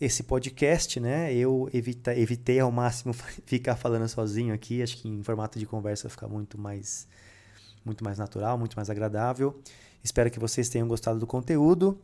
esse 0.00 0.24
podcast, 0.24 0.98
né? 0.98 1.32
Eu 1.32 1.70
evita, 1.72 2.12
evitei 2.16 2.58
ao 2.58 2.72
máximo 2.72 3.12
ficar 3.46 3.76
falando 3.76 4.08
sozinho 4.08 4.52
aqui. 4.52 4.82
Acho 4.82 4.96
que 4.96 5.08
em 5.08 5.22
formato 5.22 5.56
de 5.56 5.66
conversa 5.66 6.08
fica 6.08 6.26
muito 6.26 6.58
mais, 6.58 7.06
muito 7.84 8.02
mais 8.02 8.18
natural, 8.18 8.58
muito 8.58 8.74
mais 8.74 8.90
agradável. 8.90 9.56
Espero 10.02 10.28
que 10.32 10.40
vocês 10.40 10.68
tenham 10.68 10.88
gostado 10.88 11.20
do 11.20 11.28
conteúdo 11.28 11.96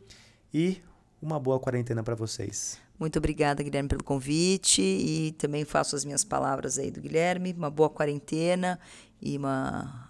e 0.53 0.81
uma 1.21 1.37
boa 1.37 1.59
quarentena 1.59 2.01
para 2.01 2.15
vocês. 2.15 2.79
Muito 2.97 3.19
obrigada, 3.19 3.61
Guilherme, 3.61 3.89
pelo 3.89 4.05
convite 4.05 4.81
e 4.81 5.33
também 5.33 5.65
faço 5.65 5.97
as 5.97 6.05
minhas 6.05 6.23
palavras 6.23 6.77
aí 6.77 6.89
do 6.89 7.01
Guilherme. 7.01 7.51
Uma 7.51 7.69
boa 7.69 7.89
quarentena 7.89 8.79
e 9.21 9.37
uma, 9.37 10.06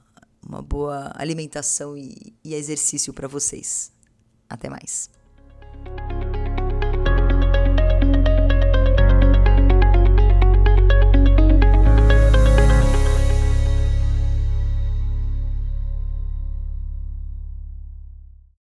uma 0.48 0.62
boa 0.62 1.12
alimentação 1.16 1.98
e, 1.98 2.34
e 2.44 2.54
exercício 2.54 3.14
para 3.14 3.28
vocês. 3.28 3.92
Até 4.50 4.70
mais. 4.70 5.10